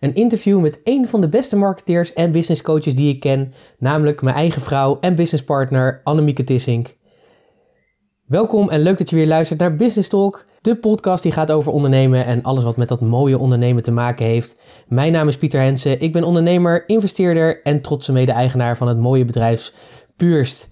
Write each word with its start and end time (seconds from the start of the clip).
Een 0.00 0.14
interview 0.14 0.60
met 0.60 0.80
een 0.84 1.08
van 1.08 1.20
de 1.20 1.28
beste 1.28 1.56
marketeers 1.56 2.12
en 2.12 2.32
business 2.32 2.62
coaches 2.62 2.94
die 2.94 3.14
ik 3.14 3.20
ken, 3.20 3.52
namelijk 3.78 4.22
mijn 4.22 4.36
eigen 4.36 4.62
vrouw 4.62 4.98
en 5.00 5.14
businesspartner 5.14 6.00
Annemieke 6.04 6.44
Tissink. 6.44 6.96
Welkom 8.26 8.70
en 8.70 8.80
leuk 8.80 8.98
dat 8.98 9.10
je 9.10 9.16
weer 9.16 9.26
luistert 9.26 9.60
naar 9.60 9.76
Business 9.76 10.08
Talk, 10.08 10.46
de 10.60 10.76
podcast 10.76 11.22
die 11.22 11.32
gaat 11.32 11.50
over 11.50 11.72
ondernemen 11.72 12.24
en 12.24 12.42
alles 12.42 12.64
wat 12.64 12.76
met 12.76 12.88
dat 12.88 13.00
mooie 13.00 13.38
ondernemen 13.38 13.82
te 13.82 13.92
maken 13.92 14.26
heeft. 14.26 14.56
Mijn 14.88 15.12
naam 15.12 15.28
is 15.28 15.36
Pieter 15.36 15.60
Hensen, 15.60 16.00
ik 16.00 16.12
ben 16.12 16.24
ondernemer, 16.24 16.88
investeerder 16.88 17.62
en 17.62 17.82
trotse 17.82 18.12
mede-eigenaar 18.12 18.76
van 18.76 18.88
het 18.88 18.98
mooie 18.98 19.24
bedrijf 19.24 19.72
Puurst. 20.16 20.68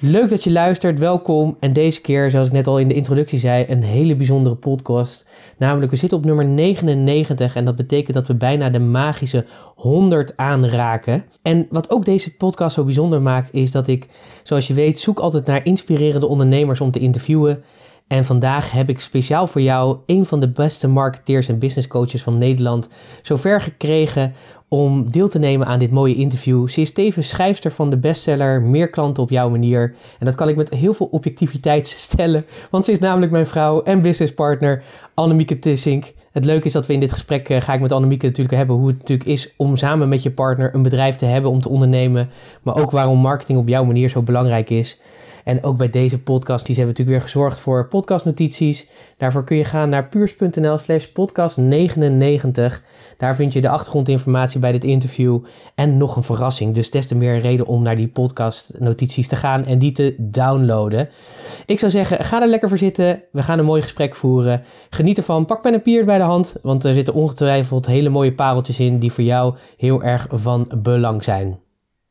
Leuk 0.00 0.28
dat 0.28 0.44
je 0.44 0.52
luistert, 0.52 0.98
welkom. 0.98 1.56
En 1.60 1.72
deze 1.72 2.00
keer, 2.00 2.30
zoals 2.30 2.46
ik 2.46 2.52
net 2.52 2.66
al 2.66 2.78
in 2.78 2.88
de 2.88 2.94
introductie 2.94 3.38
zei, 3.38 3.64
een 3.68 3.82
hele 3.82 4.16
bijzondere 4.16 4.54
podcast. 4.54 5.26
Namelijk, 5.56 5.90
we 5.90 5.96
zitten 5.96 6.18
op 6.18 6.24
nummer 6.24 6.44
99 6.44 7.56
en 7.56 7.64
dat 7.64 7.76
betekent 7.76 8.14
dat 8.14 8.26
we 8.26 8.34
bijna 8.34 8.70
de 8.70 8.78
magische 8.78 9.44
100 9.74 10.36
aanraken. 10.36 11.24
En 11.42 11.66
wat 11.70 11.90
ook 11.90 12.04
deze 12.04 12.36
podcast 12.36 12.74
zo 12.74 12.84
bijzonder 12.84 13.22
maakt, 13.22 13.52
is 13.52 13.70
dat 13.70 13.88
ik, 13.88 14.08
zoals 14.42 14.66
je 14.66 14.74
weet, 14.74 14.98
zoek 14.98 15.18
altijd 15.18 15.46
naar 15.46 15.64
inspirerende 15.64 16.26
ondernemers 16.26 16.80
om 16.80 16.90
te 16.90 16.98
interviewen. 16.98 17.64
En 18.08 18.24
vandaag 18.24 18.70
heb 18.70 18.88
ik 18.88 19.00
speciaal 19.00 19.46
voor 19.46 19.60
jou 19.60 19.98
een 20.06 20.24
van 20.24 20.40
de 20.40 20.48
beste 20.50 20.88
marketeers 20.88 21.48
en 21.48 21.58
business 21.58 21.88
coaches 21.88 22.22
van 22.22 22.38
Nederland 22.38 22.88
zover 23.22 23.60
gekregen 23.60 24.34
om 24.68 25.10
deel 25.10 25.28
te 25.28 25.38
nemen 25.38 25.66
aan 25.66 25.78
dit 25.78 25.90
mooie 25.90 26.14
interview. 26.14 26.68
Ze 26.68 26.80
is 26.80 26.92
tevens 26.92 27.28
schrijfster 27.28 27.70
van 27.70 27.90
de 27.90 27.96
bestseller 27.96 28.62
Meer 28.62 28.90
klanten 28.90 29.22
op 29.22 29.30
jouw 29.30 29.50
manier. 29.50 29.94
En 30.18 30.24
dat 30.24 30.34
kan 30.34 30.48
ik 30.48 30.56
met 30.56 30.70
heel 30.70 30.94
veel 30.94 31.08
objectiviteit 31.10 31.86
stellen, 32.06 32.44
want 32.70 32.84
ze 32.84 32.92
is 32.92 32.98
namelijk 32.98 33.32
mijn 33.32 33.46
vrouw 33.46 33.82
en 33.82 34.02
businesspartner 34.02 34.82
Annemieke 35.14 35.58
Tissink. 35.58 36.12
Het 36.32 36.44
leuke 36.44 36.66
is 36.66 36.72
dat 36.72 36.86
we 36.86 36.92
in 36.92 37.00
dit 37.00 37.12
gesprek 37.12 37.48
uh, 37.48 37.60
ga 37.60 37.72
ik 37.72 37.80
met 37.80 37.92
Annemieke 37.92 38.26
natuurlijk 38.26 38.56
hebben 38.56 38.76
hoe 38.76 38.88
het 38.88 38.98
natuurlijk 38.98 39.28
is 39.28 39.54
om 39.56 39.76
samen 39.76 40.08
met 40.08 40.22
je 40.22 40.30
partner 40.30 40.74
een 40.74 40.82
bedrijf 40.82 41.16
te 41.16 41.24
hebben 41.24 41.50
om 41.50 41.60
te 41.60 41.68
ondernemen, 41.68 42.30
maar 42.62 42.76
ook 42.76 42.90
waarom 42.90 43.18
marketing 43.18 43.58
op 43.58 43.68
jouw 43.68 43.84
manier 43.84 44.08
zo 44.08 44.22
belangrijk 44.22 44.70
is. 44.70 44.98
En 45.48 45.64
ook 45.64 45.76
bij 45.76 45.90
deze 45.90 46.22
podcast, 46.22 46.66
die 46.66 46.74
hebben 46.74 46.94
natuurlijk 46.94 47.18
weer 47.18 47.32
gezorgd 47.32 47.60
voor 47.60 47.88
podcastnotities. 47.88 48.88
Daarvoor 49.16 49.44
kun 49.44 49.56
je 49.56 49.64
gaan 49.64 49.88
naar 49.88 50.08
puurs.nl 50.08 50.78
slash 50.78 51.06
podcast 51.06 51.56
99. 51.56 52.82
Daar 53.16 53.34
vind 53.34 53.52
je 53.52 53.60
de 53.60 53.68
achtergrondinformatie 53.68 54.60
bij 54.60 54.72
dit 54.72 54.84
interview 54.84 55.44
en 55.74 55.96
nog 55.96 56.16
een 56.16 56.22
verrassing. 56.22 56.74
Dus 56.74 56.90
des 56.90 57.06
te 57.06 57.14
meer 57.14 57.38
reden 57.38 57.66
om 57.66 57.82
naar 57.82 57.96
die 57.96 58.08
podcastnotities 58.08 59.28
te 59.28 59.36
gaan 59.36 59.64
en 59.64 59.78
die 59.78 59.92
te 59.92 60.14
downloaden. 60.18 61.08
Ik 61.66 61.78
zou 61.78 61.90
zeggen, 61.90 62.24
ga 62.24 62.42
er 62.42 62.48
lekker 62.48 62.68
voor 62.68 62.78
zitten. 62.78 63.22
We 63.32 63.42
gaan 63.42 63.58
een 63.58 63.64
mooi 63.64 63.82
gesprek 63.82 64.14
voeren. 64.14 64.62
Geniet 64.90 65.16
ervan. 65.16 65.46
Pak 65.46 65.62
pen 65.62 65.72
en 65.72 65.78
papier 65.78 66.04
bij 66.04 66.18
de 66.18 66.24
hand, 66.24 66.56
want 66.62 66.84
er 66.84 66.94
zitten 66.94 67.14
ongetwijfeld 67.14 67.86
hele 67.86 68.08
mooie 68.08 68.34
pareltjes 68.34 68.80
in 68.80 68.98
die 68.98 69.12
voor 69.12 69.24
jou 69.24 69.56
heel 69.76 70.02
erg 70.02 70.26
van 70.30 70.70
belang 70.82 71.24
zijn. 71.24 71.67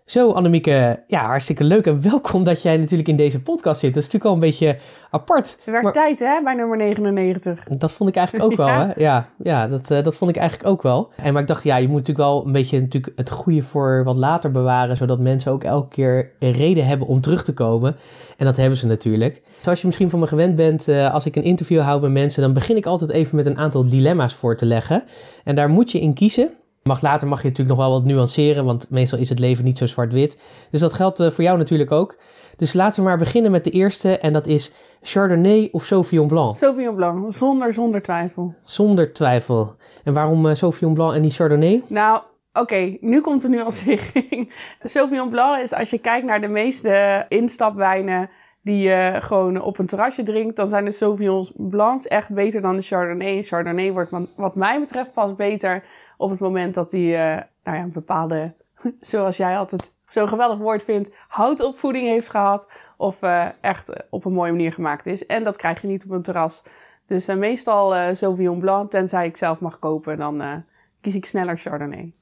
Zo, 0.07 0.31
Annemieke, 0.31 1.03
ja, 1.07 1.25
hartstikke 1.25 1.63
leuk 1.63 1.85
en 1.87 2.01
welkom 2.01 2.43
dat 2.43 2.61
jij 2.61 2.77
natuurlijk 2.77 3.09
in 3.09 3.15
deze 3.15 3.41
podcast 3.41 3.79
zit. 3.79 3.93
Dat 3.93 4.03
is 4.03 4.09
natuurlijk 4.09 4.25
al 4.25 4.33
een 4.33 4.49
beetje 4.49 4.77
apart. 5.09 5.57
Het 5.63 5.81
werd 5.81 5.93
tijd, 5.93 6.19
hè, 6.19 6.41
bij 6.43 6.53
nummer 6.53 6.77
99. 6.77 7.63
Dat 7.63 7.91
vond 7.91 8.09
ik 8.09 8.15
eigenlijk 8.15 8.51
ook 8.51 8.57
wel, 8.65 8.67
hè? 8.67 8.91
Ja, 8.95 9.29
ja 9.43 9.67
dat, 9.67 9.91
uh, 9.91 10.03
dat 10.03 10.15
vond 10.15 10.29
ik 10.29 10.37
eigenlijk 10.37 10.69
ook 10.69 10.81
wel. 10.81 11.11
En 11.15 11.33
maar 11.33 11.41
ik 11.41 11.47
dacht, 11.47 11.63
ja, 11.63 11.75
je 11.75 11.87
moet 11.87 11.97
natuurlijk 11.97 12.27
wel 12.29 12.45
een 12.45 12.51
beetje 12.51 12.79
natuurlijk 12.79 13.17
het 13.17 13.29
goede 13.29 13.61
voor 13.61 14.03
wat 14.03 14.17
later 14.17 14.51
bewaren, 14.51 14.97
zodat 14.97 15.19
mensen 15.19 15.51
ook 15.51 15.63
elke 15.63 15.87
keer 15.87 16.31
een 16.39 16.51
reden 16.51 16.85
hebben 16.85 17.07
om 17.07 17.21
terug 17.21 17.43
te 17.43 17.53
komen. 17.53 17.95
En 18.37 18.45
dat 18.45 18.57
hebben 18.57 18.77
ze 18.77 18.87
natuurlijk. 18.87 19.41
Zoals 19.61 19.79
je 19.79 19.85
misschien 19.85 20.09
van 20.09 20.19
me 20.19 20.27
gewend 20.27 20.55
bent, 20.55 20.87
uh, 20.87 21.13
als 21.13 21.25
ik 21.25 21.35
een 21.35 21.43
interview 21.43 21.81
hou 21.81 22.01
met 22.01 22.11
mensen, 22.11 22.41
dan 22.41 22.53
begin 22.53 22.75
ik 22.75 22.85
altijd 22.85 23.11
even 23.11 23.35
met 23.35 23.45
een 23.45 23.57
aantal 23.57 23.89
dilemma's 23.89 24.33
voor 24.33 24.57
te 24.57 24.65
leggen. 24.65 25.03
En 25.43 25.55
daar 25.55 25.69
moet 25.69 25.91
je 25.91 25.99
in 25.99 26.13
kiezen. 26.13 26.49
Mag 26.87 27.01
later 27.01 27.27
mag 27.27 27.41
je 27.41 27.47
natuurlijk 27.47 27.77
nog 27.77 27.87
wel 27.87 27.95
wat 27.95 28.05
nuanceren, 28.05 28.65
want 28.65 28.89
meestal 28.89 29.19
is 29.19 29.29
het 29.29 29.39
leven 29.39 29.63
niet 29.63 29.77
zo 29.77 29.85
zwart-wit. 29.85 30.41
Dus 30.71 30.81
dat 30.81 30.93
geldt 30.93 31.19
uh, 31.19 31.29
voor 31.29 31.43
jou 31.43 31.57
natuurlijk 31.57 31.91
ook. 31.91 32.19
Dus 32.55 32.73
laten 32.73 32.99
we 32.99 33.07
maar 33.07 33.17
beginnen 33.17 33.51
met 33.51 33.63
de 33.63 33.69
eerste 33.69 34.17
en 34.17 34.33
dat 34.33 34.47
is 34.47 34.73
Chardonnay 35.01 35.69
of 35.71 35.83
Sauvignon 35.83 36.27
Blanc? 36.27 36.55
Sauvignon 36.55 36.95
Blanc, 36.95 37.33
zonder, 37.33 37.73
zonder 37.73 38.01
twijfel. 38.01 38.55
Zonder 38.63 39.13
twijfel. 39.13 39.75
En 40.03 40.13
waarom 40.13 40.45
uh, 40.45 40.53
Sauvignon 40.53 40.93
Blanc 40.93 41.13
en 41.13 41.21
niet 41.21 41.35
Chardonnay? 41.35 41.83
Nou, 41.87 42.17
oké, 42.17 42.59
okay, 42.59 42.97
nu 43.01 43.21
komt 43.21 43.41
de 43.41 43.49
nuancering. 43.49 44.53
Sauvignon 44.83 45.29
Blanc 45.29 45.61
is 45.61 45.73
als 45.73 45.89
je 45.89 45.99
kijkt 45.99 46.25
naar 46.25 46.41
de 46.41 46.47
meeste 46.47 47.25
instapwijnen 47.29 48.29
die 48.67 48.81
je 48.81 49.15
gewoon 49.19 49.61
op 49.61 49.79
een 49.79 49.85
terrasje 49.85 50.23
drinkt, 50.23 50.55
dan 50.55 50.67
zijn 50.67 50.85
de 50.85 50.91
Sauvignon 50.91 51.47
Blancs 51.55 52.07
echt 52.07 52.33
beter 52.33 52.61
dan 52.61 52.75
de 52.75 52.81
Chardonnay. 52.81 53.43
Chardonnay 53.43 53.91
wordt 53.93 54.11
wat 54.35 54.55
mij 54.55 54.79
betreft 54.79 55.13
pas 55.13 55.33
beter 55.33 55.83
op 56.17 56.29
het 56.29 56.39
moment 56.39 56.73
dat 56.73 56.89
die 56.89 57.11
uh, 57.11 57.19
nou 57.63 57.77
ja, 57.77 57.83
een 57.83 57.91
bepaalde, 57.91 58.53
zoals 58.99 59.37
jij 59.37 59.57
altijd 59.57 59.93
zo'n 60.07 60.27
geweldig 60.27 60.57
woord 60.57 60.83
vindt, 60.83 61.15
houtopvoeding 61.27 62.07
heeft 62.07 62.29
gehad. 62.29 62.71
Of 62.97 63.23
uh, 63.23 63.45
echt 63.61 63.93
op 64.09 64.25
een 64.25 64.33
mooie 64.33 64.51
manier 64.51 64.73
gemaakt 64.73 65.05
is. 65.05 65.25
En 65.25 65.43
dat 65.43 65.57
krijg 65.57 65.81
je 65.81 65.87
niet 65.87 66.05
op 66.05 66.11
een 66.11 66.21
terras. 66.21 66.63
Dus 67.05 67.29
uh, 67.29 67.35
meestal 67.35 68.15
Sauvignon 68.15 68.59
Blanc, 68.59 68.89
tenzij 68.91 69.25
ik 69.25 69.37
zelf 69.37 69.59
mag 69.59 69.79
kopen, 69.79 70.17
dan 70.17 70.63
kies 71.01 71.15
ik 71.15 71.25
sneller 71.25 71.57
Chardonnay. 71.57 72.13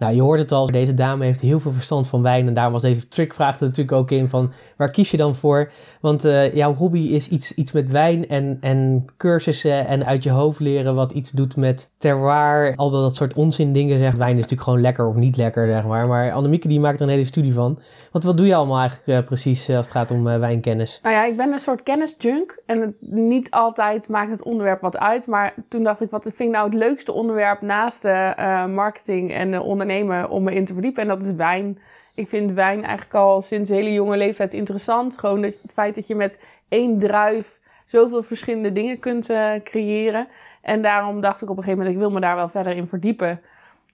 Nou, 0.00 0.14
je 0.14 0.22
hoort 0.22 0.38
het 0.38 0.52
al, 0.52 0.66
deze 0.66 0.94
dame 0.94 1.24
heeft 1.24 1.40
heel 1.40 1.60
veel 1.60 1.70
verstand 1.70 2.08
van 2.08 2.22
wijn. 2.22 2.46
En 2.46 2.54
daar 2.54 2.70
was 2.70 2.82
even 2.82 3.08
trickvraag 3.08 3.60
er 3.60 3.66
natuurlijk 3.66 3.96
ook 3.96 4.10
in 4.10 4.28
van, 4.28 4.52
waar 4.76 4.90
kies 4.90 5.10
je 5.10 5.16
dan 5.16 5.34
voor? 5.34 5.70
Want 6.00 6.24
uh, 6.24 6.54
jouw 6.54 6.74
hobby 6.74 6.98
is 7.00 7.28
iets, 7.28 7.54
iets 7.54 7.72
met 7.72 7.90
wijn 7.90 8.28
en, 8.28 8.58
en 8.60 9.04
cursussen 9.16 9.86
en 9.86 10.06
uit 10.06 10.22
je 10.22 10.30
hoofd 10.30 10.60
leren 10.60 10.94
wat 10.94 11.12
iets 11.12 11.30
doet 11.30 11.56
met 11.56 11.92
terroir. 11.98 12.72
Al 12.76 12.90
dat 12.90 13.14
soort 13.14 13.34
onzin 13.34 13.72
dingen, 13.72 13.98
zegt 13.98 14.16
wijn 14.16 14.30
is 14.30 14.36
natuurlijk 14.36 14.62
gewoon 14.62 14.80
lekker 14.80 15.06
of 15.08 15.14
niet 15.14 15.36
lekker, 15.36 15.66
zeg 15.66 15.86
maar. 15.86 16.06
Maar 16.06 16.32
Annemieke 16.32 16.68
die 16.68 16.80
maakt 16.80 16.96
er 17.00 17.06
een 17.06 17.12
hele 17.12 17.24
studie 17.24 17.52
van. 17.52 17.78
Want 18.12 18.24
wat 18.24 18.36
doe 18.36 18.46
je 18.46 18.54
allemaal 18.54 18.78
eigenlijk 18.78 19.18
uh, 19.18 19.24
precies 19.26 19.68
uh, 19.68 19.76
als 19.76 19.86
het 19.86 19.96
gaat 19.96 20.10
om 20.10 20.24
wijnkennis? 20.24 21.00
Nou 21.02 21.14
ja, 21.14 21.24
ik 21.24 21.36
ben 21.36 21.52
een 21.52 21.58
soort 21.58 21.82
kennisjunk. 21.82 22.62
En 22.66 22.80
het, 22.80 22.94
niet 23.00 23.50
altijd 23.50 24.08
maakt 24.08 24.30
het 24.30 24.42
onderwerp 24.42 24.80
wat 24.80 24.98
uit. 24.98 25.26
Maar 25.26 25.54
toen 25.68 25.82
dacht 25.82 26.00
ik, 26.00 26.10
wat 26.10 26.22
vind 26.22 26.38
ik 26.38 26.50
nou 26.50 26.64
het 26.64 26.74
leukste 26.74 27.12
onderwerp 27.12 27.60
naast 27.60 28.02
de 28.02 28.34
marketing 28.74 29.32
en 29.32 29.50
de 29.50 29.62
onderneming? 29.62 29.88
Om 30.28 30.42
me 30.42 30.54
in 30.54 30.64
te 30.64 30.72
verdiepen. 30.72 31.02
En 31.02 31.08
dat 31.08 31.22
is 31.22 31.32
wijn. 31.32 31.78
Ik 32.14 32.28
vind 32.28 32.52
wijn 32.52 32.84
eigenlijk 32.84 33.14
al 33.14 33.40
sinds 33.42 33.70
hele 33.70 33.92
jonge 33.92 34.16
leeftijd 34.16 34.54
interessant. 34.54 35.18
Gewoon 35.18 35.42
het 35.42 35.72
feit 35.72 35.94
dat 35.94 36.06
je 36.06 36.14
met 36.14 36.42
één 36.68 36.98
druif 36.98 37.60
zoveel 37.84 38.22
verschillende 38.22 38.72
dingen 38.72 38.98
kunt 38.98 39.30
uh, 39.30 39.52
creëren. 39.64 40.28
En 40.62 40.82
daarom 40.82 41.20
dacht 41.20 41.42
ik 41.42 41.50
op 41.50 41.56
een 41.56 41.62
gegeven 41.62 41.78
moment, 41.78 41.96
ik 41.96 42.02
wil 42.02 42.12
me 42.14 42.20
daar 42.20 42.36
wel 42.36 42.48
verder 42.48 42.76
in 42.76 42.86
verdiepen. 42.86 43.40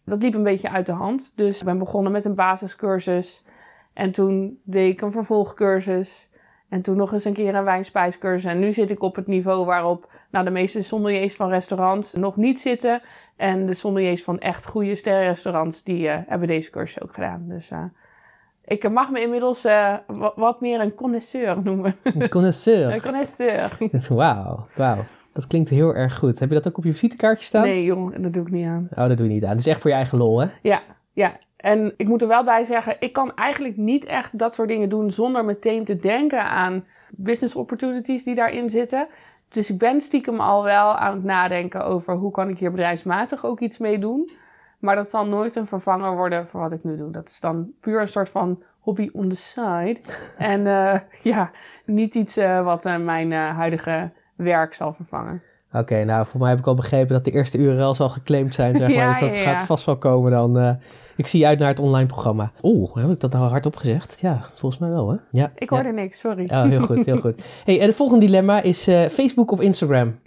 Dat 0.04 0.22
liep 0.22 0.34
een 0.34 0.42
beetje 0.42 0.70
uit 0.70 0.86
de 0.86 0.92
hand. 0.92 1.32
Dus 1.36 1.58
ik 1.58 1.64
ben 1.64 1.78
begonnen 1.78 2.12
met 2.12 2.24
een 2.24 2.34
basiscursus. 2.34 3.44
En 3.92 4.10
toen 4.10 4.60
deed 4.64 4.92
ik 4.92 5.00
een 5.00 5.12
vervolgcursus. 5.12 6.30
En 6.68 6.82
toen 6.82 6.96
nog 6.96 7.12
eens 7.12 7.24
een 7.24 7.32
keer 7.32 7.54
een 7.54 7.64
wijnspijscursus. 7.64 8.50
En 8.50 8.58
nu 8.58 8.72
zit 8.72 8.90
ik 8.90 9.02
op 9.02 9.16
het 9.16 9.26
niveau 9.26 9.64
waarop 9.64 10.10
nou, 10.36 10.48
de 10.48 10.54
meeste 10.54 10.82
sommeliers 10.82 11.36
van 11.36 11.48
restaurants 11.48 12.12
nog 12.12 12.36
niet 12.36 12.60
zitten. 12.60 13.00
En 13.36 13.66
de 13.66 13.74
sommeliers 13.74 14.24
van 14.24 14.38
echt 14.38 14.66
goede 14.66 14.94
sterrenrestaurants, 14.94 15.82
die 15.82 16.02
uh, 16.02 16.18
hebben 16.26 16.48
deze 16.48 16.70
cursus 16.70 17.02
ook 17.02 17.14
gedaan. 17.14 17.44
Dus 17.48 17.70
uh, 17.70 17.84
ik 18.64 18.90
mag 18.90 19.10
me 19.10 19.20
inmiddels 19.20 19.64
uh, 19.64 19.94
wat 20.36 20.60
meer 20.60 20.80
een 20.80 20.94
connoisseur 20.94 21.62
noemen. 21.62 21.96
Een 22.02 22.28
connoisseur? 22.28 22.92
een 22.94 23.02
connoisseur. 23.02 23.78
Wauw, 24.08 24.66
wauw. 24.74 25.04
Dat 25.32 25.46
klinkt 25.46 25.70
heel 25.70 25.94
erg 25.94 26.18
goed. 26.18 26.38
Heb 26.38 26.48
je 26.48 26.54
dat 26.54 26.68
ook 26.68 26.78
op 26.78 26.84
je 26.84 26.92
visitekaartje 26.92 27.44
staan? 27.44 27.62
Nee, 27.62 27.84
jong, 27.84 28.16
dat 28.16 28.32
doe 28.32 28.42
ik 28.42 28.50
niet 28.50 28.66
aan. 28.66 28.88
Oh, 28.90 29.08
dat 29.08 29.16
doe 29.16 29.26
je 29.26 29.32
niet 29.32 29.44
aan. 29.44 29.50
Dat 29.50 29.58
is 29.58 29.66
echt 29.66 29.80
voor 29.80 29.90
je 29.90 29.96
eigen 29.96 30.18
lol, 30.18 30.40
hè? 30.40 30.46
Ja, 30.62 30.82
ja. 31.12 31.36
En 31.56 31.94
ik 31.96 32.08
moet 32.08 32.22
er 32.22 32.28
wel 32.28 32.44
bij 32.44 32.64
zeggen, 32.64 32.96
ik 33.00 33.12
kan 33.12 33.34
eigenlijk 33.34 33.76
niet 33.76 34.04
echt 34.04 34.38
dat 34.38 34.54
soort 34.54 34.68
dingen 34.68 34.88
doen 34.88 35.10
zonder 35.10 35.44
meteen 35.44 35.84
te 35.84 35.96
denken 35.96 36.44
aan 36.44 36.84
business 37.10 37.56
opportunities 37.56 38.24
die 38.24 38.34
daarin 38.34 38.70
zitten. 38.70 39.06
Dus 39.48 39.70
ik 39.70 39.78
ben 39.78 40.00
stiekem 40.00 40.40
al 40.40 40.64
wel 40.64 40.96
aan 40.96 41.14
het 41.14 41.24
nadenken 41.24 41.84
over 41.84 42.14
hoe 42.14 42.30
kan 42.30 42.48
ik 42.48 42.58
hier 42.58 42.70
bedrijfsmatig 42.70 43.44
ook 43.44 43.60
iets 43.60 43.78
mee 43.78 43.98
doen. 43.98 44.30
Maar 44.78 44.96
dat 44.96 45.10
zal 45.10 45.26
nooit 45.26 45.56
een 45.56 45.66
vervanger 45.66 46.16
worden 46.16 46.48
voor 46.48 46.60
wat 46.60 46.72
ik 46.72 46.84
nu 46.84 46.96
doe. 46.96 47.10
Dat 47.10 47.28
is 47.28 47.40
dan 47.40 47.72
puur 47.80 48.00
een 48.00 48.08
soort 48.08 48.28
van 48.28 48.62
hobby 48.80 49.10
on 49.12 49.28
the 49.28 49.36
side. 49.36 49.98
en 50.52 50.60
uh, 50.60 50.94
ja, 51.22 51.50
niet 51.84 52.14
iets 52.14 52.38
uh, 52.38 52.64
wat 52.64 52.86
uh, 52.86 52.96
mijn 52.96 53.32
huidige 53.32 54.10
werk 54.36 54.74
zal 54.74 54.92
vervangen. 54.92 55.42
Oké, 55.72 56.04
nou 56.04 56.26
voor 56.26 56.40
mij 56.40 56.48
heb 56.48 56.58
ik 56.58 56.66
al 56.66 56.74
begrepen 56.74 57.14
dat 57.14 57.24
de 57.24 57.30
eerste 57.30 57.58
URL's 57.58 58.00
al 58.00 58.08
geclaimd 58.08 58.54
zijn, 58.54 58.76
zeg 58.76 58.88
maar. 58.88 58.96
Ja, 59.04 59.08
dus 59.08 59.20
dat 59.20 59.34
ja, 59.34 59.42
gaat 59.42 59.60
ja. 59.60 59.66
vast 59.66 59.86
wel 59.86 59.98
komen 59.98 60.30
dan. 60.30 60.78
Ik 61.16 61.26
zie 61.26 61.46
uit 61.46 61.58
naar 61.58 61.68
het 61.68 61.78
online 61.78 62.06
programma. 62.06 62.52
Oeh, 62.62 62.94
heb 62.94 63.10
ik 63.10 63.20
dat 63.20 63.32
nou 63.32 63.48
hardop 63.48 63.76
gezegd? 63.76 64.20
Ja, 64.20 64.40
volgens 64.54 64.80
mij 64.80 64.90
wel, 64.90 65.10
hè? 65.10 65.16
Ja. 65.30 65.52
Ik 65.54 65.70
ja. 65.70 65.76
hoorde 65.76 65.92
niks, 65.92 66.18
sorry. 66.18 66.44
Oh, 66.44 66.62
heel 66.62 66.80
goed, 66.80 67.06
heel 67.06 67.16
goed. 67.16 67.44
Hey, 67.64 67.80
en 67.80 67.86
het 67.86 67.96
volgende 67.96 68.26
dilemma 68.26 68.62
is 68.62 68.88
eh, 68.88 69.06
Facebook 69.08 69.50
of 69.50 69.60
Instagram? 69.60 70.18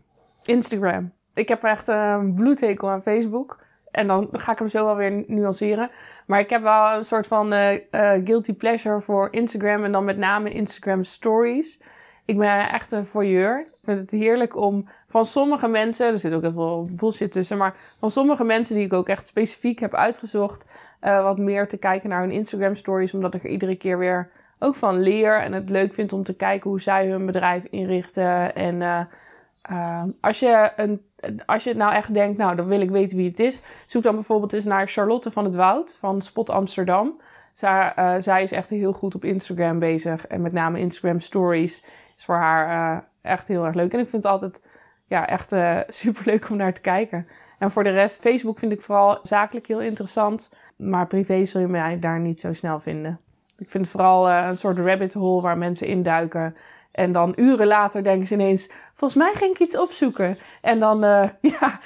Instagram. 0.44 1.12
Ik 1.34 1.48
heb 1.48 1.64
echt 1.64 1.88
een 1.88 2.34
bloedhekel 2.34 2.90
aan 2.90 3.02
Facebook. 3.02 3.60
En 3.92 4.08
dan 4.08 4.28
ga 4.32 4.52
ik 4.52 4.60
hem 4.60 4.68
zo 4.68 4.86
wel 4.86 4.96
weer 4.96 5.24
nuanceren. 5.28 5.90
Maar 6.26 6.40
ik 6.40 6.50
heb 6.50 6.62
wel 6.62 6.94
een 6.94 7.04
soort 7.04 7.28
van 7.28 7.54
eh, 7.54 7.74
eh, 7.74 8.26
guilty 8.26 8.54
pleasure 8.54 9.00
voor 9.00 9.28
Instagram. 9.32 9.84
En 9.84 9.92
dan 9.92 10.06
met 10.06 10.18
name 10.18 10.52
Instagram 10.52 11.04
stories. 11.04 11.82
Ik 12.26 12.38
ben 12.38 12.70
echt 12.70 12.92
een 12.92 13.06
voyeur. 13.06 13.60
Ik 13.60 13.78
vind 13.84 14.00
het 14.00 14.12
heerlijk 14.12 14.58
om 14.58 14.90
van 15.10 15.26
sommige 15.26 15.68
mensen... 15.68 16.08
Er 16.08 16.20
zit 16.20 16.34
ook 16.34 16.42
heel 16.42 16.52
veel 16.52 16.90
bullshit 16.92 17.32
tussen. 17.32 17.58
Maar 17.58 17.76
van 18.00 18.10
sommige 18.10 18.44
mensen 18.44 18.76
die 18.76 18.86
ik 18.86 18.94
ook 18.94 19.08
echt 19.08 19.28
specifiek 19.28 19.80
heb 19.80 19.94
uitgezocht... 19.94 20.68
eh, 21.00 21.24
wat 21.24 21.38
meer 21.38 21.68
te 21.68 21.78
kijken 21.78 22.10
naar 22.10 22.22
hun 22.22 22.32
Instagram 22.32 22.76
stories. 22.76 23.14
Omdat 23.14 23.34
ik 23.34 23.44
er 23.44 23.50
iedere 23.50 23.76
keer 23.76 23.98
weer 23.98 24.30
ook 24.60 24.76
van 24.76 25.00
leer. 25.00 25.40
En 25.40 25.54
het 25.54 25.70
leuk 25.70 25.94
vind 25.94 26.14
om 26.14 26.24
te 26.24 26.36
kijken 26.36 26.70
hoe 26.70 26.82
zij 26.82 27.08
hun 27.08 27.26
bedrijf 27.26 27.66
inrichten. 27.66 28.56
En... 28.56 28.82
eh, 28.82 29.02
Uh, 29.72 30.04
als, 30.22 30.40
je 30.40 30.72
een, 30.76 31.02
als 31.46 31.64
je 31.64 31.76
nou 31.76 31.94
echt 31.94 32.14
denkt, 32.14 32.38
nou, 32.38 32.56
dan 32.56 32.68
wil 32.68 32.82
ik 32.82 32.90
weten 32.90 33.18
wie 33.18 33.30
het 33.30 33.40
is. 33.40 33.64
Zoek 33.86 34.04
dan 34.04 34.16
bijvoorbeeld 34.16 34.54
eens 34.54 34.66
naar 34.66 34.88
Charlotte 34.88 35.32
van 35.32 35.44
het 35.46 35.56
Woud 35.56 35.96
van 36.00 36.22
Spot 36.22 36.50
Amsterdam. 36.50 37.22
Zij, 37.54 37.94
zij 38.20 38.44
is 38.44 38.52
echt 38.52 38.70
heel 38.70 38.94
goed 38.94 39.16
op 39.16 39.24
Instagram 39.24 39.80
bezig. 39.80 40.28
En 40.28 40.42
met 40.42 40.54
name 40.54 40.80
Instagram 40.80 41.20
Stories 41.20 41.86
is 42.18 42.26
voor 42.26 42.36
haar 42.36 43.04
echt 43.22 43.48
heel 43.48 43.66
erg 43.66 43.76
leuk. 43.76 43.94
En 43.94 44.00
ik 44.00 44.08
vind 44.08 44.24
het 44.24 44.32
altijd 44.32 44.66
ja, 45.10 45.28
echt 45.28 45.56
super 46.02 46.22
leuk 46.26 46.50
om 46.50 46.58
naar 46.58 46.74
te 46.74 46.82
kijken. 46.82 47.28
En 47.60 47.72
voor 47.72 47.84
de 47.84 47.90
rest, 47.90 48.22
Facebook 48.22 48.60
vind 48.60 48.72
ik 48.72 48.82
vooral 48.82 49.20
zakelijk 49.22 49.68
heel 49.68 49.82
interessant. 49.82 50.54
Maar 50.76 51.08
privé 51.08 51.46
zul 51.46 51.62
je 51.62 51.68
mij 51.68 52.00
daar 52.00 52.20
niet 52.20 52.40
zo 52.40 52.54
snel 52.54 52.80
vinden. 52.80 53.20
Ik 53.58 53.70
vind 53.70 53.84
het 53.84 53.92
vooral 53.92 54.30
een 54.30 54.58
soort 54.58 54.78
rabbit 54.78 55.14
hole 55.14 55.42
waar 55.42 55.58
mensen 55.58 55.88
induiken. 55.88 56.56
En 56.92 57.12
dan 57.12 57.34
uren 57.36 57.68
later 57.68 58.04
denken 58.04 58.28
ze 58.28 58.34
ineens, 58.34 58.72
volgens 58.94 59.24
mij 59.24 59.34
ging 59.34 59.54
ik 59.54 59.60
iets 59.60 59.78
opzoeken. 59.78 60.38
En 60.62 60.80
dan, 60.80 61.04
uh, 61.04 61.30
ja, 61.60 61.80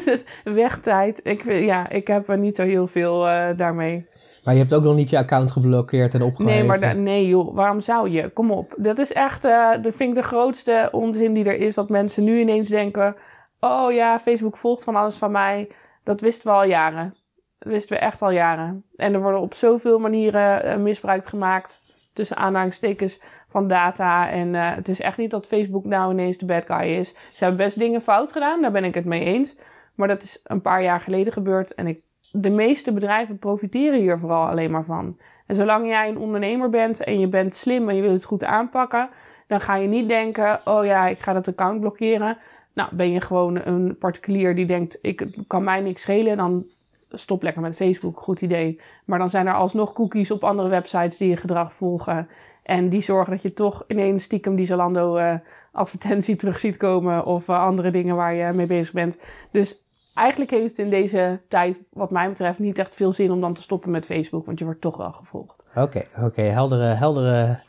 wegtijd. 0.44 1.20
Ik, 1.22 1.42
ja, 1.44 1.88
ik 1.88 2.06
heb 2.06 2.28
er 2.28 2.38
niet 2.38 2.56
zo 2.56 2.64
heel 2.64 2.86
veel 2.86 3.28
uh, 3.28 3.48
daarmee. 3.56 4.08
Maar 4.50 4.58
je 4.58 4.64
hebt 4.64 4.74
ook 4.74 4.84
nog 4.84 4.96
niet 4.96 5.10
je 5.10 5.18
account 5.18 5.50
geblokkeerd 5.50 6.14
en 6.14 6.22
opgegeven? 6.22 6.66
Nee, 6.66 6.78
maar 6.78 6.96
nee 6.96 7.26
joh, 7.26 7.54
waarom 7.54 7.80
zou 7.80 8.10
je? 8.10 8.28
Kom 8.28 8.50
op. 8.50 8.74
Dat 8.76 8.98
is 8.98 9.12
echt, 9.12 9.44
uh, 9.44 9.70
dat 9.82 9.96
vind 9.96 10.08
ik 10.08 10.22
de 10.22 10.28
grootste 10.28 10.88
onzin 10.92 11.32
die 11.32 11.44
er 11.44 11.56
is. 11.56 11.74
Dat 11.74 11.88
mensen 11.88 12.24
nu 12.24 12.40
ineens 12.40 12.68
denken, 12.68 13.16
oh 13.60 13.92
ja, 13.92 14.18
Facebook 14.18 14.56
volgt 14.56 14.84
van 14.84 14.96
alles 14.96 15.16
van 15.16 15.30
mij. 15.30 15.70
Dat 16.04 16.20
wisten 16.20 16.50
we 16.50 16.56
al 16.56 16.64
jaren. 16.64 17.14
Dat 17.58 17.72
wisten 17.72 17.96
we 17.96 18.02
echt 18.02 18.22
al 18.22 18.30
jaren. 18.30 18.84
En 18.96 19.14
er 19.14 19.20
worden 19.20 19.40
op 19.40 19.54
zoveel 19.54 19.98
manieren 19.98 20.82
misbruik 20.82 21.24
gemaakt, 21.24 21.80
tussen 22.14 22.36
aanhalingstekens 22.36 23.22
van 23.46 23.66
data. 23.66 24.30
En 24.30 24.54
uh, 24.54 24.74
het 24.74 24.88
is 24.88 25.00
echt 25.00 25.18
niet 25.18 25.30
dat 25.30 25.46
Facebook 25.46 25.84
nou 25.84 26.12
ineens 26.12 26.38
de 26.38 26.46
bad 26.46 26.66
guy 26.66 26.96
is. 26.96 27.16
Ze 27.32 27.44
hebben 27.44 27.64
best 27.64 27.78
dingen 27.78 28.00
fout 28.00 28.32
gedaan, 28.32 28.62
daar 28.62 28.72
ben 28.72 28.84
ik 28.84 28.94
het 28.94 29.04
mee 29.04 29.24
eens. 29.24 29.58
Maar 29.94 30.08
dat 30.08 30.22
is 30.22 30.40
een 30.44 30.60
paar 30.60 30.82
jaar 30.82 31.00
geleden 31.00 31.32
gebeurd. 31.32 31.74
En 31.74 31.86
ik, 31.86 32.00
de 32.30 32.50
meeste 32.50 32.92
bedrijven 32.92 33.38
profiteren 33.38 34.00
hier 34.00 34.18
vooral 34.18 34.48
alleen 34.48 34.70
maar 34.70 34.84
van. 34.84 35.16
En 35.46 35.54
zolang 35.54 35.86
jij 35.86 36.08
een 36.08 36.18
ondernemer 36.18 36.70
bent 36.70 37.04
en 37.04 37.20
je 37.20 37.26
bent 37.26 37.54
slim 37.54 37.88
en 37.88 37.96
je 37.96 38.02
wil 38.02 38.12
het 38.12 38.24
goed 38.24 38.44
aanpakken... 38.44 39.08
dan 39.46 39.60
ga 39.60 39.76
je 39.76 39.88
niet 39.88 40.08
denken, 40.08 40.60
oh 40.64 40.84
ja, 40.84 41.06
ik 41.06 41.20
ga 41.20 41.32
dat 41.32 41.48
account 41.48 41.80
blokkeren. 41.80 42.38
Nou, 42.72 42.88
ben 42.92 43.10
je 43.10 43.20
gewoon 43.20 43.60
een 43.64 43.96
particulier 43.98 44.54
die 44.54 44.66
denkt, 44.66 44.98
ik 45.02 45.26
kan 45.46 45.64
mij 45.64 45.80
niks 45.80 46.02
schelen... 46.02 46.36
dan 46.36 46.64
stop 47.10 47.42
lekker 47.42 47.62
met 47.62 47.76
Facebook, 47.76 48.18
goed 48.18 48.40
idee. 48.40 48.80
Maar 49.04 49.18
dan 49.18 49.30
zijn 49.30 49.46
er 49.46 49.54
alsnog 49.54 49.92
cookies 49.92 50.30
op 50.30 50.44
andere 50.44 50.68
websites 50.68 51.16
die 51.16 51.28
je 51.28 51.36
gedrag 51.36 51.72
volgen... 51.72 52.28
En 52.70 52.88
die 52.88 53.00
zorgen 53.00 53.32
dat 53.32 53.42
je 53.42 53.52
toch 53.52 53.84
ineens 53.88 54.24
stiekem 54.24 54.56
die 54.56 54.66
Zalando 54.66 55.18
uh, 55.18 55.34
advertentie 55.72 56.36
terug 56.36 56.58
ziet 56.58 56.76
komen. 56.76 57.26
Of 57.26 57.48
uh, 57.48 57.62
andere 57.62 57.90
dingen 57.90 58.16
waar 58.16 58.34
je 58.34 58.52
mee 58.54 58.66
bezig 58.66 58.94
bent. 58.94 59.22
Dus 59.50 59.76
eigenlijk 60.20 60.50
heeft 60.50 60.76
het 60.76 60.78
in 60.78 60.90
deze 60.90 61.40
tijd, 61.48 61.82
wat 61.92 62.10
mij 62.10 62.28
betreft, 62.28 62.58
niet 62.58 62.78
echt 62.78 62.94
veel 62.94 63.12
zin 63.12 63.30
om 63.30 63.40
dan 63.40 63.54
te 63.54 63.62
stoppen 63.62 63.90
met 63.90 64.06
Facebook. 64.06 64.46
Want 64.46 64.58
je 64.58 64.64
wordt 64.64 64.80
toch 64.80 64.96
wel 64.96 65.12
gevolgd. 65.12 65.64
Oké, 65.68 65.80
okay, 65.80 66.06
oké. 66.16 66.24
Okay. 66.24 66.46
Heldere, 66.46 66.84
heldere, 66.84 67.60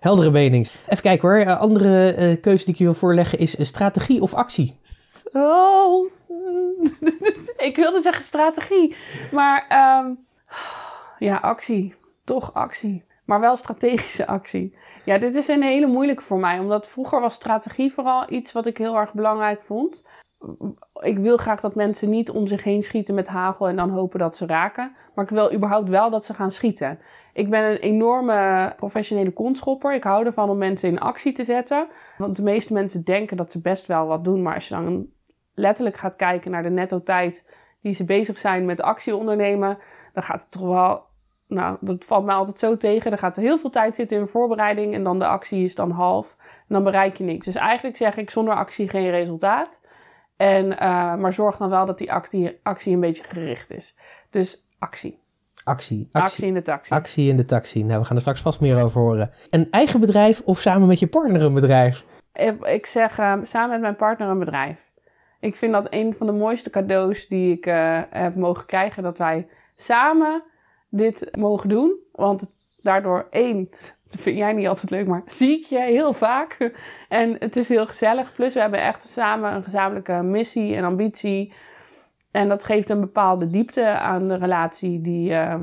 heldere 0.00 0.30
mening. 0.30 0.66
Even 0.88 1.02
kijken 1.02 1.28
hoor. 1.28 1.38
Uh, 1.38 1.60
andere 1.60 2.36
keuze 2.40 2.64
die 2.64 2.72
ik 2.72 2.78
je 2.78 2.84
wil 2.84 2.94
voorleggen 2.94 3.38
is 3.38 3.66
strategie 3.66 4.22
of 4.22 4.34
actie? 4.34 4.76
Oh, 5.32 6.10
ik 7.68 7.76
wilde 7.76 8.00
zeggen 8.00 8.24
strategie. 8.24 8.96
Maar 9.32 9.66
um, 10.00 10.18
ja, 11.18 11.36
actie. 11.36 11.94
Toch 12.24 12.54
actie 12.54 13.06
maar 13.28 13.40
wel 13.40 13.56
strategische 13.56 14.26
actie. 14.26 14.76
Ja, 15.04 15.18
dit 15.18 15.34
is 15.34 15.48
een 15.48 15.62
hele 15.62 15.86
moeilijke 15.86 16.22
voor 16.22 16.38
mij, 16.38 16.58
omdat 16.58 16.88
vroeger 16.88 17.20
was 17.20 17.34
strategie 17.34 17.92
vooral 17.92 18.32
iets 18.32 18.52
wat 18.52 18.66
ik 18.66 18.78
heel 18.78 18.96
erg 18.96 19.12
belangrijk 19.12 19.60
vond. 19.60 20.06
Ik 21.00 21.18
wil 21.18 21.36
graag 21.36 21.60
dat 21.60 21.74
mensen 21.74 22.10
niet 22.10 22.30
om 22.30 22.46
zich 22.46 22.64
heen 22.64 22.82
schieten 22.82 23.14
met 23.14 23.28
hagel 23.28 23.68
en 23.68 23.76
dan 23.76 23.90
hopen 23.90 24.18
dat 24.18 24.36
ze 24.36 24.46
raken. 24.46 24.92
Maar 25.14 25.24
ik 25.24 25.30
wil 25.30 25.52
überhaupt 25.52 25.88
wel 25.88 26.10
dat 26.10 26.24
ze 26.24 26.34
gaan 26.34 26.50
schieten. 26.50 26.98
Ik 27.32 27.50
ben 27.50 27.64
een 27.64 27.76
enorme 27.76 28.72
professionele 28.76 29.32
konschopper. 29.32 29.94
Ik 29.94 30.02
hou 30.02 30.26
ervan 30.26 30.50
om 30.50 30.58
mensen 30.58 30.88
in 30.88 31.00
actie 31.00 31.32
te 31.32 31.44
zetten. 31.44 31.88
Want 32.18 32.36
de 32.36 32.42
meeste 32.42 32.72
mensen 32.72 33.04
denken 33.04 33.36
dat 33.36 33.50
ze 33.50 33.60
best 33.60 33.86
wel 33.86 34.06
wat 34.06 34.24
doen. 34.24 34.42
Maar 34.42 34.54
als 34.54 34.68
je 34.68 34.74
dan 34.74 35.06
letterlijk 35.54 35.96
gaat 35.96 36.16
kijken 36.16 36.50
naar 36.50 36.62
de 36.62 36.70
netto 36.70 37.02
tijd 37.02 37.50
die 37.80 37.92
ze 37.92 38.04
bezig 38.04 38.38
zijn 38.38 38.64
met 38.64 38.80
actie 38.80 39.16
ondernemen, 39.16 39.78
dan 40.12 40.22
gaat 40.22 40.40
het 40.40 40.50
toch 40.50 40.62
wel 40.62 41.00
nou, 41.48 41.76
dat 41.80 42.04
valt 42.04 42.24
mij 42.24 42.34
altijd 42.34 42.58
zo 42.58 42.76
tegen. 42.76 43.12
Er 43.12 43.18
gaat 43.18 43.36
heel 43.36 43.58
veel 43.58 43.70
tijd 43.70 43.96
zitten 43.96 44.18
in 44.18 44.26
voorbereiding 44.26 44.94
en 44.94 45.02
dan 45.02 45.18
de 45.18 45.26
actie 45.26 45.64
is 45.64 45.74
dan 45.74 45.90
half. 45.90 46.36
En 46.38 46.74
dan 46.74 46.84
bereik 46.84 47.16
je 47.16 47.24
niks. 47.24 47.46
Dus 47.46 47.54
eigenlijk 47.54 47.96
zeg 47.96 48.16
ik 48.16 48.30
zonder 48.30 48.54
actie 48.54 48.88
geen 48.88 49.10
resultaat. 49.10 49.80
En, 50.38 50.72
uh, 50.72 50.78
maar 51.14 51.32
zorg 51.32 51.56
dan 51.56 51.70
wel 51.70 51.86
dat 51.86 51.98
die 51.98 52.12
actie, 52.12 52.58
actie 52.62 52.94
een 52.94 53.00
beetje 53.00 53.24
gericht 53.24 53.72
is. 53.72 53.98
Dus 54.30 54.66
actie. 54.78 55.18
Actie, 55.64 56.08
actie. 56.12 56.22
Actie 56.22 56.46
in 56.46 56.54
de 56.54 56.62
taxi. 56.62 56.94
Actie 56.94 57.28
in 57.28 57.36
de 57.36 57.44
taxi. 57.44 57.84
Nou, 57.84 58.00
we 58.00 58.06
gaan 58.06 58.14
er 58.14 58.20
straks 58.20 58.42
vast 58.42 58.60
meer 58.60 58.82
over 58.82 59.00
horen. 59.00 59.30
Een 59.50 59.70
eigen 59.70 60.00
bedrijf 60.00 60.40
of 60.44 60.58
samen 60.58 60.88
met 60.88 60.98
je 60.98 61.06
partner 61.06 61.44
een 61.44 61.54
bedrijf? 61.54 62.04
Ik 62.62 62.86
zeg 62.86 63.18
uh, 63.18 63.34
samen 63.42 63.70
met 63.70 63.80
mijn 63.80 63.96
partner 63.96 64.28
een 64.28 64.38
bedrijf. 64.38 64.92
Ik 65.40 65.56
vind 65.56 65.72
dat 65.72 65.86
een 65.90 66.14
van 66.14 66.26
de 66.26 66.32
mooiste 66.32 66.70
cadeaus 66.70 67.26
die 67.26 67.52
ik 67.56 67.66
uh, 67.66 68.00
heb 68.10 68.34
mogen 68.34 68.66
krijgen. 68.66 69.02
Dat 69.02 69.18
wij 69.18 69.48
samen 69.74 70.42
dit 70.88 71.36
mogen 71.38 71.68
doen. 71.68 71.96
Want 72.12 72.56
daardoor, 72.82 73.26
één, 73.30 73.68
dat 74.10 74.20
vind 74.20 74.36
jij 74.36 74.52
niet 74.52 74.66
altijd 74.66 74.90
leuk, 74.90 75.06
maar 75.06 75.22
zie 75.26 75.58
ik 75.58 75.66
heel 75.66 76.12
vaak. 76.12 76.72
En 77.08 77.36
het 77.38 77.56
is 77.56 77.68
heel 77.68 77.86
gezellig. 77.86 78.34
Plus 78.34 78.54
we 78.54 78.60
hebben 78.60 78.82
echt 78.82 79.02
samen 79.02 79.54
een 79.54 79.62
gezamenlijke 79.62 80.22
missie 80.22 80.74
en 80.74 80.84
ambitie. 80.84 81.52
En 82.30 82.48
dat 82.48 82.64
geeft 82.64 82.90
een 82.90 83.00
bepaalde 83.00 83.46
diepte 83.46 83.88
aan 83.88 84.28
de 84.28 84.36
relatie 84.36 85.00
die, 85.00 85.30
uh, 85.30 85.54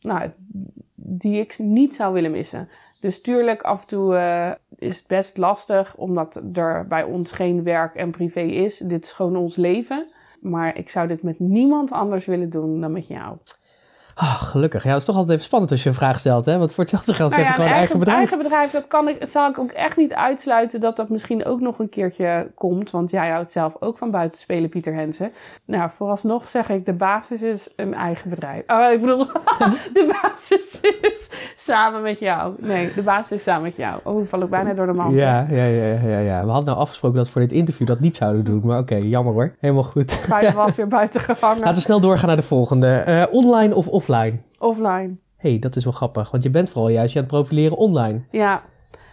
nou, 0.00 0.30
die 0.94 1.40
ik 1.40 1.58
niet 1.58 1.94
zou 1.94 2.14
willen 2.14 2.30
missen. 2.30 2.68
Dus 3.00 3.20
tuurlijk, 3.20 3.62
af 3.62 3.80
en 3.80 3.86
toe 3.86 4.14
uh, 4.14 4.50
is 4.88 4.98
het 4.98 5.06
best 5.06 5.36
lastig, 5.36 5.96
omdat 5.96 6.42
er 6.52 6.86
bij 6.86 7.02
ons 7.02 7.32
geen 7.32 7.62
werk 7.62 7.94
en 7.94 8.10
privé 8.10 8.40
is. 8.40 8.78
Dit 8.78 9.04
is 9.04 9.12
gewoon 9.12 9.36
ons 9.36 9.56
leven. 9.56 10.10
Maar 10.40 10.76
ik 10.76 10.88
zou 10.88 11.08
dit 11.08 11.22
met 11.22 11.38
niemand 11.38 11.92
anders 11.92 12.26
willen 12.26 12.50
doen 12.50 12.80
dan 12.80 12.92
met 12.92 13.06
jou. 13.06 13.36
Oh, 14.20 14.34
gelukkig. 14.34 14.82
Ja, 14.82 14.88
het 14.90 14.98
is 14.98 15.04
toch 15.04 15.14
altijd 15.14 15.32
even 15.32 15.44
spannend 15.44 15.70
als 15.70 15.82
je 15.82 15.88
een 15.88 15.94
vraag 15.94 16.18
stelt, 16.18 16.44
hè? 16.44 16.58
Want 16.58 16.72
voor 16.72 16.84
hetzelfde 16.84 17.14
geld 17.14 17.30
nou 17.30 17.42
zet 17.42 17.50
je 17.50 17.54
gewoon 17.54 17.70
een 17.70 17.76
eigen, 17.76 17.98
bedrijf. 17.98 18.18
eigen 18.18 18.38
bedrijf, 18.38 18.70
dat 18.70 18.86
kan 18.86 19.08
ik, 19.08 19.16
zal 19.20 19.48
ik 19.48 19.58
ook 19.58 19.70
echt 19.70 19.96
niet 19.96 20.14
uitsluiten 20.14 20.80
dat 20.80 20.96
dat 20.96 21.08
misschien 21.08 21.44
ook 21.44 21.60
nog 21.60 21.78
een 21.78 21.88
keertje 21.88 22.50
komt. 22.54 22.90
Want 22.90 23.10
jij 23.10 23.30
houdt 23.30 23.50
zelf 23.50 23.76
ook 23.80 23.98
van 23.98 24.10
buitenspelen, 24.10 24.68
Pieter 24.68 24.94
Hensen. 24.94 25.32
Nou, 25.64 25.90
vooralsnog 25.90 26.48
zeg 26.48 26.68
ik, 26.68 26.86
de 26.86 26.92
basis 26.92 27.42
is 27.42 27.72
een 27.76 27.94
eigen 27.94 28.30
bedrijf. 28.30 28.62
Oh, 28.66 28.92
ik 28.92 29.00
bedoel, 29.00 29.26
de 29.96 30.18
basis 30.22 30.80
is 30.80 31.30
samen 31.56 32.02
met 32.02 32.18
jou. 32.18 32.54
Nee, 32.58 32.92
de 32.94 33.02
basis 33.02 33.36
is 33.36 33.42
samen 33.42 33.62
met 33.62 33.76
jou. 33.76 34.00
Oh, 34.04 34.26
val 34.26 34.42
ik 34.42 34.50
bijna 34.50 34.74
door 34.74 34.86
de 34.86 34.92
mand. 34.92 35.20
Ja, 35.20 35.46
ja, 35.50 35.64
ja, 35.64 35.98
ja, 36.02 36.18
ja. 36.18 36.42
We 36.42 36.48
hadden 36.48 36.64
nou 36.64 36.78
afgesproken 36.78 37.16
dat 37.16 37.26
we 37.26 37.32
voor 37.32 37.40
dit 37.40 37.52
interview 37.52 37.86
dat 37.86 38.00
niet 38.00 38.16
zouden 38.16 38.44
doen. 38.44 38.60
Maar 38.64 38.78
oké, 38.78 38.94
okay, 38.94 39.08
jammer 39.08 39.32
hoor. 39.32 39.54
Helemaal 39.60 39.82
goed. 39.82 40.26
Buiten 40.28 40.54
was 40.54 40.76
weer 40.80 40.88
buiten 40.88 41.20
gevangen. 41.20 41.58
Laten 41.58 41.74
we 41.74 41.80
snel 41.80 42.00
doorgaan 42.00 42.26
naar 42.26 42.36
de 42.36 42.42
volgende. 42.42 43.04
Uh, 43.08 43.34
online 43.34 43.74
of 43.74 43.88
offline? 43.88 44.04
Offline. 44.58 45.16
hey, 45.36 45.58
dat 45.58 45.76
is 45.76 45.84
wel 45.84 45.92
grappig. 45.92 46.30
Want 46.30 46.42
je 46.42 46.50
bent 46.50 46.70
vooral 46.70 46.90
juist 46.90 47.16
aan 47.16 47.22
het 47.22 47.30
profileren 47.30 47.76
online. 47.76 48.24
Ja, 48.30 48.62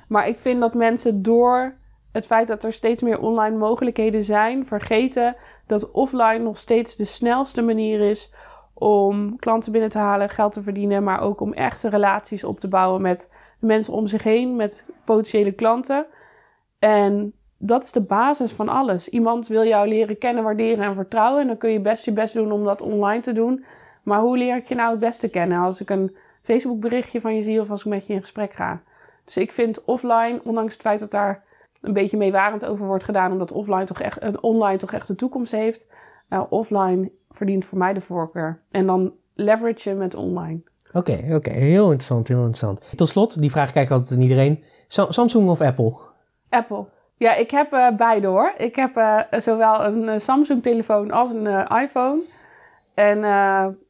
maar 0.08 0.28
ik 0.28 0.40
vind 0.40 0.62
dat 0.62 0.74
mensen 0.74 1.22
door 1.22 1.76
het 2.12 2.26
feit 2.26 2.48
dat 2.48 2.64
er 2.64 2.74
steeds 2.74 3.02
meer 3.02 3.20
online 3.20 3.58
mogelijkheden 3.58 4.24
zijn, 4.24 4.66
vergeten 4.66 5.36
dat 5.68 5.92
offline 5.92 6.38
nog 6.38 6.58
steeds 6.58 6.96
de 6.96 7.06
snelste 7.06 7.62
manier 7.62 8.00
is 8.10 8.34
om 8.74 9.40
klanten 9.40 9.72
binnen 9.72 9.90
te 9.90 9.98
halen, 9.98 10.30
geld 10.30 10.52
te 10.52 10.62
verdienen, 10.62 11.04
maar 11.04 11.22
ook 11.22 11.42
om 11.42 11.54
echte 11.54 11.90
relaties 11.90 12.44
op 12.44 12.60
te 12.60 12.68
bouwen 12.68 13.02
met 13.02 13.32
de 13.60 13.66
mensen 13.66 13.94
om 13.94 14.08
zich 14.08 14.24
heen, 14.24 14.56
met 14.56 14.86
potentiële 15.06 15.52
klanten. 15.52 16.06
En 16.80 17.34
dat 17.58 17.84
is 17.84 17.92
de 17.92 18.02
basis 18.02 18.52
van 18.52 18.70
alles. 18.70 19.10
Iemand 19.10 19.48
wil 19.48 19.64
jou 19.64 19.88
leren 19.88 20.18
kennen, 20.18 20.44
waarderen 20.44 20.86
en 20.86 20.96
vertrouwen. 20.96 21.42
En 21.42 21.48
dan 21.48 21.58
kun 21.58 21.70
je 21.70 21.82
best 21.82 22.06
je 22.06 22.12
best 22.12 22.34
doen 22.34 22.52
om 22.52 22.64
dat 22.64 22.82
online 22.82 23.22
te 23.22 23.34
doen. 23.34 23.66
Maar 24.04 24.20
hoe 24.20 24.38
leer 24.38 24.56
ik 24.56 24.66
je 24.66 24.76
nou 24.76 24.92
het 24.92 25.00
beste 25.00 25.30
kennen? 25.30 25.62
Als 25.62 25.82
ik 25.82 25.90
een 25.90 26.16
Facebook 26.42 26.80
berichtje 26.80 27.22
van 27.22 27.36
je 27.36 27.42
zie 27.42 27.60
of 27.60 27.70
als 27.70 27.80
ik 27.80 27.86
met 27.86 28.08
je 28.08 28.14
in 28.14 28.22
gesprek 28.22 28.54
ga. 28.54 28.82
Dus 29.26 29.38
ik 29.38 29.52
vind 29.52 29.86
offline, 29.86 30.42
ondanks 30.44 30.74
het 30.74 30.82
feit 30.82 31.00
dat 31.00 31.12
daar 31.12 31.44
een 31.82 31.94
beetje 31.94 32.18
meewarend 32.18 32.66
over 32.66 32.86
wordt 32.86 33.04
gedaan, 33.04 33.32
omdat 33.32 33.52
offline 33.52 33.86
toch 33.86 34.02
echt, 34.02 34.22
een 34.22 34.44
online 34.44 34.78
toch 34.78 34.92
echt 34.92 35.08
de 35.08 35.16
toekomst 35.16 35.52
heeft. 35.52 35.92
Uh, 36.30 36.42
offline 36.50 37.12
verdient 37.30 37.66
voor 37.66 37.78
mij 37.78 37.94
de 37.94 38.02
voorkeur. 38.02 38.62
En 38.72 38.86
dan 38.86 39.14
leverage 39.34 39.90
je 39.90 39.96
met 39.96 40.16
online. 40.16 40.62
Oké, 40.94 41.20
oké. 41.32 41.50
Heel 41.50 41.86
interessant, 41.86 42.28
heel 42.28 42.38
interessant. 42.38 42.98
Tot 42.98 43.10
slot, 43.10 43.42
die 43.42 43.52
vraag 43.52 43.72
kijk 43.72 43.86
ik 43.86 43.92
altijd 43.92 44.12
aan 44.14 44.22
iedereen. 44.22 44.64
Samsung 44.88 45.50
of 45.50 45.62
Apple? 45.62 45.96
Apple. 46.50 46.86
Ja, 47.18 47.36
ik 47.36 47.52
heb 47.52 47.74
uh, 47.74 47.96
beide 47.96 48.28
hoor. 48.28 48.54
Ik 48.58 48.76
heb 48.76 48.98
uh, 48.98 49.20
zowel 49.32 49.86
een 49.86 50.20
Samsung-telefoon 50.20 51.12
als 51.12 51.34
een 51.34 51.68
iPhone. 51.68 52.22
En 52.94 53.18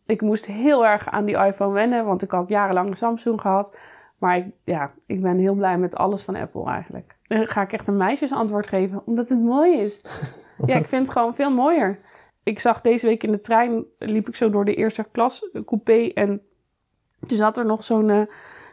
ik 0.05 0.21
moest 0.21 0.45
heel 0.45 0.85
erg 0.85 1.09
aan 1.09 1.25
die 1.25 1.37
iPhone 1.37 1.73
wennen, 1.73 2.05
want 2.05 2.21
ik 2.21 2.31
had 2.31 2.49
jarenlang 2.49 2.89
een 2.89 2.97
Samsung 2.97 3.41
gehad. 3.41 3.77
Maar 4.17 4.37
ik, 4.37 4.45
ja, 4.63 4.91
ik 5.05 5.21
ben 5.21 5.37
heel 5.37 5.53
blij 5.53 5.77
met 5.77 5.95
alles 5.95 6.23
van 6.23 6.35
Apple 6.35 6.65
eigenlijk. 6.65 7.15
Dan 7.27 7.47
ga 7.47 7.61
ik 7.61 7.73
echt 7.73 7.87
een 7.87 7.97
meisjesantwoord 7.97 8.67
geven, 8.67 9.01
omdat 9.05 9.29
het 9.29 9.39
mooi 9.39 9.77
is. 9.77 10.03
ja, 10.65 10.75
ik 10.75 10.85
vind 10.85 11.01
het 11.01 11.11
gewoon 11.17 11.35
veel 11.35 11.53
mooier. 11.53 11.99
Ik 12.43 12.59
zag 12.59 12.81
deze 12.81 13.07
week 13.07 13.23
in 13.23 13.31
de 13.31 13.39
trein, 13.39 13.85
liep 13.97 14.27
ik 14.27 14.35
zo 14.35 14.49
door 14.49 14.65
de 14.65 14.75
eerste 14.75 15.05
klas, 15.11 15.49
coupé. 15.65 16.11
En 16.13 16.41
toen 17.27 17.37
zat 17.37 17.57
er 17.57 17.65
nog 17.65 17.83
zo'n 17.83 18.09
uh, 18.09 18.21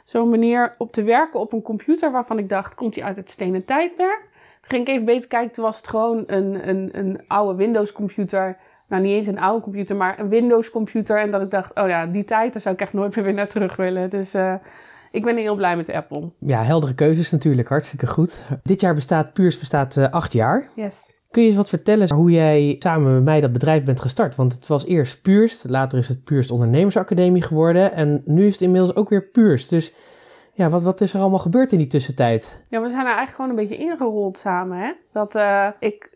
zo'n 0.04 0.30
meneer 0.30 0.74
op 0.78 0.92
te 0.92 1.02
werken 1.02 1.40
op 1.40 1.52
een 1.52 1.62
computer 1.62 2.10
waarvan 2.10 2.38
ik 2.38 2.48
dacht, 2.48 2.74
komt 2.74 2.94
hij 2.94 3.04
uit 3.04 3.16
het 3.16 3.30
stenen 3.30 3.64
tijdperk? 3.64 4.28
Toen 4.60 4.70
ging 4.70 4.86
ik 4.86 4.94
even 4.94 5.04
beter 5.04 5.28
kijken, 5.28 5.52
toen 5.52 5.64
was 5.64 5.76
het 5.76 5.88
gewoon 5.88 6.24
een, 6.26 6.68
een, 6.68 6.88
een 6.92 7.24
oude 7.26 7.56
Windows 7.56 7.92
computer 7.92 8.58
nou 8.90 9.02
niet 9.02 9.12
eens 9.12 9.26
een 9.26 9.38
oude 9.38 9.62
computer, 9.62 9.96
maar 9.96 10.18
een 10.18 10.28
Windows 10.28 10.70
computer. 10.70 11.20
En 11.20 11.30
dat 11.30 11.42
ik 11.42 11.50
dacht, 11.50 11.74
oh 11.74 11.88
ja, 11.88 12.06
die 12.06 12.24
tijd, 12.24 12.52
daar 12.52 12.62
zou 12.62 12.74
ik 12.74 12.80
echt 12.80 12.92
nooit 12.92 13.16
meer 13.16 13.24
weer 13.24 13.34
naar 13.34 13.48
terug 13.48 13.76
willen. 13.76 14.10
Dus 14.10 14.34
uh, 14.34 14.54
ik 15.10 15.24
ben 15.24 15.36
heel 15.36 15.54
blij 15.56 15.76
met 15.76 15.90
Apple. 15.90 16.32
Ja, 16.38 16.62
heldere 16.62 16.94
keuzes 16.94 17.30
natuurlijk, 17.30 17.68
hartstikke 17.68 18.06
goed. 18.06 18.46
Dit 18.62 18.80
jaar 18.80 18.94
bestaat 18.94 19.32
Puurs 19.32 19.58
bestaat 19.58 19.96
uh, 19.96 20.08
acht 20.08 20.32
jaar. 20.32 20.68
Yes. 20.76 21.18
Kun 21.30 21.42
je 21.42 21.48
eens 21.48 21.56
wat 21.56 21.68
vertellen 21.68 22.14
hoe 22.14 22.30
jij 22.30 22.76
samen 22.78 23.14
met 23.14 23.24
mij 23.24 23.40
dat 23.40 23.52
bedrijf 23.52 23.84
bent 23.84 24.00
gestart? 24.00 24.36
Want 24.36 24.54
het 24.54 24.66
was 24.66 24.86
eerst 24.86 25.22
Puurst, 25.22 25.68
later 25.68 25.98
is 25.98 26.08
het 26.08 26.24
Puurst 26.24 26.50
Ondernemersacademie 26.50 27.42
geworden. 27.42 27.92
En 27.92 28.22
nu 28.24 28.46
is 28.46 28.52
het 28.52 28.60
inmiddels 28.60 28.94
ook 28.94 29.08
weer 29.08 29.22
Puurst. 29.22 29.70
Dus 29.70 29.92
ja, 30.52 30.68
wat, 30.68 30.82
wat 30.82 31.00
is 31.00 31.14
er 31.14 31.20
allemaal 31.20 31.38
gebeurd 31.38 31.72
in 31.72 31.78
die 31.78 31.86
tussentijd? 31.86 32.62
Ja, 32.68 32.80
we 32.80 32.88
zijn 32.88 33.06
er 33.06 33.16
eigenlijk 33.16 33.36
gewoon 33.36 33.50
een 33.50 33.68
beetje 33.68 33.84
ingerold 33.84 34.38
samen. 34.38 34.78
Hè? 34.78 34.92
Dat 35.12 35.34
uh, 35.34 35.66
ik 35.78 36.09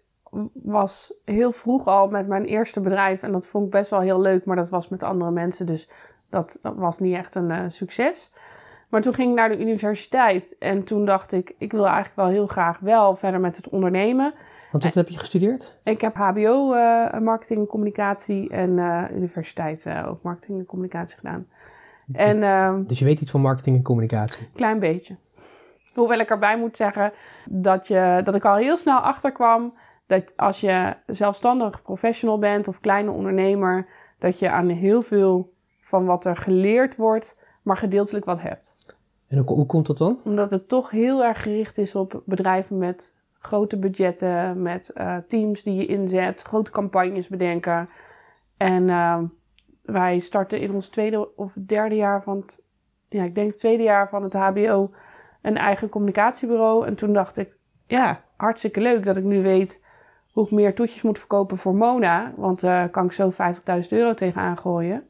was 0.53 1.15
heel 1.25 1.53
vroeg 1.53 1.87
al 1.87 2.09
met 2.09 2.27
mijn 2.27 2.45
eerste 2.45 2.81
bedrijf. 2.81 3.23
En 3.23 3.33
dat 3.33 3.47
vond 3.47 3.65
ik 3.65 3.71
best 3.71 3.91
wel 3.91 4.01
heel 4.01 4.21
leuk, 4.21 4.45
maar 4.45 4.57
dat 4.57 4.69
was 4.69 4.89
met 4.89 5.03
andere 5.03 5.31
mensen. 5.31 5.67
Dus 5.67 5.91
dat, 6.31 6.59
was 6.63 6.99
niet 6.99 7.15
echt 7.15 7.35
een 7.35 7.51
uh, 7.51 7.65
succes. 7.69 8.33
Maar 8.89 9.03
toen 9.03 9.15
ging 9.15 9.31
ik 9.31 9.37
naar 9.37 9.49
de 9.49 9.61
universiteit. 9.61 10.57
En 10.59 10.85
toen 10.85 11.05
dacht 11.05 11.33
ik, 11.33 11.55
ik 11.59 11.73
wil 11.73 11.85
eigenlijk 11.85 12.17
wel 12.17 12.29
heel 12.29 12.47
graag 12.47 12.79
wel 12.79 13.15
verder 13.15 13.41
met 13.41 13.57
het 13.57 13.69
ondernemen. 13.69 14.35
Want 14.71 14.85
wat 14.85 14.95
heb 14.95 15.09
je 15.09 15.19
gestudeerd? 15.19 15.81
Ik 15.85 16.01
heb 16.01 16.15
HBO 16.15 16.75
uh, 16.75 17.19
marketing 17.19 17.59
en 17.59 17.67
communicatie 17.67 18.51
en 18.51 18.71
uh, 18.71 19.05
universiteit 19.15 19.89
ook 20.07 20.23
marketing 20.23 20.59
en 20.59 20.67
communicatie 20.67 21.17
gedaan. 21.17 21.47
Dus, 22.07 22.27
en, 22.27 22.43
ehm, 22.43 22.85
dus 22.85 22.99
je 22.99 23.05
weet 23.05 23.21
iets 23.21 23.31
van 23.31 23.41
marketing 23.41 23.77
en 23.77 23.83
communicatie? 23.83 24.49
Klein 24.55 24.79
beetje. 24.79 25.17
Hoewel 25.95 26.19
ik 26.19 26.31
erbij 26.31 26.59
moet 26.59 26.77
zeggen 26.77 27.13
dat, 27.51 27.89
je, 27.89 28.21
dat 28.25 28.35
ik 28.35 28.45
al 28.45 28.55
heel 28.55 28.77
snel 28.77 28.99
achterkwam 28.99 29.75
dat 30.07 30.37
als 30.37 30.61
je 30.61 30.97
zelfstandig 31.07 31.83
professional 31.83 32.39
bent 32.39 32.69
of 32.69 32.81
kleine 32.81 33.11
ondernemer, 33.11 33.87
dat 34.19 34.39
je 34.39 34.51
aan 34.51 34.69
heel 34.69 35.03
veel 35.03 35.53
van 35.81 36.05
wat 36.05 36.25
er 36.25 36.37
geleerd 36.37 36.97
wordt, 36.97 37.43
maar 37.63 37.77
gedeeltelijk 37.77 38.25
wat 38.25 38.41
hebt. 38.41 38.97
En 39.29 39.39
hoe, 39.39 39.47
hoe 39.47 39.67
komt 39.67 39.87
dat 39.87 39.99
dan? 39.99 40.19
Omdat 40.25 40.51
het 40.51 40.69
toch 40.69 40.91
heel 40.91 41.25
erg 41.25 41.43
gericht 41.43 41.79
is 41.79 41.95
op 41.95 42.23
bedrijven 42.25 42.79
met 42.79 43.17
grote 43.39 43.79
budgetten, 43.79 44.63
met 44.63 44.91
uh, 44.95 45.17
teams 45.29 45.63
die 45.63 45.75
je 45.75 45.87
inzet, 45.87 46.43
grote 46.43 46.71
campagnes 46.71 47.29
bedenken. 47.29 47.89
En 48.57 48.89
uh, 48.89 49.19
wij 49.83 50.19
starten 50.19 50.61
in 50.61 50.75
ons 50.75 50.89
tweede 50.89 51.37
of 51.37 51.53
derde 51.53 51.95
jaar 51.95 52.23
van 52.23 52.37
het, 52.37 52.65
ja, 53.09 53.25
ik 53.25 53.35
denk 53.35 53.53
tweede 53.53 53.83
jaar 53.83 54.09
van 54.09 54.23
het 54.23 54.35
HBO 54.35 54.91
een 55.43 55.57
eigen 55.57 55.89
communicatiebureau. 55.89 56.87
En 56.87 56.95
toen 56.95 57.13
dacht 57.13 57.37
ik, 57.37 57.59
ja, 57.87 58.23
hartstikke 58.37 58.81
leuk 58.81 59.05
dat 59.05 59.17
ik 59.17 59.25
nu 59.25 59.43
weet 59.43 59.85
hoe 60.35 60.45
ik 60.45 60.51
meer 60.51 60.75
toetjes 60.75 61.03
moet 61.03 61.19
verkopen 61.19 61.57
voor 61.57 61.75
Mona. 61.75 62.33
Want 62.37 62.65
uh, 62.65 62.85
kan 62.91 63.05
ik 63.05 63.13
zo 63.13 63.31
50.000 63.31 63.89
euro 63.89 64.15
tegenaan 64.15 64.59
gooien. 64.59 65.07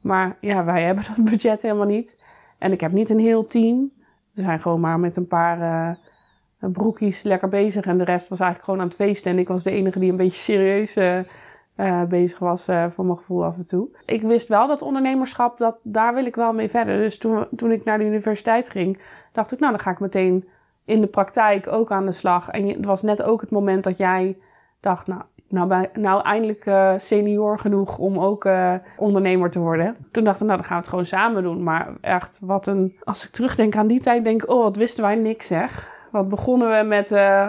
Maar 0.00 0.36
ja, 0.40 0.64
wij 0.64 0.82
hebben 0.88 1.04
dat 1.16 1.24
budget 1.24 1.62
helemaal 1.62 1.86
niet. 1.86 2.24
En 2.58 2.72
ik 2.72 2.80
heb 2.80 2.92
niet 2.92 3.10
een 3.10 3.18
heel 3.18 3.44
team. 3.44 3.92
We 4.32 4.40
zijn 4.40 4.60
gewoon 4.60 4.80
maar 4.80 5.00
met 5.00 5.16
een 5.16 5.26
paar 5.26 5.58
uh, 5.60 6.70
broekjes 6.72 7.22
lekker 7.22 7.48
bezig. 7.48 7.84
En 7.84 7.98
de 7.98 8.04
rest 8.04 8.28
was 8.28 8.40
eigenlijk 8.40 8.64
gewoon 8.64 8.80
aan 8.80 8.86
het 8.86 8.96
feesten. 8.96 9.30
En 9.30 9.38
ik 9.38 9.48
was 9.48 9.62
de 9.62 9.70
enige 9.70 9.98
die 9.98 10.10
een 10.10 10.16
beetje 10.16 10.38
serieus 10.38 10.96
uh, 10.96 12.02
bezig 12.08 12.38
was 12.38 12.64
voor 12.88 13.04
mijn 13.04 13.16
gevoel 13.16 13.44
af 13.44 13.56
en 13.56 13.66
toe. 13.66 13.88
Ik 14.06 14.22
wist 14.22 14.48
wel 14.48 14.66
dat 14.66 14.82
ondernemerschap, 14.82 15.58
dat, 15.58 15.76
daar 15.82 16.14
wil 16.14 16.26
ik 16.26 16.34
wel 16.34 16.52
mee 16.52 16.68
verder. 16.68 16.98
Dus 16.98 17.18
toen, 17.18 17.46
toen 17.56 17.72
ik 17.72 17.84
naar 17.84 17.98
de 17.98 18.04
universiteit 18.04 18.70
ging, 18.70 18.98
dacht 19.32 19.52
ik, 19.52 19.58
nou 19.58 19.72
dan 19.72 19.80
ga 19.80 19.90
ik 19.90 20.00
meteen 20.00 20.44
in 20.84 21.00
de 21.00 21.06
praktijk 21.06 21.66
ook 21.68 21.90
aan 21.90 22.06
de 22.06 22.12
slag. 22.12 22.48
En 22.48 22.68
het 22.68 22.84
was 22.84 23.02
net 23.02 23.22
ook 23.22 23.40
het 23.40 23.50
moment 23.50 23.84
dat 23.84 23.96
jij 23.96 24.38
dacht, 24.80 25.06
nou, 25.06 25.22
nou, 25.48 25.86
nou 25.92 26.22
eindelijk 26.22 26.66
uh, 26.66 26.92
senior 26.96 27.58
genoeg 27.58 27.98
om 27.98 28.18
ook 28.18 28.44
uh, 28.44 28.74
ondernemer 28.96 29.50
te 29.50 29.60
worden. 29.60 29.96
Toen 30.10 30.24
dacht 30.24 30.40
ik, 30.40 30.46
nou 30.46 30.56
dan 30.56 30.66
gaan 30.66 30.76
we 30.76 30.82
het 30.82 30.90
gewoon 30.90 31.04
samen 31.04 31.42
doen. 31.42 31.62
Maar 31.62 31.88
echt, 32.00 32.40
wat 32.42 32.66
een... 32.66 32.96
Als 33.04 33.26
ik 33.26 33.30
terugdenk 33.30 33.76
aan 33.76 33.86
die 33.86 34.00
tijd, 34.00 34.24
denk 34.24 34.42
ik, 34.42 34.50
oh, 34.50 34.62
wat 34.62 34.76
wisten 34.76 35.04
wij 35.04 35.14
niks 35.14 35.46
zeg. 35.46 35.91
Wat 36.12 36.28
begonnen 36.28 36.78
we 36.78 36.84
met. 36.84 37.10
Uh, 37.10 37.48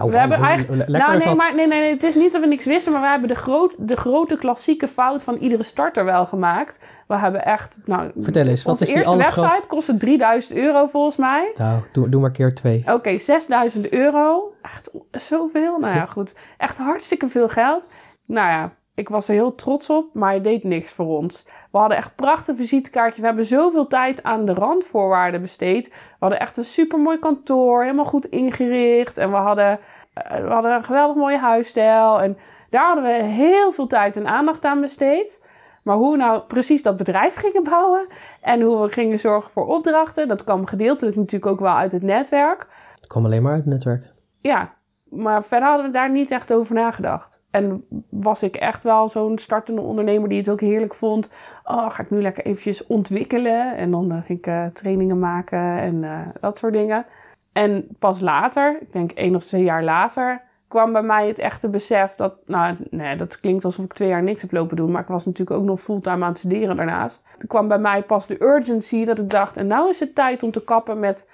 oh, 0.00 0.10
we 0.10 0.18
hebben 0.18 0.38
eigenlijk. 0.38 0.88
Nou, 0.88 1.18
nee, 1.18 1.34
maar 1.34 1.54
nee, 1.54 1.66
nee, 1.66 1.80
nee, 1.80 1.90
het 1.90 2.02
is 2.02 2.14
niet 2.14 2.32
dat 2.32 2.40
we 2.40 2.46
niks 2.46 2.66
wisten, 2.66 2.92
maar 2.92 3.00
we 3.00 3.08
hebben 3.08 3.28
de, 3.28 3.34
groot, 3.34 3.88
de 3.88 3.96
grote 3.96 4.38
klassieke 4.38 4.88
fout 4.88 5.22
van 5.22 5.36
iedere 5.36 5.62
starter 5.62 6.04
wel 6.04 6.26
gemaakt. 6.26 6.80
We 7.06 7.16
hebben 7.16 7.44
echt. 7.44 7.80
Nou, 7.84 8.10
Vertel 8.16 8.46
eens, 8.46 8.62
wat 8.62 8.80
is 8.80 8.86
die 8.86 8.96
eerste 8.96 9.16
website 9.16 9.40
groot... 9.40 9.66
kostte 9.66 9.96
3000 9.96 10.58
euro 10.58 10.86
volgens 10.86 11.16
mij. 11.16 11.52
Nou, 11.54 11.80
doe, 11.92 12.08
doe 12.08 12.20
maar 12.20 12.30
keer 12.30 12.54
twee. 12.54 12.80
Oké, 12.80 12.92
okay, 12.92 13.18
6000 13.18 13.88
euro. 13.88 14.54
Echt 14.62 14.90
zoveel. 15.10 15.78
Nou 15.78 15.94
ja, 15.94 16.06
goed. 16.06 16.34
Echt 16.58 16.78
hartstikke 16.78 17.28
veel 17.28 17.48
geld. 17.48 17.88
Nou 18.26 18.48
ja, 18.48 18.72
ik 18.94 19.08
was 19.08 19.28
er 19.28 19.34
heel 19.34 19.54
trots 19.54 19.90
op, 19.90 20.14
maar 20.14 20.30
hij 20.30 20.40
deed 20.40 20.64
niks 20.64 20.92
voor 20.92 21.06
ons. 21.06 21.48
We 21.70 21.78
hadden 21.78 21.96
echt 21.96 22.14
prachtige 22.14 22.56
visitekaartjes. 22.56 23.20
We 23.20 23.26
hebben 23.26 23.44
zoveel 23.44 23.86
tijd 23.86 24.22
aan 24.22 24.44
de 24.44 24.52
randvoorwaarden 24.52 25.40
besteed. 25.40 25.88
We 25.88 26.16
hadden 26.18 26.40
echt 26.40 26.56
een 26.56 26.64
supermooi 26.64 27.18
kantoor, 27.18 27.82
helemaal 27.82 28.04
goed 28.04 28.24
ingericht. 28.24 29.18
En 29.18 29.30
we 29.30 29.36
hadden, 29.36 29.78
eh, 30.14 30.40
we 30.40 30.50
hadden 30.50 30.72
een 30.72 30.84
geweldig 30.84 31.16
mooie 31.16 31.38
huisstijl. 31.38 32.20
En 32.20 32.36
daar 32.70 32.86
hadden 32.86 33.04
we 33.04 33.22
heel 33.22 33.72
veel 33.72 33.86
tijd 33.86 34.16
en 34.16 34.26
aandacht 34.26 34.64
aan 34.64 34.80
besteed. 34.80 35.46
Maar 35.82 35.96
hoe 35.96 36.10
we 36.10 36.16
nou 36.16 36.42
precies 36.42 36.82
dat 36.82 36.96
bedrijf 36.96 37.34
gingen 37.34 37.62
bouwen 37.70 38.06
en 38.40 38.60
hoe 38.60 38.82
we 38.82 38.88
gingen 38.88 39.18
zorgen 39.18 39.50
voor 39.50 39.66
opdrachten, 39.66 40.28
dat 40.28 40.44
kwam 40.44 40.66
gedeeltelijk 40.66 41.16
natuurlijk 41.16 41.52
ook 41.52 41.60
wel 41.60 41.76
uit 41.76 41.92
het 41.92 42.02
netwerk. 42.02 42.66
Het 42.94 43.06
kwam 43.06 43.24
alleen 43.24 43.42
maar 43.42 43.52
uit 43.52 43.64
het 43.64 43.72
netwerk. 43.72 44.12
Ja, 44.38 44.74
maar 45.14 45.44
verder 45.44 45.68
hadden 45.68 45.86
we 45.86 45.92
daar 45.92 46.10
niet 46.10 46.30
echt 46.30 46.52
over 46.52 46.74
nagedacht. 46.74 47.42
En 47.50 47.84
was 48.08 48.42
ik 48.42 48.56
echt 48.56 48.84
wel 48.84 49.08
zo'n 49.08 49.38
startende 49.38 49.80
ondernemer 49.80 50.28
die 50.28 50.38
het 50.38 50.50
ook 50.50 50.60
heerlijk 50.60 50.94
vond. 50.94 51.32
Oh, 51.64 51.90
ga 51.90 52.02
ik 52.02 52.10
nu 52.10 52.22
lekker 52.22 52.44
eventjes 52.44 52.86
ontwikkelen. 52.86 53.76
En 53.76 53.90
dan 53.90 54.12
uh, 54.12 54.18
ging 54.24 54.38
ik 54.38 54.46
uh, 54.46 54.66
trainingen 54.66 55.18
maken 55.18 55.78
en 55.78 56.02
uh, 56.02 56.18
dat 56.40 56.58
soort 56.58 56.72
dingen. 56.72 57.06
En 57.52 57.86
pas 57.98 58.20
later, 58.20 58.78
ik 58.80 58.92
denk 58.92 59.10
één 59.10 59.34
of 59.34 59.44
twee 59.44 59.64
jaar 59.64 59.84
later, 59.84 60.42
kwam 60.68 60.92
bij 60.92 61.02
mij 61.02 61.28
het 61.28 61.38
echte 61.38 61.68
besef 61.68 62.14
dat... 62.14 62.34
Nou, 62.46 62.76
nee, 62.90 63.16
dat 63.16 63.40
klinkt 63.40 63.64
alsof 63.64 63.84
ik 63.84 63.92
twee 63.92 64.08
jaar 64.08 64.22
niks 64.22 64.42
heb 64.42 64.52
lopen 64.52 64.76
doen. 64.76 64.90
Maar 64.90 65.02
ik 65.02 65.08
was 65.08 65.24
natuurlijk 65.24 65.60
ook 65.60 65.66
nog 65.66 65.80
fulltime 65.80 66.22
aan 66.24 66.30
het 66.30 66.38
studeren 66.38 66.76
daarnaast. 66.76 67.26
Er 67.38 67.46
kwam 67.46 67.68
bij 67.68 67.78
mij 67.78 68.02
pas 68.02 68.26
de 68.26 68.42
urgency 68.42 69.04
dat 69.04 69.18
ik 69.18 69.30
dacht... 69.30 69.56
En 69.56 69.66
nou 69.66 69.88
is 69.88 70.00
het 70.00 70.14
tijd 70.14 70.42
om 70.42 70.50
te 70.50 70.64
kappen 70.64 70.98
met 70.98 71.30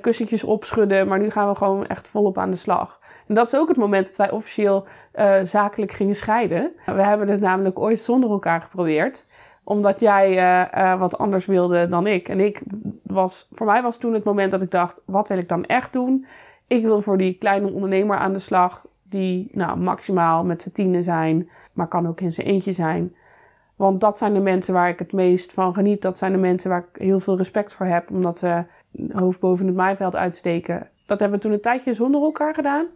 kussentjes 0.00 0.44
opschudden. 0.44 1.08
Maar 1.08 1.18
nu 1.18 1.30
gaan 1.30 1.48
we 1.48 1.54
gewoon 1.54 1.86
echt 1.86 2.08
volop 2.08 2.38
aan 2.38 2.50
de 2.50 2.56
slag. 2.56 3.00
En 3.32 3.38
dat 3.38 3.46
is 3.46 3.56
ook 3.56 3.68
het 3.68 3.76
moment 3.76 4.06
dat 4.06 4.16
wij 4.16 4.30
officieel 4.30 4.84
uh, 5.14 5.34
zakelijk 5.42 5.92
gingen 5.92 6.14
scheiden. 6.14 6.72
We 6.86 7.02
hebben 7.02 7.28
het 7.28 7.40
namelijk 7.40 7.78
ooit 7.78 8.00
zonder 8.00 8.30
elkaar 8.30 8.60
geprobeerd 8.60 9.26
omdat 9.64 10.00
jij 10.00 10.30
uh, 10.30 10.82
uh, 10.82 10.98
wat 10.98 11.18
anders 11.18 11.46
wilde 11.46 11.88
dan 11.88 12.06
ik. 12.06 12.28
En 12.28 12.40
ik 12.40 12.62
was, 13.02 13.46
voor 13.50 13.66
mij 13.66 13.82
was 13.82 13.98
toen 13.98 14.14
het 14.14 14.24
moment 14.24 14.50
dat 14.50 14.62
ik 14.62 14.70
dacht: 14.70 15.02
wat 15.06 15.28
wil 15.28 15.38
ik 15.38 15.48
dan 15.48 15.64
echt 15.64 15.92
doen? 15.92 16.26
Ik 16.66 16.82
wil 16.82 17.00
voor 17.00 17.18
die 17.18 17.38
kleine 17.38 17.72
ondernemer 17.72 18.16
aan 18.16 18.32
de 18.32 18.38
slag, 18.38 18.86
die 19.02 19.48
nou, 19.52 19.78
maximaal 19.78 20.44
met 20.44 20.62
z'n 20.62 20.72
tienen 20.72 21.02
zijn, 21.02 21.48
maar 21.72 21.88
kan 21.88 22.08
ook 22.08 22.20
in 22.20 22.32
zijn 22.32 22.46
eentje 22.46 22.72
zijn. 22.72 23.14
Want 23.76 24.00
dat 24.00 24.18
zijn 24.18 24.34
de 24.34 24.40
mensen 24.40 24.74
waar 24.74 24.88
ik 24.88 24.98
het 24.98 25.12
meest 25.12 25.52
van 25.52 25.74
geniet. 25.74 26.02
Dat 26.02 26.18
zijn 26.18 26.32
de 26.32 26.38
mensen 26.38 26.70
waar 26.70 26.84
ik 26.92 27.02
heel 27.02 27.20
veel 27.20 27.36
respect 27.36 27.72
voor 27.72 27.86
heb, 27.86 28.10
omdat 28.10 28.38
ze 28.38 28.64
hoofd 29.12 29.40
boven 29.40 29.66
het 29.66 29.76
maaiveld 29.76 30.16
uitsteken 30.16 30.88
Dat 31.06 31.20
hebben 31.20 31.38
we 31.38 31.44
toen 31.44 31.52
een 31.52 31.60
tijdje 31.60 31.92
zonder 31.92 32.22
elkaar 32.22 32.54
gedaan. 32.54 32.86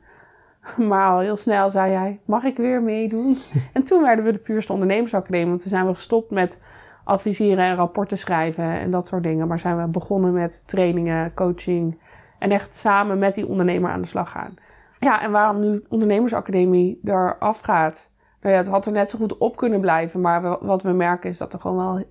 Maar 0.89 1.11
al 1.11 1.19
heel 1.19 1.37
snel 1.37 1.71
zei 1.71 1.95
hij, 1.95 2.21
mag 2.25 2.45
ik 2.45 2.57
weer 2.57 2.83
meedoen? 2.83 3.37
en 3.73 3.85
toen 3.85 4.03
werden 4.03 4.25
we 4.25 4.33
de 4.33 4.39
Puurste 4.39 4.73
Ondernemersacademie. 4.73 5.49
Want 5.49 5.61
toen 5.61 5.71
zijn 5.71 5.87
we 5.87 5.93
gestopt 5.93 6.31
met 6.31 6.63
adviseren 7.05 7.65
en 7.65 7.75
rapporten 7.75 8.19
schrijven 8.19 8.65
en 8.65 8.91
dat 8.91 9.07
soort 9.07 9.23
dingen. 9.23 9.49
Maar 9.49 9.59
zijn 9.59 9.83
we 9.83 9.89
begonnen 9.89 10.33
met 10.33 10.69
trainingen, 10.69 11.35
coaching 11.35 12.01
en 12.39 12.51
echt 12.51 12.75
samen 12.75 13.19
met 13.19 13.35
die 13.35 13.47
ondernemer 13.47 13.91
aan 13.91 14.01
de 14.01 14.07
slag 14.07 14.31
gaan. 14.31 14.55
Ja, 14.99 15.21
en 15.21 15.31
waarom 15.31 15.61
nu 15.61 15.85
Ondernemersacademie 15.89 17.01
eraf 17.05 17.61
gaat? 17.61 18.11
Nou 18.41 18.55
ja, 18.55 18.61
het 18.61 18.71
had 18.71 18.87
er 18.87 18.93
net 18.93 19.11
zo 19.11 19.19
goed 19.19 19.39
op 19.39 19.57
kunnen 19.57 19.81
blijven. 19.81 20.21
Maar 20.21 20.65
wat 20.65 20.83
we 20.83 20.93
merken 20.93 21.31
is 21.31 21.39
dat 21.39 21.53
er 21.53 21.61
gewoon 21.61 21.77
wel 21.77 22.05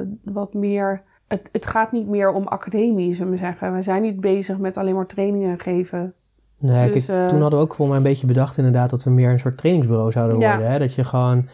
uh, 0.00 0.06
wat 0.24 0.54
meer... 0.54 1.02
Het, 1.28 1.48
het 1.52 1.66
gaat 1.66 1.92
niet 1.92 2.08
meer 2.08 2.32
om 2.32 2.46
academie, 2.46 3.14
zullen 3.14 3.32
we 3.32 3.38
zeggen. 3.38 3.74
We 3.74 3.82
zijn 3.82 4.02
niet 4.02 4.20
bezig 4.20 4.58
met 4.58 4.76
alleen 4.76 4.94
maar 4.94 5.06
trainingen 5.06 5.58
geven. 5.58 6.14
Nee, 6.60 6.90
dus, 6.90 7.06
kijk, 7.06 7.18
uh, 7.18 7.26
toen 7.26 7.40
hadden 7.40 7.58
we 7.58 7.64
ook 7.64 7.74
voor 7.74 7.88
mij 7.88 7.96
een 7.96 8.02
beetje 8.02 8.26
bedacht 8.26 8.56
inderdaad... 8.56 8.90
dat 8.90 9.04
we 9.04 9.10
meer 9.10 9.30
een 9.30 9.38
soort 9.38 9.58
trainingsbureau 9.58 10.12
zouden 10.12 10.36
worden. 10.36 10.60
Ja. 10.60 10.66
Hè? 10.66 10.78
Dat 10.78 10.94
je 10.94 11.04
gewoon 11.04 11.48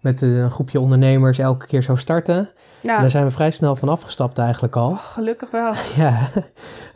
met 0.00 0.22
een 0.22 0.50
groepje 0.50 0.80
ondernemers 0.80 1.38
elke 1.38 1.66
keer 1.66 1.82
zou 1.82 1.98
starten. 1.98 2.48
Ja. 2.80 3.00
Daar 3.00 3.10
zijn 3.10 3.24
we 3.24 3.30
vrij 3.30 3.50
snel 3.50 3.76
van 3.76 3.88
afgestapt 3.88 4.38
eigenlijk 4.38 4.76
al. 4.76 4.90
Oh, 4.90 4.98
gelukkig 4.98 5.50
wel. 5.50 5.72
Ja, 5.96 6.28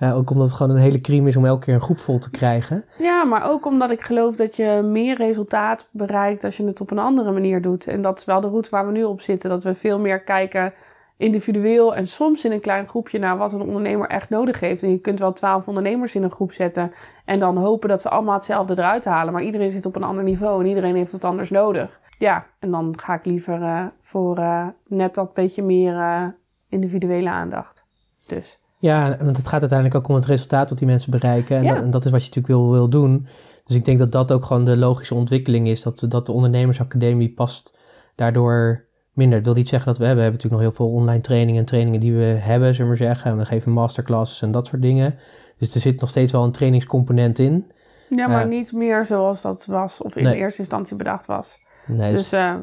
uh, 0.01 0.17
ook 0.17 0.31
omdat 0.31 0.47
het 0.47 0.57
gewoon 0.57 0.77
een 0.77 0.83
hele 0.83 1.01
crime 1.01 1.29
is 1.29 1.37
om 1.37 1.45
elke 1.45 1.65
keer 1.65 1.75
een 1.75 1.81
groep 1.81 1.99
vol 1.99 2.19
te 2.19 2.31
krijgen. 2.31 2.85
Ja, 2.99 3.25
maar 3.25 3.51
ook 3.51 3.67
omdat 3.67 3.91
ik 3.91 4.01
geloof 4.01 4.37
dat 4.37 4.57
je 4.57 4.81
meer 4.85 5.17
resultaat 5.17 5.87
bereikt 5.91 6.45
als 6.45 6.57
je 6.57 6.67
het 6.67 6.81
op 6.81 6.91
een 6.91 6.99
andere 6.99 7.33
manier 7.33 7.63
doet. 7.63 7.87
En 7.87 8.03
dat 8.03 8.19
is 8.19 8.25
wel 8.25 8.41
de 8.41 8.49
route 8.49 8.71
waar 8.71 8.87
we 8.87 8.93
nu 8.93 9.05
op 9.05 9.21
zitten. 9.21 9.51
Dat 9.51 9.65
we 9.65 9.75
veel 9.75 9.99
meer 9.99 10.21
kijken 10.21 10.73
individueel 11.17 11.95
en 11.95 12.07
soms 12.07 12.45
in 12.45 12.53
een 12.53 12.61
klein 12.61 12.87
groepje 12.87 13.19
naar 13.19 13.37
wat 13.37 13.53
een 13.53 13.63
ondernemer 13.63 14.09
echt 14.09 14.31
nodig 14.31 14.61
heeft. 14.61 14.83
En 14.83 14.91
je 14.91 14.99
kunt 14.99 15.19
wel 15.19 15.33
twaalf 15.33 15.69
ondernemers 15.69 16.15
in 16.15 16.23
een 16.23 16.31
groep 16.31 16.53
zetten 16.53 16.93
en 17.25 17.39
dan 17.39 17.57
hopen 17.57 17.89
dat 17.89 18.01
ze 18.01 18.09
allemaal 18.09 18.35
hetzelfde 18.35 18.75
eruit 18.79 19.05
halen. 19.05 19.33
Maar 19.33 19.43
iedereen 19.43 19.71
zit 19.71 19.87
op 19.87 19.97
een 19.97 20.03
ander 20.03 20.25
niveau 20.25 20.63
en 20.63 20.69
iedereen 20.69 20.97
heeft 20.97 21.13
wat 21.13 21.25
anders 21.25 21.51
nodig. 21.51 22.01
Ja, 22.19 22.47
en 22.59 22.71
dan 22.71 22.99
ga 22.99 23.15
ik 23.15 23.25
liever 23.25 23.61
uh, 23.61 23.87
voor 24.01 24.39
uh, 24.39 24.67
net 24.87 25.15
dat 25.15 25.35
beetje 25.35 25.63
meer 25.63 25.95
uh, 25.95 26.27
individuele 26.69 27.31
aandacht. 27.31 27.87
Dus. 28.27 28.61
Ja, 28.79 29.17
want 29.17 29.37
het 29.37 29.49
gaat 29.49 29.61
uiteindelijk 29.61 29.99
ook 29.99 30.09
om 30.09 30.15
het 30.15 30.27
resultaat 30.27 30.69
dat 30.69 30.79
die 30.79 30.87
mensen 30.87 31.11
bereiken. 31.11 31.57
En, 31.57 31.65
ja. 31.65 31.77
en 31.77 31.91
dat 31.91 32.05
is 32.05 32.11
wat 32.11 32.21
je 32.21 32.27
natuurlijk 32.27 32.55
wil, 32.55 32.71
wil 32.71 32.89
doen. 32.89 33.27
Dus 33.65 33.77
ik 33.77 33.85
denk 33.85 33.99
dat 33.99 34.13
dat 34.13 34.33
ook 34.33 34.45
gewoon 34.45 34.65
de 34.65 34.77
logische 34.77 35.15
ontwikkeling 35.15 35.67
is. 35.69 35.83
Dat, 35.83 36.07
dat 36.09 36.27
de 36.27 36.33
ondernemersacademie 36.33 37.33
past 37.33 37.79
daardoor 38.15 38.85
minder. 39.15 39.37
Dat 39.37 39.47
wil 39.47 39.55
niet 39.55 39.69
zeggen 39.69 39.89
dat 39.89 39.99
we, 39.99 40.03
we 40.03 40.09
hebben 40.09 40.25
natuurlijk 40.25 40.63
nog 40.63 40.63
heel 40.63 40.87
veel 40.87 40.91
online 40.91 41.21
trainingen 41.21 41.61
en 41.61 41.67
trainingen 41.67 42.01
die 42.01 42.15
we 42.15 42.25
hebben, 42.25 42.75
zullen 42.75 42.91
we 42.91 42.97
zeggen. 42.97 43.31
En 43.31 43.37
we 43.37 43.45
geven 43.45 43.73
masterclasses 43.73 44.43
en 44.43 44.53
dat 44.53 44.67
soort 44.67 44.83
dingen. 44.83 45.19
Dus 45.59 45.75
er 45.75 45.81
zit 45.81 46.01
nog 46.01 46.11
steeds 46.11 46.33
wel 46.33 46.45
een 46.45 46.53
trainingscomponent 46.53 47.39
in. 47.39 47.71
Ja, 48.09 48.27
maar 48.27 48.49
niet 48.49 48.73
meer 48.73 49.05
zoals 49.05 49.43
dat 49.43 49.67
was 49.67 50.03
of 50.03 50.17
in 50.17 50.23
nee. 50.23 50.37
eerste 50.37 50.59
instantie 50.59 50.97
bedacht 50.97 51.27
was. 51.27 51.59
Nee, 51.87 52.15
dus 52.15 52.33
uh, 52.33 52.55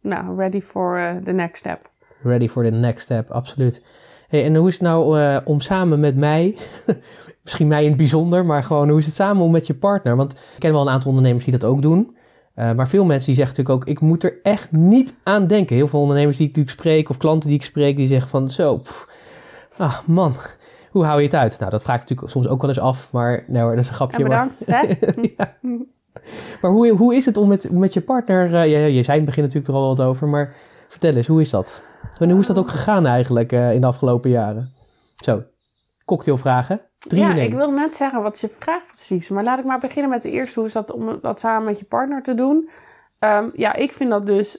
nou, 0.00 0.36
ready 0.36 0.60
for 0.60 0.98
uh, 0.98 1.16
the 1.16 1.32
next 1.32 1.58
step. 1.58 1.90
Ready 2.22 2.48
for 2.48 2.64
the 2.64 2.70
next 2.70 3.00
step, 3.02 3.30
absoluut. 3.30 3.84
Hey, 4.26 4.44
en 4.44 4.56
hoe 4.56 4.68
is 4.68 4.72
het 4.72 4.82
nou 4.82 5.40
om 5.44 5.60
samen 5.60 6.00
met 6.00 6.16
mij, 6.16 6.58
misschien 7.42 7.68
mij 7.68 7.82
in 7.82 7.88
het 7.88 7.96
bijzonder, 7.96 8.46
maar 8.46 8.62
gewoon 8.62 8.88
hoe 8.88 8.98
is 8.98 9.06
het 9.06 9.14
samen 9.14 9.42
om 9.42 9.50
met 9.50 9.66
je 9.66 9.74
partner? 9.74 10.16
Want 10.16 10.32
ik 10.32 10.58
ken 10.58 10.72
wel 10.72 10.80
een 10.80 10.88
aantal 10.88 11.10
ondernemers 11.10 11.44
die 11.44 11.58
dat 11.58 11.70
ook 11.70 11.82
doen. 11.82 12.15
Maar 12.56 12.88
veel 12.88 13.04
mensen 13.04 13.26
die 13.26 13.34
zeggen 13.34 13.56
natuurlijk 13.56 13.88
ook, 13.88 13.96
ik 13.96 14.00
moet 14.00 14.24
er 14.24 14.38
echt 14.42 14.72
niet 14.72 15.14
aan 15.22 15.46
denken. 15.46 15.76
Heel 15.76 15.86
veel 15.86 16.00
ondernemers 16.00 16.36
die 16.36 16.48
ik 16.48 16.56
natuurlijk 16.56 16.80
spreek 16.80 17.08
of 17.08 17.16
klanten 17.16 17.48
die 17.48 17.58
ik 17.58 17.64
spreek, 17.64 17.96
die 17.96 18.06
zeggen 18.06 18.28
van 18.28 18.48
zo, 18.48 18.78
pff, 18.78 19.08
ah 19.76 19.98
man, 20.06 20.34
hoe 20.90 21.04
hou 21.04 21.18
je 21.18 21.24
het 21.24 21.34
uit? 21.34 21.58
Nou, 21.58 21.70
dat 21.70 21.82
vraag 21.82 21.96
ik 21.96 22.00
natuurlijk 22.00 22.30
soms 22.30 22.48
ook 22.48 22.60
wel 22.60 22.70
eens 22.70 22.80
af, 22.80 23.12
maar 23.12 23.44
nou, 23.46 23.70
dat 23.70 23.84
is 23.84 23.88
een 23.88 23.94
grapje. 23.94 24.22
Bedankt, 24.22 24.66
maar, 24.68 24.86
hè? 24.86 25.12
ja. 25.36 25.56
Maar 26.62 26.70
hoe, 26.70 26.88
hoe 26.88 27.14
is 27.14 27.24
het 27.24 27.36
om 27.36 27.48
met, 27.48 27.70
met 27.70 27.92
je 27.92 28.00
partner... 28.00 28.50
Uh, 28.50 28.66
je, 28.66 28.94
je 28.94 29.02
zei 29.02 29.18
in 29.18 29.24
het 29.24 29.34
begin 29.34 29.42
natuurlijk 29.42 29.68
er 29.68 29.74
al 29.74 29.88
wat 29.88 30.00
over, 30.00 30.28
maar 30.28 30.54
vertel 30.88 31.14
eens, 31.14 31.26
hoe 31.26 31.40
is 31.40 31.50
dat? 31.50 31.82
En 32.18 32.30
hoe 32.30 32.40
is 32.40 32.46
dat 32.46 32.58
ook 32.58 32.68
gegaan 32.68 33.06
eigenlijk 33.06 33.52
uh, 33.52 33.74
in 33.74 33.80
de 33.80 33.86
afgelopen 33.86 34.30
jaren? 34.30 34.72
Zo, 35.16 35.42
cocktailvragen. 36.04 36.80
Drie 37.08 37.22
ja, 37.22 37.34
ik 37.34 37.54
wil 37.54 37.70
net 37.70 37.96
zeggen 37.96 38.22
wat 38.22 38.40
je 38.40 38.48
vraagt 38.48 38.86
precies. 38.86 39.28
Maar 39.28 39.44
laat 39.44 39.58
ik 39.58 39.64
maar 39.64 39.80
beginnen 39.80 40.10
met 40.10 40.22
de 40.22 40.30
eerste. 40.30 40.58
Hoe 40.58 40.68
is 40.68 40.74
dat 40.74 40.92
om 40.92 41.18
dat 41.20 41.40
samen 41.40 41.64
met 41.64 41.78
je 41.78 41.84
partner 41.84 42.22
te 42.22 42.34
doen? 42.34 42.68
Um, 43.20 43.50
ja, 43.54 43.74
ik 43.74 43.92
vind 43.92 44.10
dat 44.10 44.26
dus 44.26 44.58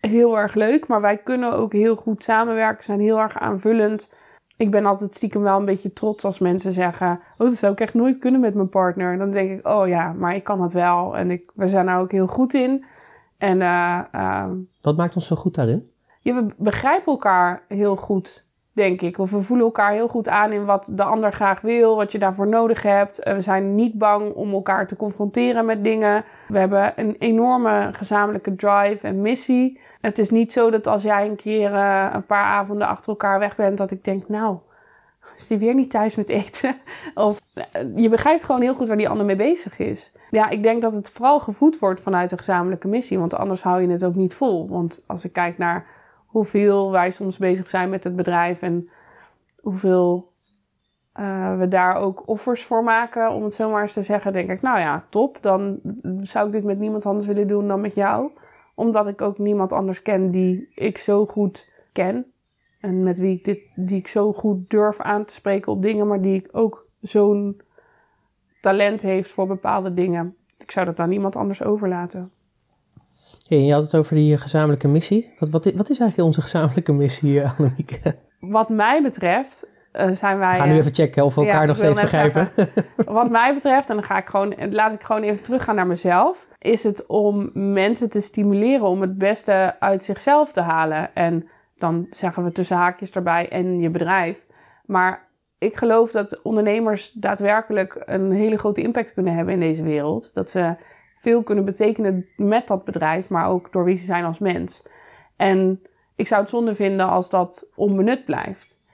heel 0.00 0.38
erg 0.38 0.54
leuk. 0.54 0.88
Maar 0.88 1.00
wij 1.00 1.16
kunnen 1.16 1.52
ook 1.52 1.72
heel 1.72 1.96
goed 1.96 2.22
samenwerken. 2.22 2.84
Zijn 2.84 3.00
heel 3.00 3.18
erg 3.18 3.38
aanvullend 3.38 4.10
ik 4.56 4.70
ben 4.70 4.86
altijd 4.86 5.14
stiekem 5.14 5.42
wel 5.42 5.58
een 5.58 5.64
beetje 5.64 5.92
trots 5.92 6.24
als 6.24 6.38
mensen 6.38 6.72
zeggen: 6.72 7.20
Oh, 7.38 7.46
dat 7.48 7.56
zou 7.56 7.72
ik 7.72 7.80
echt 7.80 7.94
nooit 7.94 8.18
kunnen 8.18 8.40
met 8.40 8.54
mijn 8.54 8.68
partner. 8.68 9.12
En 9.12 9.18
dan 9.18 9.30
denk 9.30 9.58
ik: 9.58 9.66
Oh 9.66 9.88
ja, 9.88 10.12
maar 10.12 10.34
ik 10.34 10.44
kan 10.44 10.62
het 10.62 10.72
wel. 10.72 11.16
En 11.16 11.30
ik, 11.30 11.50
we 11.54 11.68
zijn 11.68 11.88
er 11.88 11.98
ook 11.98 12.12
heel 12.12 12.26
goed 12.26 12.54
in. 12.54 12.84
En, 13.38 13.60
uh, 13.60 14.00
uh, 14.14 14.50
Wat 14.80 14.96
maakt 14.96 15.14
ons 15.14 15.26
zo 15.26 15.36
goed 15.36 15.54
daarin? 15.54 15.90
Ja, 16.20 16.34
we 16.34 16.54
begrijpen 16.56 17.12
elkaar 17.12 17.62
heel 17.68 17.96
goed, 17.96 18.45
denk 18.76 19.02
ik. 19.02 19.18
Of 19.18 19.30
we 19.30 19.40
voelen 19.40 19.66
elkaar 19.66 19.92
heel 19.92 20.08
goed 20.08 20.28
aan 20.28 20.52
in 20.52 20.64
wat 20.64 20.92
de 20.92 21.02
ander 21.02 21.32
graag 21.32 21.60
wil, 21.60 21.96
wat 21.96 22.12
je 22.12 22.18
daarvoor 22.18 22.48
nodig 22.48 22.82
hebt. 22.82 23.20
We 23.24 23.40
zijn 23.40 23.74
niet 23.74 23.98
bang 23.98 24.32
om 24.32 24.52
elkaar 24.52 24.86
te 24.86 24.96
confronteren 24.96 25.64
met 25.64 25.84
dingen. 25.84 26.24
We 26.48 26.58
hebben 26.58 26.92
een 26.96 27.16
enorme 27.18 27.88
gezamenlijke 27.92 28.54
drive 28.54 29.06
en 29.06 29.20
missie. 29.20 29.80
Het 30.00 30.18
is 30.18 30.30
niet 30.30 30.52
zo 30.52 30.70
dat 30.70 30.86
als 30.86 31.02
jij 31.02 31.28
een 31.28 31.36
keer 31.36 31.72
uh, 31.72 32.10
een 32.12 32.26
paar 32.26 32.44
avonden 32.44 32.86
achter 32.86 33.08
elkaar 33.08 33.38
weg 33.38 33.56
bent, 33.56 33.78
dat 33.78 33.90
ik 33.90 34.04
denk, 34.04 34.28
nou, 34.28 34.56
is 35.36 35.46
die 35.46 35.58
weer 35.58 35.74
niet 35.74 35.90
thuis 35.90 36.14
met 36.14 36.28
eten? 36.28 36.76
Of 37.14 37.40
uh, 37.54 37.64
je 37.96 38.08
begrijpt 38.08 38.44
gewoon 38.44 38.60
heel 38.60 38.74
goed 38.74 38.88
waar 38.88 38.96
die 38.96 39.08
ander 39.08 39.26
mee 39.26 39.36
bezig 39.36 39.78
is. 39.78 40.14
Ja, 40.30 40.48
ik 40.48 40.62
denk 40.62 40.82
dat 40.82 40.94
het 40.94 41.10
vooral 41.10 41.40
gevoed 41.40 41.78
wordt 41.78 42.00
vanuit 42.00 42.32
een 42.32 42.38
gezamenlijke 42.38 42.88
missie, 42.88 43.18
want 43.18 43.34
anders 43.34 43.62
hou 43.62 43.82
je 43.82 43.88
het 43.88 44.04
ook 44.04 44.14
niet 44.14 44.34
vol. 44.34 44.68
Want 44.68 45.02
als 45.06 45.24
ik 45.24 45.32
kijk 45.32 45.58
naar 45.58 45.86
hoeveel 46.36 46.90
wij 46.90 47.10
soms 47.10 47.38
bezig 47.38 47.68
zijn 47.68 47.90
met 47.90 48.04
het 48.04 48.16
bedrijf 48.16 48.62
en 48.62 48.88
hoeveel 49.60 50.32
uh, 51.14 51.58
we 51.58 51.68
daar 51.68 51.96
ook 51.96 52.22
offers 52.28 52.64
voor 52.64 52.84
maken, 52.84 53.30
om 53.30 53.44
het 53.44 53.54
zo 53.54 53.70
maar 53.70 53.82
eens 53.82 53.92
te 53.92 54.02
zeggen, 54.02 54.32
denk 54.32 54.50
ik, 54.50 54.62
nou 54.62 54.78
ja, 54.78 55.04
top. 55.08 55.42
Dan 55.42 55.80
zou 56.20 56.46
ik 56.46 56.52
dit 56.52 56.64
met 56.64 56.78
niemand 56.78 57.06
anders 57.06 57.26
willen 57.26 57.46
doen 57.46 57.68
dan 57.68 57.80
met 57.80 57.94
jou 57.94 58.30
omdat 58.76 59.08
ik 59.08 59.20
ook 59.20 59.38
niemand 59.38 59.72
anders 59.72 60.02
ken 60.02 60.30
die 60.30 60.68
ik 60.74 60.98
zo 60.98 61.26
goed 61.26 61.72
ken. 61.92 62.32
En 62.80 63.02
met 63.02 63.18
wie 63.18 63.36
ik, 63.36 63.44
dit, 63.44 63.60
die 63.74 63.98
ik 63.98 64.08
zo 64.08 64.32
goed 64.32 64.70
durf 64.70 65.00
aan 65.00 65.24
te 65.24 65.34
spreken 65.34 65.72
op 65.72 65.82
dingen, 65.82 66.06
maar 66.06 66.20
die 66.20 66.34
ik 66.34 66.48
ook 66.52 66.88
zo'n 67.00 67.60
talent 68.60 69.02
heeft 69.02 69.32
voor 69.32 69.46
bepaalde 69.46 69.94
dingen. 69.94 70.34
Ik 70.58 70.70
zou 70.70 70.86
dat 70.86 71.00
aan 71.00 71.08
niemand 71.08 71.36
anders 71.36 71.62
overlaten. 71.62 72.30
Hey, 73.48 73.58
je 73.58 73.72
had 73.72 73.82
het 73.82 73.94
over 73.94 74.14
die 74.14 74.38
gezamenlijke 74.38 74.88
missie. 74.88 75.34
Wat, 75.38 75.48
wat, 75.50 75.64
wat 75.64 75.90
is 75.90 76.00
eigenlijk 76.00 76.28
onze 76.28 76.42
gezamenlijke 76.42 76.92
missie, 76.92 77.42
Annemieke? 77.46 78.16
Wat 78.40 78.68
mij 78.68 79.02
betreft 79.02 79.70
uh, 79.92 80.10
zijn 80.10 80.38
wij... 80.38 80.50
We 80.50 80.56
gaan 80.56 80.68
nu 80.68 80.76
even 80.76 80.94
checken 80.94 81.24
of 81.24 81.34
we 81.34 81.40
elkaar 81.40 81.60
ja, 81.60 81.66
nog 81.66 81.76
steeds 81.76 82.00
begrijpen. 82.00 82.46
Zeggen, 82.46 82.84
wat 83.14 83.30
mij 83.30 83.54
betreft, 83.54 83.88
en 83.88 83.94
dan 83.94 84.04
ga 84.04 84.18
ik 84.18 84.28
gewoon, 84.28 84.54
laat 84.70 84.92
ik 84.92 85.02
gewoon 85.02 85.22
even 85.22 85.42
teruggaan 85.42 85.74
naar 85.74 85.86
mezelf, 85.86 86.48
is 86.58 86.82
het 86.82 87.06
om 87.06 87.50
mensen 87.54 88.10
te 88.10 88.20
stimuleren 88.20 88.86
om 88.86 89.00
het 89.00 89.18
beste 89.18 89.76
uit 89.78 90.02
zichzelf 90.02 90.52
te 90.52 90.60
halen. 90.60 91.14
En 91.14 91.48
dan 91.78 92.06
zeggen 92.10 92.44
we 92.44 92.52
tussen 92.52 92.76
haakjes 92.76 93.10
erbij 93.10 93.48
en 93.48 93.80
je 93.80 93.90
bedrijf. 93.90 94.46
Maar 94.86 95.28
ik 95.58 95.76
geloof 95.76 96.10
dat 96.10 96.42
ondernemers 96.42 97.12
daadwerkelijk 97.12 98.02
een 98.06 98.32
hele 98.32 98.58
grote 98.58 98.82
impact 98.82 99.14
kunnen 99.14 99.34
hebben 99.34 99.54
in 99.54 99.60
deze 99.60 99.82
wereld. 99.82 100.34
Dat 100.34 100.50
ze 100.50 100.74
veel 101.16 101.42
kunnen 101.42 101.64
betekenen 101.64 102.26
met 102.36 102.66
dat 102.66 102.84
bedrijf, 102.84 103.30
maar 103.30 103.48
ook 103.48 103.72
door 103.72 103.84
wie 103.84 103.96
ze 103.96 104.04
zijn 104.04 104.24
als 104.24 104.38
mens. 104.38 104.86
En 105.36 105.82
ik 106.14 106.26
zou 106.26 106.40
het 106.40 106.50
zonde 106.50 106.74
vinden 106.74 107.08
als 107.08 107.30
dat 107.30 107.70
onbenut 107.74 108.24
blijft 108.24 108.84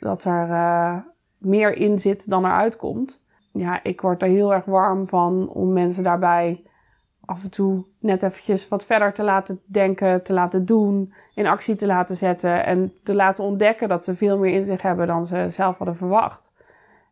dat 0.00 0.24
er 0.24 0.48
uh, 0.48 0.96
meer 1.38 1.72
in 1.72 1.98
zit 1.98 2.30
dan 2.30 2.44
er 2.44 2.52
uitkomt. 2.52 3.26
Ja, 3.52 3.82
ik 3.82 4.00
word 4.00 4.22
er 4.22 4.28
heel 4.28 4.54
erg 4.54 4.64
warm 4.64 5.06
van 5.06 5.48
om 5.48 5.72
mensen 5.72 6.02
daarbij 6.04 6.64
af 7.24 7.42
en 7.42 7.50
toe 7.50 7.84
net 7.98 8.22
eventjes 8.22 8.68
wat 8.68 8.86
verder 8.86 9.12
te 9.12 9.22
laten 9.22 9.60
denken, 9.66 10.24
te 10.24 10.32
laten 10.32 10.66
doen, 10.66 11.12
in 11.34 11.46
actie 11.46 11.74
te 11.74 11.86
laten 11.86 12.16
zetten 12.16 12.64
en 12.64 12.92
te 13.04 13.14
laten 13.14 13.44
ontdekken 13.44 13.88
dat 13.88 14.04
ze 14.04 14.14
veel 14.14 14.38
meer 14.38 14.54
in 14.54 14.64
zich 14.64 14.82
hebben 14.82 15.06
dan 15.06 15.24
ze 15.24 15.48
zelf 15.48 15.76
hadden 15.76 15.96
verwacht. 15.96 16.52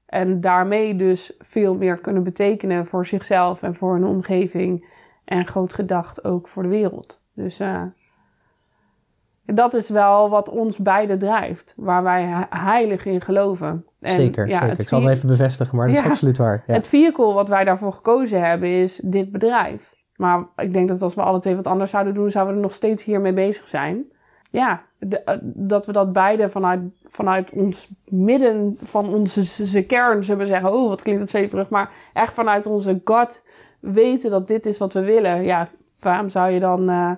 En 0.09 0.41
daarmee 0.41 0.97
dus 0.97 1.35
veel 1.39 1.75
meer 1.75 2.01
kunnen 2.01 2.23
betekenen 2.23 2.87
voor 2.87 3.07
zichzelf 3.07 3.63
en 3.63 3.75
voor 3.75 3.93
hun 3.93 4.05
omgeving 4.05 4.87
en 5.25 5.47
groot 5.47 5.75
gedacht 5.75 6.25
ook 6.25 6.49
voor 6.49 6.63
de 6.63 6.69
wereld. 6.69 7.23
Dus 7.35 7.61
uh, 7.61 7.83
dat 9.45 9.75
is 9.75 9.91
wel 9.91 10.31
wat 10.31 10.49
ons 10.49 10.77
beiden 10.79 11.19
drijft, 11.19 11.75
waar 11.77 12.03
wij 12.03 12.47
heilig 12.51 13.07
in 13.07 13.21
geloven. 13.21 13.85
En, 14.01 14.11
zeker, 14.11 14.49
ja, 14.49 14.61
zeker. 14.61 14.81
Ik 14.81 14.89
zal 14.89 15.03
het 15.03 15.11
even 15.11 15.29
bevestigen, 15.29 15.77
maar 15.77 15.87
dat 15.87 15.97
is 15.97 16.05
absoluut 16.05 16.39
waar. 16.39 16.63
Ja. 16.67 16.75
Het 16.75 16.89
vehicle 16.89 17.33
wat 17.33 17.49
wij 17.49 17.65
daarvoor 17.65 17.93
gekozen 17.93 18.43
hebben 18.49 18.69
is 18.69 18.97
dit 18.97 19.33
bedrijf. 19.33 19.97
Maar 20.17 20.47
ik 20.57 20.73
denk 20.73 20.89
dat 20.89 21.03
als 21.03 21.15
we 21.15 21.23
alle 21.23 21.39
twee 21.39 21.57
wat 21.57 21.67
anders 21.67 21.91
zouden 21.91 22.15
doen, 22.15 22.31
zouden 22.31 22.55
we 22.55 22.61
er 22.61 22.67
nog 22.67 22.77
steeds 22.77 23.05
hiermee 23.05 23.33
bezig 23.33 23.69
zijn. 23.69 24.05
Ja, 24.51 24.83
de, 24.99 25.41
dat 25.43 25.87
we 25.87 25.93
dat 25.93 26.13
beide 26.13 26.49
vanuit, 26.49 26.81
vanuit 27.05 27.53
ons 27.53 27.89
midden 28.05 28.77
van 28.81 29.09
onze 29.15 29.83
kern 29.87 30.25
zullen 30.25 30.47
zeggen. 30.47 30.73
Oh, 30.73 30.89
wat 30.89 31.03
klinkt 31.03 31.21
het 31.21 31.31
zweverig. 31.31 31.71
Maar 31.71 31.91
echt 32.13 32.33
vanuit 32.33 32.67
onze 32.67 33.01
gut 33.05 33.45
weten 33.81 34.31
dat 34.31 34.49
dit 34.49 34.67
is 34.67 34.79
wat 34.79 34.93
we 34.93 35.01
willen. 35.01 35.43
Ja, 35.43 35.69
waarom 36.01 36.29
zou 36.29 36.51
je 36.51 36.61
dan. 36.61 36.91
Uh, 36.91 37.13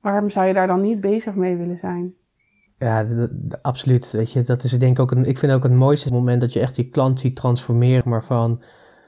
waarom 0.00 0.28
zou 0.28 0.46
je 0.46 0.54
daar 0.54 0.66
dan 0.66 0.80
niet 0.80 1.00
bezig 1.00 1.34
mee 1.34 1.56
willen 1.56 1.76
zijn? 1.76 2.14
Ja, 2.78 3.06
absoluut. 3.62 4.10
Weet 4.10 4.32
je, 4.32 4.42
dat 4.42 4.62
is 4.62 4.78
denk 4.78 4.98
ik 4.98 5.00
ook 5.00 5.12
ik 5.12 5.38
vind 5.38 5.52
ook 5.52 5.62
het 5.62 5.72
mooiste 5.72 6.12
moment 6.12 6.40
dat 6.40 6.52
je 6.52 6.60
echt 6.60 6.76
je 6.76 6.88
klant 6.88 7.20
ziet 7.20 7.36
transformeren, 7.36 8.10
maar 8.10 8.24
van 8.24 8.62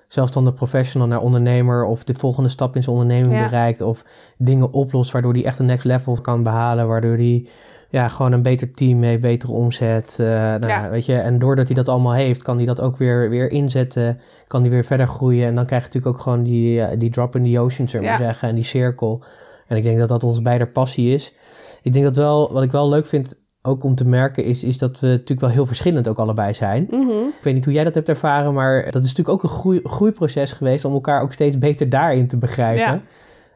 zelfstandig 0.09 0.55
professional 0.55 1.09
naar 1.09 1.21
ondernemer 1.21 1.85
of 1.85 2.05
de 2.05 2.15
volgende 2.15 2.49
stap 2.49 2.77
in 2.77 2.83
zijn 2.83 2.97
onderneming 2.97 3.43
bereikt 3.43 3.81
of 3.81 4.05
dingen 4.39 4.73
oplost 4.73 5.13
waardoor 5.13 5.33
hij 5.33 5.45
echt 5.45 5.59
een 5.59 5.67
next 5.67 5.85
level 5.85 6.21
kan 6.21 6.43
behalen, 6.43 6.89
waardoor 6.89 7.17
hij 7.17 7.49
ja, 7.91 8.09
gewoon 8.09 8.33
een 8.33 8.43
beter 8.43 8.73
team 8.73 9.03
heeft, 9.03 9.21
betere 9.21 9.53
omzet. 9.53 10.17
Uh, 10.21 10.27
nou, 10.27 10.67
ja. 10.67 10.91
weet 10.91 11.07
je, 11.07 11.17
en 11.17 11.39
doordat 11.39 11.67
hij 11.67 11.75
dat 11.75 11.89
allemaal 11.89 12.15
heeft, 12.15 12.43
kan 12.43 12.57
hij 12.57 12.67
dat 12.67 12.81
ook 12.81 12.97
weer, 12.97 13.31
weer 13.31 13.51
inzetten, 13.51 14.21
kan 14.47 14.61
hij 14.61 14.71
weer 14.71 14.85
verder 14.85 15.07
groeien 15.07 15.47
en 15.47 15.55
dan 15.55 15.67
krijg 15.67 15.83
je 15.83 15.89
natuurlijk 15.89 16.17
ook 16.17 16.23
gewoon 16.23 16.43
die, 16.43 16.79
uh, 16.79 16.87
die 16.99 17.11
drop 17.11 17.37
in 17.37 17.53
the 17.53 17.61
ocean, 17.61 17.89
zullen 17.89 18.07
we 18.07 18.13
ja. 18.13 18.19
zeggen, 18.19 18.49
en 18.49 18.55
die 18.55 18.65
cirkel. 18.65 19.23
En 19.67 19.77
ik 19.77 19.83
denk 19.83 19.99
dat 19.99 20.09
dat 20.09 20.25
ons 20.25 20.43
beider 20.43 20.69
passie 20.69 21.15
is. 21.15 21.35
Ik 21.83 21.93
denk 21.93 22.05
dat 22.05 22.17
wel, 22.17 22.53
wat 22.53 22.63
ik 22.63 22.71
wel 22.71 22.89
leuk 22.89 23.07
vind 23.07 23.35
ook 23.67 23.85
om 23.85 23.95
te 23.95 24.09
merken 24.09 24.45
is, 24.45 24.65
is 24.65 24.79
dat 24.79 25.01
we 25.01 25.07
natuurlijk 25.07 25.41
wel 25.41 25.51
heel 25.51 25.67
verschillend 25.67 26.09
ook 26.09 26.19
allebei 26.19 26.55
zijn. 26.55 26.87
Mhm. 26.91 27.11
Ik 27.11 27.43
weet 27.43 27.55
niet 27.55 27.65
hoe 27.65 27.75
jij 27.75 27.85
dat 27.85 27.95
hebt 27.95 28.09
ervaren, 28.09 28.55
maar 28.55 28.85
dat 28.85 29.05
is 29.05 29.15
natuurlijk 29.15 29.29
ook 29.29 29.43
een 29.43 29.59
groei, 29.59 29.81
groeiproces 29.83 30.53
geweest 30.53 30.85
om 30.85 30.93
elkaar 30.93 31.23
ook 31.23 31.33
steeds 31.33 31.59
beter 31.59 31.89
daarin 31.89 32.27
te 32.27 32.37
begrijpen. 32.37 33.03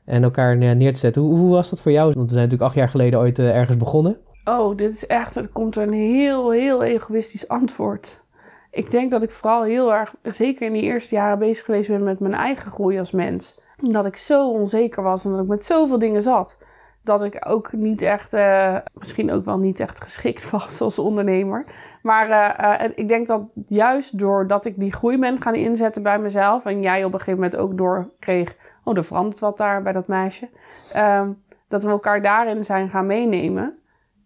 En 0.05 0.23
elkaar 0.23 0.57
neer 0.57 0.93
te 0.93 0.99
zetten. 0.99 1.23
Hoe, 1.23 1.37
hoe, 1.37 1.51
was 1.51 1.71
dat 1.71 1.81
voor 1.81 1.93
jou? 1.93 2.05
Want 2.05 2.27
we 2.27 2.37
zijn 2.37 2.43
natuurlijk 2.43 2.71
acht 2.71 2.75
jaar 2.75 2.89
geleden 2.89 3.19
ooit 3.19 3.39
uh, 3.39 3.57
ergens 3.57 3.77
begonnen. 3.77 4.17
Oh, 4.45 4.77
dit 4.77 4.93
is 4.93 5.07
echt, 5.07 5.35
het 5.35 5.53
komt 5.53 5.77
een 5.77 5.93
heel, 5.93 6.51
heel 6.51 6.83
egoïstisch 6.83 7.49
antwoord. 7.49 8.25
Ik 8.71 8.91
denk 8.91 9.11
dat 9.11 9.23
ik 9.23 9.31
vooral 9.31 9.63
heel 9.63 9.95
erg, 9.95 10.15
zeker 10.23 10.67
in 10.67 10.73
die 10.73 10.83
eerste 10.83 11.15
jaren, 11.15 11.39
bezig 11.39 11.65
geweest 11.65 11.89
ben 11.89 12.03
met 12.03 12.21
mijn 12.21 12.35
eigen 12.35 12.71
groei 12.71 12.99
als 12.99 13.11
mens. 13.11 13.59
Omdat 13.83 14.07
ik 14.07 14.17
zo 14.17 14.51
onzeker 14.51 15.03
was 15.03 15.25
en 15.25 15.31
dat 15.31 15.41
ik 15.41 15.49
met 15.49 15.65
zoveel 15.65 15.99
dingen 15.99 16.23
zat 16.23 16.59
dat 17.03 17.23
ik 17.23 17.47
ook 17.49 17.73
niet 17.73 18.03
echt, 18.03 18.35
uh, 18.35 18.77
misschien 18.93 19.33
ook 19.33 19.45
wel 19.45 19.59
niet 19.59 19.81
echt 19.81 20.03
geschikt 20.03 20.51
was 20.51 20.81
als 20.81 20.99
ondernemer. 20.99 21.65
Maar 22.03 22.29
uh, 22.29 22.87
uh, 22.87 22.93
ik 22.95 23.09
denk 23.09 23.27
dat 23.27 23.43
juist 23.69 24.19
doordat 24.19 24.65
ik 24.65 24.79
die 24.79 24.93
groei 24.93 25.19
ben 25.19 25.43
gaan 25.43 25.55
inzetten 25.55 26.03
bij 26.03 26.19
mezelf. 26.19 26.65
En 26.65 26.81
jij 26.81 27.05
op 27.05 27.13
een 27.13 27.19
gegeven 27.19 27.41
moment 27.41 27.57
ook 27.61 27.77
doorkreeg, 27.77 28.57
oh, 28.85 28.97
er 28.97 29.05
verandert 29.05 29.41
wat 29.41 29.57
daar 29.57 29.83
bij 29.83 29.93
dat 29.93 30.09
meisje. 30.09 30.49
Ehm, 30.93 31.31
dat 31.69 31.85
we 31.85 31.91
elkaar 31.91 32.23
daarin 32.23 32.65
zijn 32.65 32.91
gaan 32.91 33.07
meenemen 33.07 33.79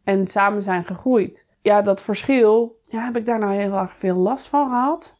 en 0.05 0.27
samen 0.27 0.63
zijn 0.63 0.85
gegroeid. 0.85 1.47
Ja, 1.61 1.83
dat 1.83 2.03
verschil, 2.03 2.79
ja, 2.83 3.05
heb 3.05 3.17
ik 3.17 3.27
daar 3.27 3.39
nou 3.39 3.55
heel 3.55 3.77
erg 3.79 3.97
veel 3.97 4.17
last 4.17 4.49
van 4.49 4.69
gehad? 4.69 5.17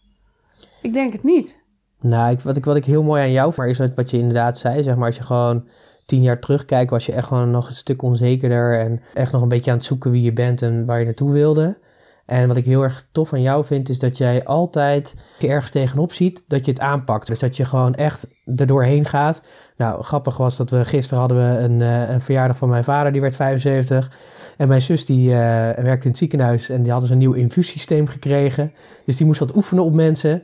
Ik 0.83 0.93
denk 0.93 1.13
het 1.13 1.23
niet. 1.23 1.63
Nou, 2.01 2.33
ik, 2.33 2.41
wat, 2.41 2.57
ik, 2.57 2.65
wat 2.65 2.77
ik 2.77 2.85
heel 2.85 3.03
mooi 3.03 3.23
aan 3.23 3.33
jou 3.33 3.53
maar 3.57 3.69
is 3.69 3.79
wat 3.95 4.11
je 4.11 4.19
inderdaad 4.19 4.59
zei, 4.59 4.83
zeg 4.83 4.97
maar, 4.97 5.07
als 5.07 5.17
je 5.17 5.23
gewoon 5.23 5.69
tien 6.13 6.23
jaar 6.23 6.39
terugkijken, 6.39 6.91
was 6.91 7.07
je 7.07 7.13
echt 7.13 7.27
gewoon 7.27 7.51
nog 7.51 7.69
een 7.69 7.75
stuk 7.75 8.03
onzekerder. 8.03 8.79
En 8.79 9.01
echt 9.15 9.33
nog 9.33 9.43
een 9.43 9.49
beetje 9.49 9.71
aan 9.71 9.77
het 9.77 9.87
zoeken 9.87 10.11
wie 10.11 10.23
je 10.23 10.33
bent 10.33 10.63
en 10.63 10.87
waar 10.87 10.99
je 10.99 11.05
naartoe 11.05 11.33
wilde. 11.33 11.79
En 12.27 12.49
wat 12.49 12.57
ik 12.57 12.65
heel 12.65 12.83
erg 12.83 13.07
tof 13.13 13.33
aan 13.33 13.43
jou 13.43 13.65
vind, 13.65 13.89
is 13.89 13.99
dat 13.99 14.19
jij 14.19 14.45
altijd 14.45 15.15
je 15.39 15.49
ergens 15.49 15.71
tegenop 15.71 16.13
ziet 16.13 16.45
dat 16.47 16.65
je 16.65 16.71
het 16.71 16.81
aanpakt. 16.81 17.27
Dus 17.27 17.39
dat 17.39 17.57
je 17.57 17.65
gewoon 17.65 17.95
echt 17.95 18.29
er 18.57 18.67
doorheen 18.67 19.05
gaat. 19.05 19.43
Nou, 19.77 20.03
grappig 20.03 20.37
was 20.37 20.57
dat 20.57 20.71
we 20.71 20.85
gisteren 20.85 21.19
hadden 21.19 21.39
we 21.39 21.59
een, 21.59 21.81
uh, 21.81 22.11
een 22.11 22.21
verjaardag 22.21 22.57
van 22.57 22.69
mijn 22.69 22.85
vader, 22.85 23.13
die 23.13 23.21
werd 23.21 23.37
75. 23.37 24.17
En 24.57 24.69
mijn 24.69 24.83
zus 24.83 25.05
die 25.05 25.29
uh, 25.29 25.35
werkte 25.35 26.05
in 26.05 26.11
het 26.11 26.19
ziekenhuis 26.19 26.69
en 26.69 26.83
die 26.83 26.91
hadden 26.91 27.09
ze 27.09 27.15
een 27.15 27.21
nieuw 27.21 27.33
infuussysteem 27.33 28.07
gekregen. 28.07 28.73
Dus 29.05 29.17
die 29.17 29.27
moest 29.27 29.41
wat 29.41 29.57
oefenen 29.57 29.85
op 29.85 29.95
mensen. 29.95 30.43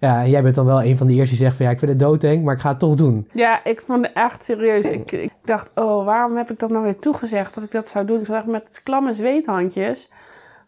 Ja, 0.00 0.26
jij 0.26 0.42
bent 0.42 0.54
dan 0.54 0.66
wel 0.66 0.82
een 0.82 0.96
van 0.96 1.06
de 1.06 1.14
eerste 1.14 1.36
die 1.36 1.44
zegt 1.44 1.56
van 1.56 1.66
ja, 1.66 1.72
ik 1.72 1.78
vind 1.78 1.90
het 1.90 2.00
doodeng, 2.00 2.42
maar 2.42 2.54
ik 2.54 2.60
ga 2.60 2.68
het 2.68 2.78
toch 2.78 2.94
doen. 2.94 3.28
Ja, 3.32 3.64
ik 3.64 3.80
vond 3.80 4.06
het 4.06 4.14
echt 4.14 4.44
serieus. 4.44 4.90
Ik, 4.90 5.12
ik 5.12 5.32
dacht, 5.44 5.70
oh, 5.74 6.04
waarom 6.04 6.36
heb 6.36 6.50
ik 6.50 6.58
dat 6.58 6.70
nou 6.70 6.84
weer 6.84 6.98
toegezegd 6.98 7.54
dat 7.54 7.64
ik 7.64 7.70
dat 7.70 7.88
zou 7.88 8.06
doen? 8.06 8.20
Ik 8.20 8.26
zag 8.26 8.46
met 8.46 8.80
klamme 8.84 9.12
zweethandjes. 9.12 10.12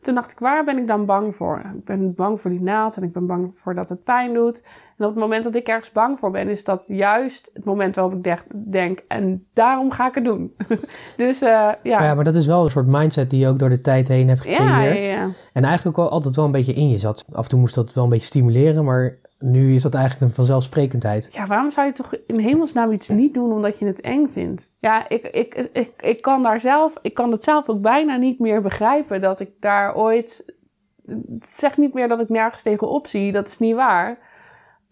Toen 0.01 0.15
dacht 0.15 0.33
ik, 0.33 0.39
waar 0.39 0.65
ben 0.65 0.79
ik 0.79 0.87
dan 0.87 1.07
bang 1.07 1.35
voor? 1.35 1.63
Ik 1.77 1.85
ben 1.85 2.15
bang 2.15 2.41
voor 2.41 2.51
die 2.51 2.63
naald 2.63 2.97
en 2.97 3.03
ik 3.03 3.13
ben 3.13 3.27
bang 3.27 3.51
voor 3.55 3.75
dat 3.75 3.89
het 3.89 4.05
pijn 4.05 4.35
doet. 4.35 4.63
En 4.97 5.05
op 5.05 5.11
het 5.11 5.21
moment 5.21 5.45
dat 5.45 5.55
ik 5.55 5.67
ergens 5.67 5.93
bang 5.93 6.19
voor 6.19 6.31
ben, 6.31 6.49
is 6.49 6.65
dat 6.65 6.85
juist 6.89 7.51
het 7.55 7.65
moment 7.65 7.95
waarop 7.95 8.27
ik 8.27 8.39
denk, 8.73 9.03
en 9.09 9.47
daarom 9.53 9.91
ga 9.91 10.09
ik 10.09 10.15
het 10.15 10.25
doen. 10.25 10.53
dus 11.17 11.43
uh, 11.43 11.49
ja. 11.83 12.03
Ja, 12.03 12.15
maar 12.15 12.25
dat 12.25 12.35
is 12.35 12.47
wel 12.47 12.65
een 12.65 12.71
soort 12.71 12.87
mindset 12.87 13.31
die 13.31 13.41
je 13.41 13.49
ook 13.49 13.59
door 13.59 13.69
de 13.69 13.81
tijd 13.81 14.09
heen 14.09 14.29
hebt 14.29 14.41
gecreëerd. 14.41 15.03
Ja, 15.03 15.11
ja, 15.11 15.17
ja. 15.17 15.31
En 15.53 15.65
eigenlijk 15.65 15.99
ook 15.99 16.11
altijd 16.11 16.37
wel 16.37 16.45
een 16.45 16.51
beetje 16.51 16.75
in 16.75 16.89
je 16.89 16.99
zat. 16.99 17.25
Af 17.33 17.43
en 17.43 17.49
toe 17.49 17.59
moest 17.59 17.75
dat 17.75 17.95
wel 17.95 18.05
een 18.05 18.11
beetje 18.11 18.27
stimuleren, 18.27 18.85
maar 18.85 19.17
nu 19.43 19.75
is 19.75 19.83
dat 19.83 19.95
eigenlijk 19.95 20.25
een 20.25 20.37
vanzelfsprekendheid. 20.37 21.29
Ja, 21.33 21.47
waarom 21.47 21.71
zou 21.71 21.87
je 21.87 21.93
toch 21.93 22.15
in 22.27 22.39
hemelsnaam 22.39 22.93
iets 22.93 23.09
niet 23.09 23.35
doen 23.35 23.53
omdat 23.53 23.79
je 23.79 23.87
het 23.87 24.01
eng 24.01 24.29
vindt? 24.29 24.69
Ja, 24.81 25.09
ik, 25.09 25.23
ik, 25.23 25.55
ik, 25.73 25.93
ik 26.03 26.23
kan 26.23 26.43
daar 26.43 26.61
zelf, 26.61 26.95
ik 27.03 27.15
kan 27.15 27.31
het 27.31 27.45
zelf 27.45 27.69
ook 27.69 27.81
bijna 27.81 28.17
niet 28.17 28.39
meer 28.39 28.63
begrijpen 28.63 29.21
dat 29.21 29.41
ik 29.41 29.51
daar 29.61 29.95
ooit. 29.95 30.55
Zeg 31.39 31.77
niet 31.77 31.95
meer 31.95 32.09
dat 32.09 32.21
ik 32.21 32.29
nergens 32.29 32.63
tegenop 32.63 33.07
zie, 33.07 33.33
dat 33.33 33.49
is 33.49 33.59
niet 33.59 33.75
waar. 33.75 34.19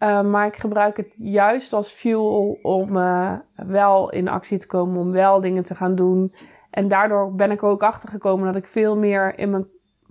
Uh, 0.03 0.23
maar 0.23 0.47
ik 0.47 0.57
gebruik 0.57 0.97
het 0.97 1.11
juist 1.13 1.73
als 1.73 1.93
fuel 1.93 2.59
om 2.63 2.97
uh, 2.97 3.33
wel 3.55 4.11
in 4.11 4.29
actie 4.29 4.59
te 4.59 4.67
komen, 4.67 5.01
om 5.01 5.11
wel 5.11 5.41
dingen 5.41 5.63
te 5.63 5.75
gaan 5.75 5.95
doen. 5.95 6.35
En 6.71 6.89
daardoor 6.89 7.35
ben 7.35 7.51
ik 7.51 7.63
ook 7.63 7.83
achter 7.83 8.09
gekomen 8.09 8.47
dat 8.47 8.57
ik 8.57 8.67
veel 8.67 8.97
meer 8.97 9.39
in 9.39 9.51
mijn 9.51 9.67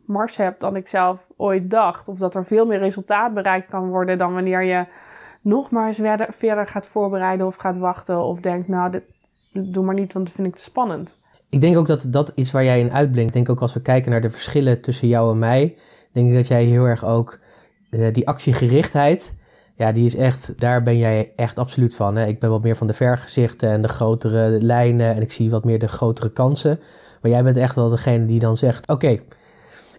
mars 0.10 0.38
heb 0.38 0.60
dan 0.60 0.76
ik 0.76 0.88
zelf 0.88 1.28
ooit 1.38 1.70
dacht. 1.70 2.08
Of 2.08 2.18
dat 2.18 2.36
er 2.36 2.46
veel 2.46 2.66
meer 2.66 2.80
resultaat 2.80 3.34
bereikt 3.34 3.70
kan 3.70 3.90
worden 3.90 4.18
dan 4.18 4.34
wanneer 4.34 4.64
je 4.64 4.86
nog 5.42 5.72
maar 5.72 5.88
eens 5.88 6.02
verder, 6.30 6.68
gaat 6.68 6.88
voorbereiden 6.88 7.46
of 7.46 7.56
gaat 7.56 7.78
wachten. 7.78 8.24
Of 8.24 8.40
denkt, 8.40 8.68
nou, 8.68 8.92
dit, 8.92 9.04
doe 9.52 9.84
maar 9.84 9.96
niet, 9.96 10.14
want 10.14 10.26
dat 10.26 10.36
vind 10.36 10.48
ik 10.48 10.56
te 10.56 10.62
spannend. 10.62 11.22
Ik 11.50 11.62
denk 11.62 11.78
ook 11.78 11.88
dat 11.88 12.08
dat 12.10 12.32
iets 12.36 12.52
waar 12.52 12.64
jij 12.64 12.80
in 12.80 12.92
uitblinkt. 12.92 13.30
Ik 13.30 13.36
denk 13.36 13.50
ook 13.50 13.62
als 13.62 13.74
we 13.74 13.82
kijken 13.82 14.12
naar 14.12 14.22
de 14.22 14.30
verschillen 14.30 14.82
tussen 14.82 15.08
jou 15.08 15.32
en 15.32 15.40
mij. 15.40 15.78
Denk 16.12 16.30
ik 16.30 16.36
dat 16.36 16.48
jij 16.48 16.64
heel 16.64 16.86
erg 16.86 17.06
ook 17.06 17.40
uh, 17.90 18.14
die 18.14 18.28
actiegerichtheid. 18.28 19.36
Ja, 19.76 19.92
die 19.92 20.06
is 20.06 20.16
echt, 20.16 20.60
daar 20.60 20.82
ben 20.82 20.98
jij 20.98 21.34
echt 21.36 21.60
absoluut 21.60 21.96
van. 21.96 22.16
Hè? 22.16 22.26
Ik 22.26 22.40
ben 22.40 22.50
wat 22.50 22.64
meer 22.64 22.76
van 22.76 22.88
de 22.88 22.94
vergezichten 22.94 23.70
en 23.70 23.82
de 23.82 23.88
grotere 23.88 24.62
lijnen. 24.62 25.16
En 25.16 25.22
ik 25.22 25.32
zie 25.32 25.50
wat 25.50 25.64
meer 25.64 25.80
de 25.80 25.88
grotere 25.88 26.32
kansen. 26.32 26.80
Maar 27.22 27.32
jij 27.32 27.44
bent 27.44 27.58
echt 27.58 27.76
wel 27.76 27.90
degene 27.90 28.26
die 28.26 28.40
dan 28.40 28.58
zegt: 28.58 28.88
Oké, 28.88 29.20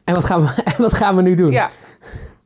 en 0.04 0.14
wat 0.14 0.24
gaan 0.24 0.40
we, 0.40 0.62
wat 0.78 0.92
gaan 0.92 1.16
we 1.16 1.22
nu 1.22 1.34
doen? 1.34 1.52
Ja. 1.52 1.68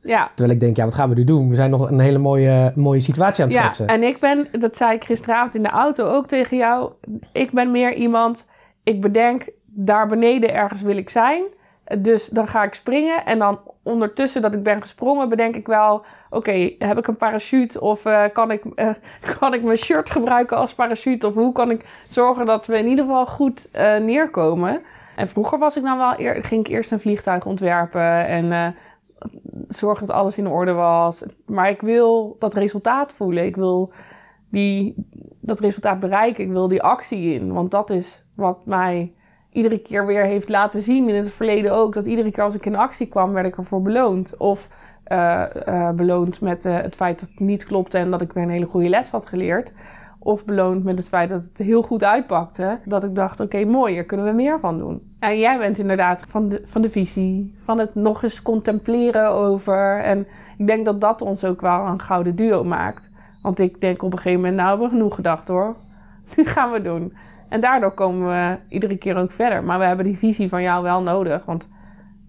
Ja. 0.01 0.31
Terwijl 0.35 0.55
ik 0.55 0.59
denk, 0.59 0.77
ja, 0.77 0.85
wat 0.85 0.93
gaan 0.93 1.09
we 1.09 1.15
nu 1.15 1.23
doen? 1.23 1.49
We 1.49 1.55
zijn 1.55 1.69
nog 1.69 1.89
een 1.89 1.99
hele 1.99 2.17
mooie, 2.17 2.71
mooie 2.75 2.99
situatie 2.99 3.43
aan 3.43 3.49
het 3.49 3.57
schetsen. 3.57 3.85
Ja, 3.85 3.93
en 3.93 4.03
ik 4.03 4.19
ben, 4.19 4.47
dat 4.51 4.77
zei 4.77 4.95
ik 4.95 5.03
gisteravond 5.03 5.55
in 5.55 5.63
de 5.63 5.69
auto 5.69 6.07
ook 6.07 6.27
tegen 6.27 6.57
jou. 6.57 6.91
Ik 7.31 7.51
ben 7.51 7.71
meer 7.71 7.93
iemand, 7.93 8.49
ik 8.83 9.01
bedenk, 9.01 9.49
daar 9.65 10.07
beneden 10.07 10.53
ergens 10.53 10.81
wil 10.81 10.97
ik 10.97 11.09
zijn. 11.09 11.43
Dus 11.99 12.27
dan 12.27 12.47
ga 12.47 12.63
ik 12.63 12.73
springen. 12.73 13.25
En 13.25 13.39
dan 13.39 13.59
ondertussen 13.83 14.41
dat 14.41 14.53
ik 14.53 14.63
ben 14.63 14.81
gesprongen, 14.81 15.29
bedenk 15.29 15.55
ik 15.55 15.67
wel: 15.67 16.05
oké, 16.29 16.71
heb 16.79 16.97
ik 16.97 17.07
een 17.07 17.17
parachute? 17.17 17.81
Of 17.81 18.05
uh, 18.05 18.23
kan, 18.33 18.51
ik, 18.51 18.63
uh, 18.75 18.89
kan 19.39 19.53
ik 19.53 19.63
mijn 19.63 19.77
shirt 19.77 20.09
gebruiken 20.09 20.57
als 20.57 20.73
parachute? 20.73 21.27
Of 21.27 21.33
hoe 21.33 21.51
kan 21.51 21.71
ik 21.71 21.85
zorgen 22.09 22.45
dat 22.45 22.67
we 22.67 22.77
in 22.77 22.87
ieder 22.87 23.05
geval 23.05 23.25
goed 23.25 23.69
uh, 23.75 23.97
neerkomen? 23.97 24.81
En 25.15 25.27
vroeger 25.27 25.59
was 25.59 25.77
ik 25.77 25.83
dan 25.83 25.97
wel 25.97 26.19
eer, 26.19 26.43
ging 26.43 26.65
ik 26.65 26.73
eerst 26.73 26.91
een 26.91 26.99
vliegtuig 26.99 27.45
ontwerpen 27.45 28.27
en 28.27 28.45
uh, 28.45 28.67
zorgen 29.67 30.07
dat 30.07 30.15
alles 30.15 30.37
in 30.37 30.47
orde 30.47 30.71
was. 30.71 31.25
Maar 31.45 31.69
ik 31.69 31.81
wil 31.81 32.35
dat 32.39 32.53
resultaat 32.53 33.13
voelen. 33.13 33.45
Ik 33.45 33.55
wil 33.55 33.91
die, 34.49 34.93
dat 35.41 35.59
resultaat 35.59 35.99
bereiken. 35.99 36.43
Ik 36.43 36.51
wil 36.51 36.67
die 36.67 36.81
actie 36.81 37.33
in. 37.33 37.53
Want 37.53 37.71
dat 37.71 37.89
is 37.89 38.25
wat 38.35 38.65
mij 38.65 39.13
iedere 39.51 39.79
keer 39.79 40.05
weer 40.05 40.25
heeft 40.25 40.49
laten 40.49 40.81
zien 40.81 41.09
in 41.09 41.15
het 41.15 41.31
verleden 41.31 41.73
ook. 41.73 41.93
Dat 41.93 42.07
iedere 42.07 42.31
keer 42.31 42.43
als 42.43 42.55
ik 42.55 42.65
in 42.65 42.75
actie 42.75 43.07
kwam, 43.07 43.33
werd 43.33 43.47
ik 43.47 43.57
ervoor 43.57 43.81
beloond. 43.81 44.37
Of 44.37 44.69
uh, 45.07 45.43
uh, 45.67 45.89
beloond 45.89 46.41
met 46.41 46.63
het 46.63 46.95
feit 46.95 47.19
dat 47.19 47.29
het 47.29 47.39
niet 47.39 47.65
klopte 47.65 47.97
en 47.97 48.11
dat 48.11 48.21
ik 48.21 48.33
weer 48.33 48.43
een 48.43 48.49
hele 48.49 48.65
goede 48.65 48.89
les 48.89 49.11
had 49.11 49.25
geleerd 49.25 49.73
of 50.25 50.45
beloond 50.45 50.83
met 50.83 50.97
het 50.97 51.07
feit 51.07 51.29
dat 51.29 51.43
het 51.43 51.57
heel 51.57 51.81
goed 51.81 52.03
uitpakte. 52.03 52.79
Dat 52.85 53.03
ik 53.03 53.15
dacht, 53.15 53.39
oké, 53.39 53.65
mooi, 53.65 53.93
hier 53.93 54.05
kunnen 54.05 54.25
we 54.25 54.31
meer 54.31 54.59
van 54.59 54.77
doen. 54.77 55.01
En 55.19 55.39
jij 55.39 55.57
bent 55.57 55.77
inderdaad 55.77 56.25
van 56.27 56.49
de, 56.49 56.61
van 56.65 56.81
de 56.81 56.89
visie, 56.89 57.55
van 57.63 57.79
het 57.79 57.95
nog 57.95 58.23
eens 58.23 58.41
contempleren 58.41 59.29
over. 59.29 60.03
En 60.03 60.27
ik 60.57 60.67
denk 60.67 60.85
dat 60.85 61.01
dat 61.01 61.21
ons 61.21 61.45
ook 61.45 61.61
wel 61.61 61.85
een 61.85 61.99
gouden 61.99 62.35
duo 62.35 62.63
maakt. 62.63 63.15
Want 63.41 63.59
ik 63.59 63.81
denk 63.81 64.03
op 64.03 64.11
een 64.11 64.17
gegeven 64.17 64.39
moment, 64.39 64.57
nou 64.57 64.69
hebben 64.69 64.87
we 64.87 64.93
genoeg 64.95 65.15
gedacht 65.15 65.47
hoor. 65.47 65.75
Nu 66.35 66.45
gaan 66.45 66.71
we 66.71 66.81
doen. 66.81 67.13
En 67.49 67.61
daardoor 67.61 67.91
komen 67.91 68.27
we 68.27 68.57
iedere 68.69 68.97
keer 68.97 69.17
ook 69.17 69.31
verder. 69.31 69.63
Maar 69.63 69.79
we 69.79 69.85
hebben 69.85 70.05
die 70.05 70.17
visie 70.17 70.49
van 70.49 70.61
jou 70.61 70.83
wel 70.83 71.01
nodig. 71.01 71.45
Want 71.45 71.69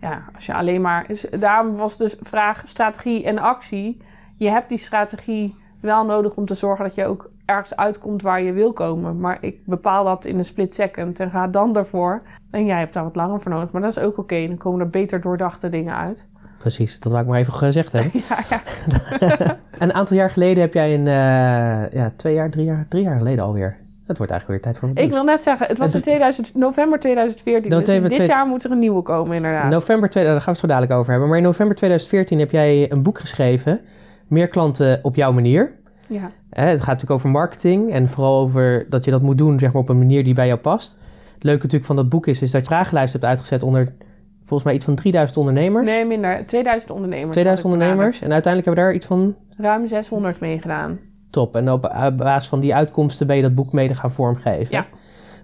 ja, 0.00 0.22
als 0.34 0.46
je 0.46 0.54
alleen 0.54 0.80
maar... 0.80 1.06
Daarom 1.38 1.76
was 1.76 1.96
dus 1.96 2.16
vraag 2.20 2.62
strategie 2.64 3.24
en 3.24 3.38
actie. 3.38 4.02
Je 4.36 4.48
hebt 4.48 4.68
die 4.68 4.78
strategie 4.78 5.54
wel 5.80 6.04
nodig 6.04 6.34
om 6.34 6.46
te 6.46 6.54
zorgen 6.54 6.84
dat 6.84 6.94
je 6.94 7.06
ook 7.06 7.30
ergens 7.46 7.76
uitkomt 7.76 8.22
waar 8.22 8.42
je 8.42 8.52
wil 8.52 8.72
komen. 8.72 9.20
Maar 9.20 9.38
ik 9.40 9.56
bepaal 9.64 10.04
dat 10.04 10.24
in 10.24 10.38
een 10.38 10.44
split 10.44 10.74
second 10.74 11.20
en 11.20 11.30
ga 11.30 11.46
dan 11.46 11.72
daarvoor. 11.72 12.22
En 12.50 12.64
jij 12.66 12.78
hebt 12.78 12.92
daar 12.92 13.04
wat 13.04 13.16
langer 13.16 13.40
voor 13.40 13.52
nodig. 13.52 13.70
Maar 13.70 13.82
dat 13.82 13.90
is 13.90 13.98
ook 13.98 14.18
oké. 14.18 14.46
Dan 14.46 14.56
komen 14.56 14.80
er 14.80 14.90
beter 14.90 15.20
doordachte 15.20 15.68
dingen 15.68 15.96
uit. 15.96 16.28
Precies, 16.58 17.00
dat 17.00 17.12
wou 17.12 17.24
ik 17.24 17.30
maar 17.30 17.38
even 17.38 17.52
gezegd 17.52 17.92
hebben. 17.92 18.10
Ja, 18.28 18.38
ja. 18.48 19.56
een 19.78 19.92
aantal 19.94 20.16
jaar 20.16 20.30
geleden 20.30 20.62
heb 20.62 20.74
jij 20.74 20.94
een, 20.94 21.06
eh, 21.06 21.92
ja, 22.00 22.10
twee 22.16 22.34
jaar, 22.34 22.50
drie 22.50 22.64
jaar, 22.64 22.86
drie 22.88 23.02
jaar 23.02 23.18
geleden 23.18 23.44
alweer. 23.44 23.76
Het 24.06 24.16
wordt 24.18 24.32
eigenlijk 24.32 24.46
weer 24.64 24.72
tijd 24.72 24.78
voor 24.78 24.88
een 24.88 25.04
Ik 25.04 25.12
wil 25.12 25.24
net 25.24 25.42
zeggen, 25.42 25.66
het 25.66 25.78
was 25.78 25.94
in 25.94 26.00
2000, 26.00 26.54
november 26.54 26.98
2014. 27.00 27.70
Dus 27.84 28.16
dit 28.18 28.26
jaar 28.26 28.46
moet 28.46 28.64
er 28.64 28.70
een 28.70 28.78
nieuwe 28.78 29.02
komen, 29.02 29.36
inderdaad. 29.36 29.70
November, 29.70 30.08
twee- 30.08 30.24
daar 30.24 30.32
gaan 30.32 30.44
we 30.44 30.50
het 30.50 30.58
zo 30.58 30.66
dadelijk 30.66 30.92
over 30.92 31.10
hebben. 31.10 31.28
Maar 31.28 31.38
in 31.38 31.44
november 31.44 31.76
2014 31.76 32.38
heb 32.38 32.50
jij 32.50 32.92
een 32.92 33.02
boek 33.02 33.18
geschreven. 33.18 33.80
Meer 34.26 34.48
klanten 34.48 34.98
op 35.02 35.14
jouw 35.14 35.32
manier. 35.32 35.75
Ja. 36.08 36.30
Hè, 36.50 36.64
het 36.64 36.78
gaat 36.78 36.86
natuurlijk 36.86 37.10
over 37.10 37.30
marketing 37.30 37.90
en 37.90 38.08
vooral 38.08 38.40
over 38.40 38.86
dat 38.88 39.04
je 39.04 39.10
dat 39.10 39.22
moet 39.22 39.38
doen 39.38 39.58
zeg 39.58 39.72
maar, 39.72 39.82
op 39.82 39.88
een 39.88 39.98
manier 39.98 40.24
die 40.24 40.34
bij 40.34 40.46
jou 40.46 40.58
past. 40.58 40.98
Het 41.34 41.44
leuke 41.44 41.62
natuurlijk 41.62 41.84
van 41.86 41.96
dat 41.96 42.08
boek 42.08 42.26
is, 42.26 42.42
is 42.42 42.50
dat 42.50 42.60
je 42.60 42.66
vragenlijst 42.66 43.12
hebt 43.12 43.24
uitgezet 43.24 43.62
onder 43.62 43.94
volgens 44.46 44.64
mij 44.64 44.74
iets 44.74 44.84
van 44.84 44.94
3000 44.94 45.38
ondernemers. 45.38 45.90
Nee, 45.90 46.04
minder. 46.04 46.46
2000 46.46 46.92
ondernemers. 46.92 47.32
2000 47.32 47.68
had 47.68 47.76
ik 47.76 47.88
ondernemers. 47.88 48.22
En 48.22 48.32
uiteindelijk 48.32 48.64
hebben 48.64 48.84
we 48.84 48.90
daar 48.90 48.98
iets 48.98 49.06
van. 49.06 49.36
Ruim 49.56 49.86
600 49.86 50.40
meegedaan. 50.40 50.98
top. 51.30 51.56
En 51.56 51.70
op 51.70 51.84
eh, 51.84 52.06
basis 52.16 52.48
van 52.48 52.60
die 52.60 52.74
uitkomsten 52.74 53.26
ben 53.26 53.36
je 53.36 53.42
dat 53.42 53.54
boek 53.54 53.72
mede 53.72 53.94
gaan 53.94 54.10
vormgeven. 54.10 54.76
Ja. 54.76 54.86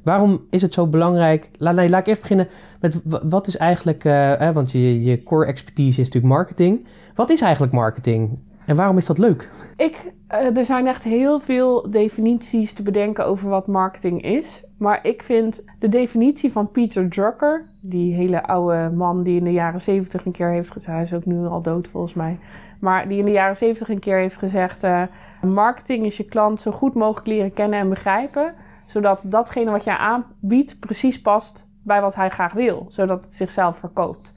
Waarom 0.02 0.46
is 0.50 0.62
het 0.62 0.72
zo 0.72 0.86
belangrijk? 0.86 1.50
Laat, 1.58 1.74
nee, 1.74 1.88
laat 1.88 2.00
ik 2.00 2.06
eerst 2.06 2.20
beginnen 2.20 2.48
met 2.80 3.02
wat 3.22 3.46
is 3.46 3.56
eigenlijk, 3.56 4.04
eh, 4.04 4.32
hè, 4.38 4.52
want 4.52 4.72
je, 4.72 5.02
je 5.02 5.22
core 5.22 5.46
expertise 5.46 6.00
is 6.00 6.06
natuurlijk 6.06 6.34
marketing. 6.34 6.86
Wat 7.14 7.30
is 7.30 7.40
eigenlijk 7.40 7.72
marketing? 7.72 8.42
En 8.66 8.76
waarom 8.76 8.96
is 8.96 9.06
dat 9.06 9.18
leuk? 9.18 9.50
Ik, 9.76 10.12
eh, 10.26 10.56
er 10.56 10.64
zijn 10.64 10.86
echt 10.86 11.02
heel 11.02 11.40
veel 11.40 11.90
definities 11.90 12.72
te 12.72 12.82
bedenken 12.82 13.26
over 13.26 13.48
wat 13.48 13.66
marketing 13.66 14.22
is. 14.22 14.66
Maar 14.78 15.06
ik 15.06 15.22
vind 15.22 15.64
de 15.78 15.88
definitie 15.88 16.52
van 16.52 16.70
Peter 16.70 17.08
Drucker, 17.08 17.66
die 17.80 18.14
hele 18.14 18.46
oude 18.46 18.90
man 18.94 19.22
die 19.22 19.38
in 19.38 19.44
de 19.44 19.52
jaren 19.52 19.80
70 19.80 20.24
een 20.24 20.32
keer 20.32 20.50
heeft 20.50 20.70
gezegd, 20.70 20.92
hij 20.92 21.00
is 21.00 21.14
ook 21.14 21.24
nu 21.24 21.44
al 21.44 21.62
dood 21.62 21.88
volgens 21.88 22.14
mij, 22.14 22.38
maar 22.80 23.08
die 23.08 23.18
in 23.18 23.24
de 23.24 23.30
jaren 23.30 23.56
70 23.56 23.88
een 23.88 23.98
keer 23.98 24.18
heeft 24.18 24.36
gezegd: 24.36 24.82
eh, 24.82 25.02
marketing 25.42 26.04
is 26.04 26.16
je 26.16 26.24
klant 26.24 26.60
zo 26.60 26.70
goed 26.70 26.94
mogelijk 26.94 27.26
leren 27.26 27.52
kennen 27.52 27.78
en 27.78 27.88
begrijpen, 27.88 28.54
zodat 28.86 29.20
datgene 29.22 29.70
wat 29.70 29.84
jij 29.84 29.96
aanbiedt 29.96 30.78
precies 30.78 31.20
past 31.20 31.66
bij 31.82 32.00
wat 32.00 32.14
hij 32.14 32.30
graag 32.30 32.52
wil, 32.52 32.86
zodat 32.88 33.24
het 33.24 33.34
zichzelf 33.34 33.76
verkoopt. 33.76 34.34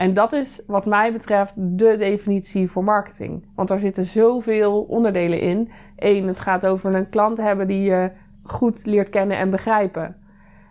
En 0.00 0.14
dat 0.14 0.32
is 0.32 0.62
wat 0.66 0.86
mij 0.86 1.12
betreft 1.12 1.54
de 1.56 1.96
definitie 1.96 2.70
voor 2.70 2.84
marketing. 2.84 3.44
Want 3.54 3.68
daar 3.68 3.78
zitten 3.78 4.04
zoveel 4.04 4.82
onderdelen 4.82 5.40
in. 5.40 5.70
Eén, 5.96 6.28
het 6.28 6.40
gaat 6.40 6.66
over 6.66 6.94
een 6.94 7.08
klant 7.08 7.38
hebben 7.38 7.66
die 7.66 7.82
je 7.82 8.10
goed 8.42 8.86
leert 8.86 9.10
kennen 9.10 9.36
en 9.36 9.50
begrijpen. 9.50 10.16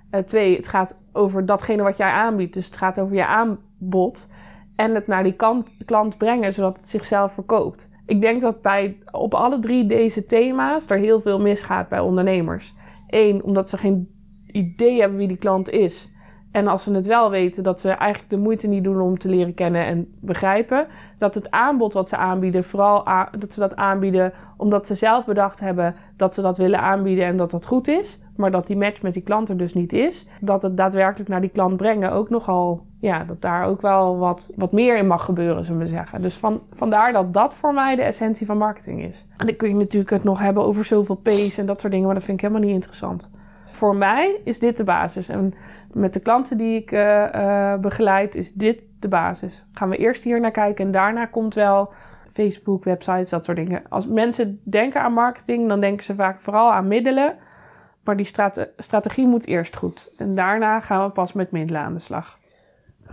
Eh, 0.10 0.22
twee, 0.22 0.56
het 0.56 0.68
gaat 0.68 1.02
over 1.12 1.46
datgene 1.46 1.84
wat 1.84 1.98
jij 1.98 2.12
aanbiedt. 2.12 2.54
Dus 2.54 2.66
het 2.66 2.78
gaat 2.78 3.00
over 3.00 3.16
je 3.16 3.26
aanbod. 3.26 4.32
En 4.76 4.96
het 4.96 5.08
naar 5.08 5.24
die 5.24 5.36
klant 5.86 6.18
brengen, 6.18 6.54
zodat 6.54 6.78
het 6.78 6.90
zichzelf 6.90 7.34
verkoopt. 7.34 7.92
Ik 8.06 8.22
denk 8.22 8.42
dat 8.42 8.62
bij, 8.62 8.98
op 9.12 9.34
alle 9.34 9.60
drie 9.60 9.86
deze 9.86 10.26
thema's 10.26 10.90
er 10.90 10.98
heel 10.98 11.20
veel 11.20 11.40
misgaat 11.40 11.90
bij 11.90 12.00
ondernemers. 12.00 12.76
Eén, 13.08 13.44
omdat 13.44 13.70
ze 13.70 13.78
geen 13.78 14.10
idee 14.52 15.00
hebben 15.00 15.18
wie 15.18 15.28
die 15.28 15.38
klant 15.38 15.70
is. 15.70 16.18
En 16.52 16.68
als 16.68 16.84
ze 16.84 16.94
het 16.94 17.08
wel 17.08 17.30
weten, 17.30 17.64
dat 17.64 17.80
ze 17.80 17.90
eigenlijk 17.90 18.32
de 18.32 18.38
moeite 18.38 18.68
niet 18.68 18.84
doen 18.84 19.02
om 19.02 19.18
te 19.18 19.30
leren 19.30 19.54
kennen 19.54 19.86
en 19.86 20.14
begrijpen. 20.20 20.88
Dat 21.18 21.36
het 21.36 21.52
aanbod 21.52 21.94
wat 21.94 22.10
ze 22.10 22.18
aanbieden, 22.18 22.64
vooral 22.64 23.04
dat 23.38 23.54
ze 23.54 23.60
dat 23.60 23.76
aanbieden 23.76 24.34
omdat 24.58 24.88
ze 24.88 24.96
zelf 24.96 25.26
bedacht 25.26 25.60
hebben 25.60 25.96
dat 26.18 26.34
ze 26.34 26.42
dat 26.42 26.58
willen 26.58 26.80
aanbieden 26.80 27.26
en 27.26 27.38
dat 27.38 27.52
dat 27.52 27.66
goed 27.66 27.88
is. 27.88 28.24
Maar 28.36 28.52
dat 28.52 28.68
die 28.68 28.78
match 28.78 29.02
met 29.02 29.14
die 29.14 29.24
klant 29.24 29.50
er 29.50 29.58
dus 29.58 29.74
niet 29.74 29.94
is. 29.94 30.28
Dat 30.42 30.62
het 30.62 30.78
daadwerkelijk 30.78 31.30
naar 31.30 31.42
die 31.42 31.50
klant 31.50 31.78
brengen 31.78 32.12
ook 32.12 32.30
nogal, 32.30 32.86
ja, 33.00 33.24
dat 33.24 33.42
daar 33.42 33.66
ook 33.66 33.82
wel 33.82 34.18
wat, 34.18 34.54
wat 34.56 34.72
meer 34.72 34.98
in 34.98 35.08
mag 35.08 35.26
gebeuren, 35.26 35.66
zullen 35.66 35.82
we 35.82 35.88
zeggen. 35.88 36.22
Dus 36.22 36.38
van, 36.38 36.62
vandaar 36.72 37.14
dat 37.14 37.34
dat 37.34 37.56
voor 37.56 37.74
mij 37.74 37.96
de 37.96 38.02
essentie 38.02 38.46
van 38.46 38.58
marketing 38.58 39.04
is. 39.04 39.28
En 39.38 39.46
dan 39.46 39.56
kun 39.56 39.70
je 39.70 39.76
natuurlijk 39.76 40.12
het 40.12 40.24
nog 40.24 40.40
hebben 40.40 40.64
over 40.64 40.86
zoveel 40.86 41.16
P's 41.16 41.58
en 41.58 41.66
dat 41.66 41.80
soort 41.80 41.92
dingen, 41.92 42.06
maar 42.06 42.16
dat 42.16 42.24
vind 42.24 42.38
ik 42.38 42.44
helemaal 42.44 42.68
niet 42.68 42.76
interessant. 42.76 43.30
Voor 43.66 43.96
mij 43.96 44.42
is 44.44 44.60
dit 44.60 44.78
de 44.78 44.84
basis. 44.84 45.30
En 45.30 45.54
met 45.94 46.14
de 46.14 46.20
klanten 46.20 46.58
die 46.58 46.82
ik 46.82 46.92
eh, 46.92 47.74
eh, 47.74 47.80
begeleid, 47.80 48.36
is 48.36 48.52
dit 48.54 48.96
de 49.00 49.08
basis. 49.08 49.66
Gaan 49.74 49.90
we 49.90 49.98
eerst 49.98 50.24
hier 50.24 50.40
naar 50.40 50.52
kijken 50.52 50.86
en 50.86 50.92
daarna 50.92 51.26
komt 51.26 51.54
wel 51.54 51.94
Facebook, 52.32 52.84
websites, 52.84 53.30
dat 53.30 53.46
soort 53.46 53.58
dingen. 53.58 53.82
Als 53.90 54.08
mensen 54.08 54.60
denken 54.64 55.02
aan 55.02 55.14
marketing, 55.14 55.68
dan 55.68 55.80
denken 55.80 56.04
ze 56.06 56.16
vaak 56.16 56.40
vooral 56.40 56.72
aan 56.72 56.88
middelen. 56.88 57.36
Maar 58.04 58.16
die 58.16 58.26
strate- 58.26 58.72
strategie 58.78 59.28
moet 59.28 59.48
eerst 59.48 59.76
goed. 59.76 60.14
En 60.18 60.36
daarna 60.36 60.80
gaan 60.80 61.06
we 61.08 61.14
pas 61.14 61.34
met 61.34 61.52
middelen 61.52 61.82
aan 61.82 61.94
de 61.94 62.00
slag. 62.00 62.39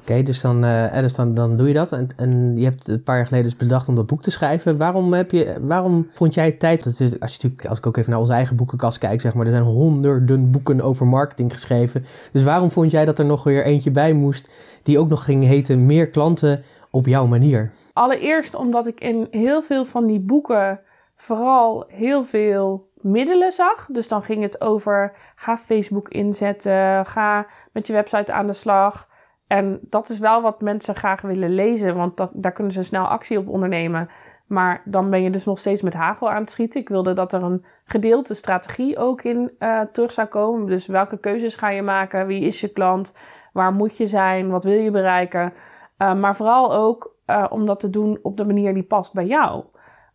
Oké, 0.01 0.23
dus, 0.23 0.41
dan, 0.41 0.61
dus 1.01 1.15
dan, 1.15 1.35
dan 1.35 1.57
doe 1.57 1.69
je 1.69 1.75
dat. 1.75 1.93
En, 1.93 2.07
en 2.17 2.57
je 2.57 2.65
hebt 2.65 2.89
een 2.89 3.03
paar 3.03 3.17
jaar 3.17 3.27
geleden 3.27 3.47
dus 3.47 3.57
bedacht 3.57 3.89
om 3.89 3.95
dat 3.95 4.07
boek 4.07 4.23
te 4.23 4.31
schrijven. 4.31 4.77
Waarom, 4.77 5.13
heb 5.13 5.31
je, 5.31 5.57
waarom 5.61 6.09
vond 6.13 6.35
jij 6.35 6.53
tijd? 6.53 6.85
Dat 6.85 7.01
is, 7.01 7.21
als, 7.21 7.35
je 7.35 7.39
natuurlijk, 7.43 7.67
als 7.67 7.79
ik 7.79 7.87
ook 7.87 7.97
even 7.97 8.11
naar 8.11 8.21
onze 8.21 8.33
eigen 8.33 8.57
boekenkast 8.57 8.99
kijk, 8.99 9.21
zeg 9.21 9.35
maar, 9.35 9.47
er 9.47 9.53
zijn 9.53 9.63
honderden 9.63 10.51
boeken 10.51 10.81
over 10.81 11.07
marketing 11.07 11.53
geschreven. 11.53 12.05
Dus 12.33 12.45
waarom 12.45 12.71
vond 12.71 12.91
jij 12.91 13.05
dat 13.05 13.19
er 13.19 13.25
nog 13.25 13.45
weer 13.45 13.65
eentje 13.65 13.91
bij 13.91 14.13
moest, 14.13 14.53
die 14.83 14.99
ook 14.99 15.09
nog 15.09 15.25
ging 15.25 15.45
heten 15.45 15.87
Meer 15.87 16.09
klanten 16.09 16.63
op 16.91 17.07
jouw 17.07 17.27
manier? 17.27 17.73
Allereerst 17.93 18.55
omdat 18.55 18.87
ik 18.87 19.01
in 19.01 19.27
heel 19.31 19.63
veel 19.63 19.85
van 19.85 20.07
die 20.07 20.21
boeken 20.21 20.81
vooral 21.15 21.85
heel 21.89 22.25
veel 22.25 22.89
middelen 23.01 23.53
zag. 23.53 23.89
Dus 23.93 24.09
dan 24.09 24.23
ging 24.23 24.43
het 24.43 24.61
over 24.61 25.13
ga 25.37 25.57
Facebook 25.57 26.09
inzetten, 26.09 27.07
ga 27.07 27.47
met 27.73 27.87
je 27.87 27.93
website 27.93 28.33
aan 28.33 28.47
de 28.47 28.53
slag. 28.53 29.09
En 29.47 29.79
dat 29.83 30.09
is 30.09 30.19
wel 30.19 30.43
wat 30.43 30.61
mensen 30.61 30.95
graag 30.95 31.21
willen 31.21 31.55
lezen, 31.55 31.97
want 31.97 32.17
dat, 32.17 32.31
daar 32.33 32.53
kunnen 32.53 32.73
ze 32.73 32.85
snel 32.85 33.07
actie 33.07 33.39
op 33.39 33.49
ondernemen. 33.49 34.09
Maar 34.47 34.83
dan 34.85 35.11
ben 35.11 35.23
je 35.23 35.31
dus 35.31 35.45
nog 35.45 35.59
steeds 35.59 35.83
met 35.83 35.95
hagel 35.95 36.31
aan 36.31 36.41
het 36.41 36.51
schieten. 36.51 36.81
Ik 36.81 36.89
wilde 36.89 37.13
dat 37.13 37.33
er 37.33 37.43
een 37.43 37.65
gedeelte 37.85 38.35
strategie 38.35 38.99
ook 38.99 39.23
in 39.23 39.51
eh, 39.59 39.81
terug 39.81 40.13
zou 40.13 40.29
komen. 40.29 40.67
Dus 40.67 40.87
welke 40.87 41.19
keuzes 41.19 41.55
ga 41.55 41.71
je 41.71 41.83
maken? 41.83 42.27
Wie 42.27 42.43
is 42.43 42.61
je 42.61 42.69
klant? 42.69 43.17
Waar 43.53 43.73
moet 43.73 43.97
je 43.97 44.07
zijn? 44.07 44.51
Wat 44.51 44.65
wil 44.65 44.79
je 44.79 44.91
bereiken? 44.91 45.53
Uh, 45.99 46.15
maar 46.15 46.37
vooral 46.37 46.75
ook 46.75 47.17
uh, 47.27 47.47
om 47.51 47.67
dat 47.67 47.81
te 47.81 47.91
doen 47.91 48.19
op 48.23 48.37
de 48.37 48.45
manier 48.45 48.75
die 48.75 48.83
past 48.83 49.15
bij 49.15 49.27
jou. 49.27 49.65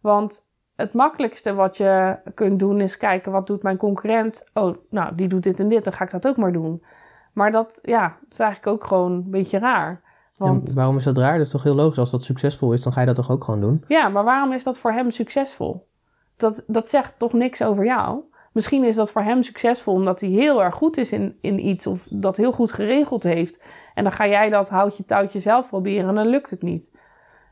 Want 0.01 0.49
het 0.75 0.93
makkelijkste 0.93 1.53
wat 1.53 1.77
je 1.77 2.19
kunt 2.33 2.59
doen 2.59 2.81
is 2.81 2.97
kijken 2.97 3.31
wat 3.31 3.47
doet 3.47 3.63
mijn 3.63 3.77
concurrent. 3.77 4.49
Oh, 4.53 4.75
nou, 4.89 5.15
die 5.15 5.27
doet 5.27 5.43
dit 5.43 5.59
en 5.59 5.69
dit, 5.69 5.83
dan 5.83 5.93
ga 5.93 6.03
ik 6.03 6.11
dat 6.11 6.27
ook 6.27 6.37
maar 6.37 6.51
doen. 6.51 6.83
Maar 7.33 7.51
dat, 7.51 7.79
ja, 7.81 8.17
dat 8.21 8.31
is 8.31 8.39
eigenlijk 8.39 8.75
ook 8.75 8.87
gewoon 8.87 9.11
een 9.11 9.29
beetje 9.29 9.59
raar. 9.59 10.01
Want, 10.35 10.69
en 10.69 10.75
waarom 10.75 10.97
is 10.97 11.03
dat 11.03 11.17
raar? 11.17 11.37
Dat 11.37 11.45
is 11.45 11.51
toch 11.51 11.63
heel 11.63 11.75
logisch. 11.75 11.97
Als 11.97 12.11
dat 12.11 12.23
succesvol 12.23 12.73
is, 12.73 12.83
dan 12.83 12.93
ga 12.93 12.99
je 12.99 13.05
dat 13.05 13.15
toch 13.15 13.31
ook 13.31 13.43
gewoon 13.43 13.61
doen? 13.61 13.83
Ja, 13.87 14.09
maar 14.09 14.23
waarom 14.23 14.53
is 14.53 14.63
dat 14.63 14.77
voor 14.77 14.91
hem 14.91 15.09
succesvol? 15.09 15.87
Dat, 16.35 16.63
dat 16.67 16.89
zegt 16.89 17.13
toch 17.17 17.33
niks 17.33 17.63
over 17.63 17.85
jou? 17.85 18.19
Misschien 18.51 18.83
is 18.83 18.95
dat 18.95 19.11
voor 19.11 19.21
hem 19.21 19.43
succesvol 19.43 19.93
omdat 19.93 20.19
hij 20.19 20.29
heel 20.29 20.63
erg 20.63 20.75
goed 20.75 20.97
is 20.97 21.11
in, 21.11 21.37
in 21.41 21.67
iets 21.67 21.87
of 21.87 22.07
dat 22.09 22.37
heel 22.37 22.51
goed 22.51 22.71
geregeld 22.71 23.23
heeft. 23.23 23.63
En 23.93 24.03
dan 24.03 24.11
ga 24.11 24.27
jij 24.27 24.49
dat 24.49 24.69
houtje 24.69 25.05
touwtje 25.05 25.39
zelf 25.39 25.67
proberen 25.67 26.09
en 26.09 26.15
dan 26.15 26.27
lukt 26.27 26.49
het 26.49 26.61
niet. 26.61 26.93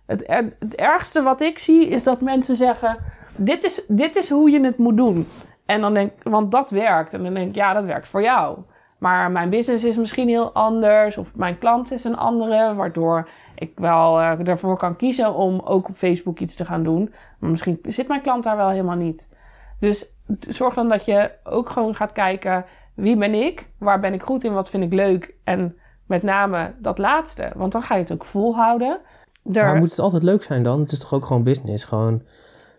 Het, 0.05 0.23
het 0.59 0.75
ergste 0.75 1.21
wat 1.21 1.41
ik 1.41 1.59
zie 1.59 1.87
is 1.87 2.03
dat 2.03 2.21
mensen 2.21 2.55
zeggen: 2.55 2.97
dit 3.37 3.63
is, 3.63 3.85
dit 3.87 4.15
is 4.15 4.29
hoe 4.29 4.49
je 4.49 4.63
het 4.63 4.77
moet 4.77 4.97
doen. 4.97 5.27
En 5.65 5.81
dan 5.81 5.93
denk 5.93 6.23
want 6.23 6.51
dat 6.51 6.69
werkt. 6.69 7.13
En 7.13 7.23
dan 7.23 7.33
denk 7.33 7.49
ik, 7.49 7.55
ja, 7.55 7.73
dat 7.73 7.85
werkt 7.85 8.07
voor 8.07 8.21
jou. 8.21 8.57
Maar 8.99 9.31
mijn 9.31 9.49
business 9.49 9.83
is 9.83 9.97
misschien 9.97 10.27
heel 10.27 10.53
anders. 10.53 11.17
Of 11.17 11.35
mijn 11.35 11.57
klant 11.57 11.91
is 11.91 12.03
een 12.03 12.17
andere. 12.17 12.73
Waardoor 12.75 13.27
ik 13.55 13.71
wel 13.75 14.19
uh, 14.19 14.47
ervoor 14.47 14.77
kan 14.77 14.95
kiezen 14.95 15.33
om 15.33 15.59
ook 15.59 15.89
op 15.89 15.95
Facebook 15.95 16.39
iets 16.39 16.55
te 16.55 16.65
gaan 16.65 16.83
doen. 16.83 17.13
Maar 17.39 17.49
misschien 17.49 17.79
zit 17.83 18.07
mijn 18.07 18.21
klant 18.21 18.43
daar 18.43 18.57
wel 18.57 18.69
helemaal 18.69 18.95
niet. 18.95 19.29
Dus 19.79 20.13
zorg 20.39 20.73
dan 20.73 20.89
dat 20.89 21.05
je 21.05 21.31
ook 21.43 21.69
gewoon 21.69 21.95
gaat 21.95 22.11
kijken. 22.11 22.65
Wie 22.93 23.17
ben 23.17 23.33
ik? 23.33 23.69
Waar 23.77 23.99
ben 23.99 24.13
ik 24.13 24.21
goed 24.21 24.43
in? 24.43 24.53
Wat 24.53 24.69
vind 24.69 24.83
ik 24.83 24.93
leuk? 24.93 25.35
En 25.43 25.75
met 26.05 26.23
name 26.23 26.73
dat 26.79 26.97
laatste. 26.97 27.51
Want 27.55 27.71
dan 27.71 27.81
ga 27.81 27.95
je 27.95 28.01
het 28.01 28.13
ook 28.13 28.25
volhouden. 28.25 28.99
Er... 29.53 29.63
Maar 29.63 29.75
moet 29.75 29.89
het 29.89 29.99
altijd 29.99 30.23
leuk 30.23 30.43
zijn 30.43 30.63
dan? 30.63 30.79
Het 30.79 30.91
is 30.91 30.99
toch 30.99 31.13
ook 31.13 31.25
gewoon 31.25 31.43
business? 31.43 31.85
Gewoon... 31.85 32.21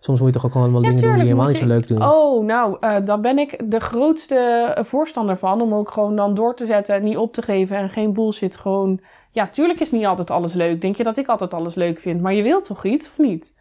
Soms 0.03 0.19
moet 0.19 0.27
je 0.27 0.33
toch 0.33 0.45
ook 0.45 0.51
gewoon 0.51 0.67
allemaal 0.67 0.83
ja, 0.83 0.89
dingen 0.89 1.03
doen 1.03 1.13
die 1.13 1.23
helemaal 1.23 1.47
niet 1.47 1.57
zo 1.57 1.65
leuk 1.65 1.87
doen. 1.87 2.03
Oh, 2.03 2.45
nou, 2.45 2.77
uh, 2.81 2.95
dan 3.05 3.21
ben 3.21 3.37
ik 3.39 3.71
de 3.71 3.79
grootste 3.79 4.77
voorstander 4.79 5.37
van. 5.37 5.61
Om 5.61 5.73
ook 5.73 5.91
gewoon 5.91 6.15
dan 6.15 6.33
door 6.33 6.55
te 6.55 6.65
zetten 6.65 6.95
en 6.95 7.03
niet 7.03 7.17
op 7.17 7.33
te 7.33 7.41
geven. 7.41 7.77
En 7.77 7.89
geen 7.89 8.13
bullshit. 8.13 8.57
Gewoon, 8.57 8.99
ja, 9.31 9.47
tuurlijk 9.47 9.79
is 9.79 9.91
niet 9.91 10.05
altijd 10.05 10.31
alles 10.31 10.53
leuk. 10.53 10.81
Denk 10.81 10.95
je 10.95 11.03
dat 11.03 11.17
ik 11.17 11.27
altijd 11.27 11.53
alles 11.53 11.75
leuk 11.75 11.99
vind? 11.99 12.21
Maar 12.21 12.33
je 12.33 12.43
wilt 12.43 12.63
toch 12.63 12.85
iets, 12.85 13.07
of 13.07 13.17
niet? 13.17 13.53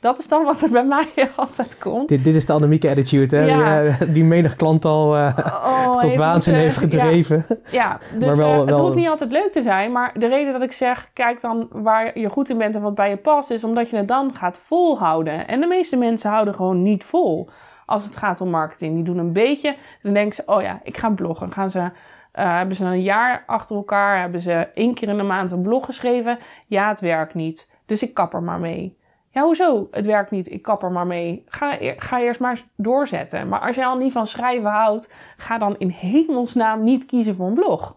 Dat 0.00 0.18
is 0.18 0.28
dan 0.28 0.44
wat 0.44 0.62
er 0.62 0.70
bij 0.70 0.84
mij 0.84 1.08
altijd 1.36 1.78
komt. 1.78 2.08
Dit, 2.08 2.24
dit 2.24 2.34
is 2.34 2.46
de 2.46 2.52
Annemieke 2.52 2.88
attitude, 2.90 3.36
hè? 3.36 3.44
Ja. 3.44 3.82
Die, 3.82 3.90
uh, 4.08 4.14
die 4.14 4.24
menig 4.24 4.56
klant 4.56 4.84
al 4.84 5.16
uh, 5.16 5.38
oh, 5.38 5.90
tot 5.92 6.04
even 6.04 6.18
waanzin 6.18 6.54
heeft 6.54 6.76
gedreven. 6.78 7.44
Ja, 7.70 7.98
dus 8.18 8.26
Maar 8.26 8.36
wel- 8.36 8.52
eh, 8.52 8.58
het 8.58 8.68
wel- 8.68 8.80
hoeft 8.80 8.96
niet 8.96 9.08
altijd 9.08 9.32
leuk 9.32 9.52
te 9.52 9.62
zijn. 9.62 9.92
Maar 9.92 10.12
de 10.18 10.26
reden 10.26 10.52
dat 10.52 10.62
ik 10.62 10.72
zeg, 10.72 11.10
kijk 11.12 11.40
dan 11.40 11.68
waar 11.72 12.18
je 12.18 12.28
goed 12.28 12.48
in 12.50 12.58
bent 12.58 12.74
en 12.74 12.82
wat 12.82 12.94
bij 12.94 13.08
je 13.10 13.16
past, 13.16 13.50
is 13.50 13.64
omdat 13.64 13.90
je 13.90 13.96
het 13.96 14.08
dan 14.08 14.34
gaat 14.34 14.58
volhouden. 14.58 15.48
En 15.48 15.60
de 15.60 15.66
meeste 15.66 15.96
mensen 15.96 16.30
houden 16.30 16.54
gewoon 16.54 16.82
niet 16.82 17.04
vol 17.04 17.48
als 17.86 18.04
het 18.04 18.16
gaat 18.16 18.40
om 18.40 18.50
marketing. 18.50 18.94
Die 18.94 19.04
doen 19.04 19.18
een 19.18 19.32
beetje, 19.32 19.76
dan 20.02 20.12
denken 20.12 20.34
ze, 20.34 20.42
oh 20.46 20.62
ja, 20.62 20.80
ik 20.82 20.96
ga 20.98 21.10
bloggen. 21.10 21.52
Gaan 21.52 21.70
ze, 21.70 21.90
eh, 22.32 22.56
hebben 22.56 22.76
ze 22.76 22.84
een 22.84 23.02
jaar 23.02 23.44
achter 23.46 23.76
elkaar, 23.76 24.20
hebben 24.20 24.40
ze 24.40 24.68
één 24.74 24.94
keer 24.94 25.08
in 25.08 25.16
de 25.16 25.22
maand 25.22 25.52
een 25.52 25.62
blog 25.62 25.84
geschreven. 25.84 26.38
Ja, 26.66 26.88
het 26.88 27.00
werkt 27.00 27.34
niet, 27.34 27.70
dus 27.86 28.02
ik 28.02 28.14
kap 28.14 28.34
er 28.34 28.42
maar 28.42 28.58
mee. 28.60 28.96
Ja, 29.38 29.44
hoezo? 29.44 29.88
Het 29.90 30.06
werkt 30.06 30.30
niet, 30.30 30.50
ik 30.50 30.62
kap 30.62 30.82
er 30.82 30.92
maar 30.92 31.06
mee. 31.06 31.44
Ga, 31.46 31.76
ga 31.80 32.20
eerst 32.20 32.40
maar 32.40 32.62
doorzetten. 32.76 33.48
Maar 33.48 33.60
als 33.60 33.76
je 33.76 33.84
al 33.84 33.96
niet 33.96 34.12
van 34.12 34.26
schrijven 34.26 34.70
houdt, 34.70 35.12
ga 35.36 35.58
dan 35.58 35.78
in 35.78 35.88
hemelsnaam 35.88 36.84
niet 36.84 37.06
kiezen 37.06 37.34
voor 37.34 37.46
een 37.46 37.54
blog. 37.54 37.96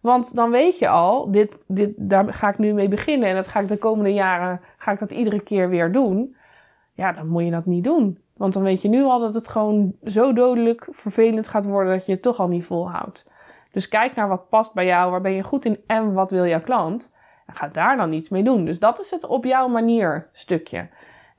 Want 0.00 0.34
dan 0.34 0.50
weet 0.50 0.78
je 0.78 0.88
al, 0.88 1.30
dit, 1.30 1.58
dit, 1.66 1.92
daar 1.96 2.32
ga 2.32 2.48
ik 2.48 2.58
nu 2.58 2.72
mee 2.72 2.88
beginnen 2.88 3.28
en 3.28 3.34
dat 3.34 3.48
ga 3.48 3.60
ik 3.60 3.68
de 3.68 3.78
komende 3.78 4.12
jaren 4.12 4.60
ga 4.76 4.92
ik 4.92 4.98
dat 4.98 5.10
iedere 5.10 5.40
keer 5.40 5.68
weer 5.68 5.92
doen. 5.92 6.36
Ja, 6.92 7.12
dan 7.12 7.28
moet 7.28 7.44
je 7.44 7.50
dat 7.50 7.66
niet 7.66 7.84
doen. 7.84 8.18
Want 8.36 8.52
dan 8.52 8.62
weet 8.62 8.82
je 8.82 8.88
nu 8.88 9.02
al 9.02 9.20
dat 9.20 9.34
het 9.34 9.48
gewoon 9.48 9.92
zo 10.04 10.32
dodelijk 10.32 10.86
vervelend 10.90 11.48
gaat 11.48 11.66
worden 11.66 11.92
dat 11.92 12.06
je 12.06 12.12
het 12.12 12.22
toch 12.22 12.38
al 12.38 12.48
niet 12.48 12.64
volhoudt. 12.64 13.30
Dus 13.72 13.88
kijk 13.88 14.14
naar 14.14 14.28
wat 14.28 14.48
past 14.48 14.74
bij 14.74 14.86
jou, 14.86 15.10
waar 15.10 15.20
ben 15.20 15.34
je 15.34 15.42
goed 15.42 15.64
in 15.64 15.78
en 15.86 16.12
wat 16.12 16.30
wil 16.30 16.46
jouw 16.46 16.60
klant. 16.60 17.16
Ga 17.52 17.68
daar 17.68 17.96
dan 17.96 18.12
iets 18.12 18.28
mee 18.28 18.42
doen. 18.42 18.64
Dus 18.64 18.78
dat 18.78 19.00
is 19.00 19.10
het 19.10 19.26
op 19.26 19.44
jouw 19.44 19.68
manier 19.68 20.28
stukje. 20.32 20.88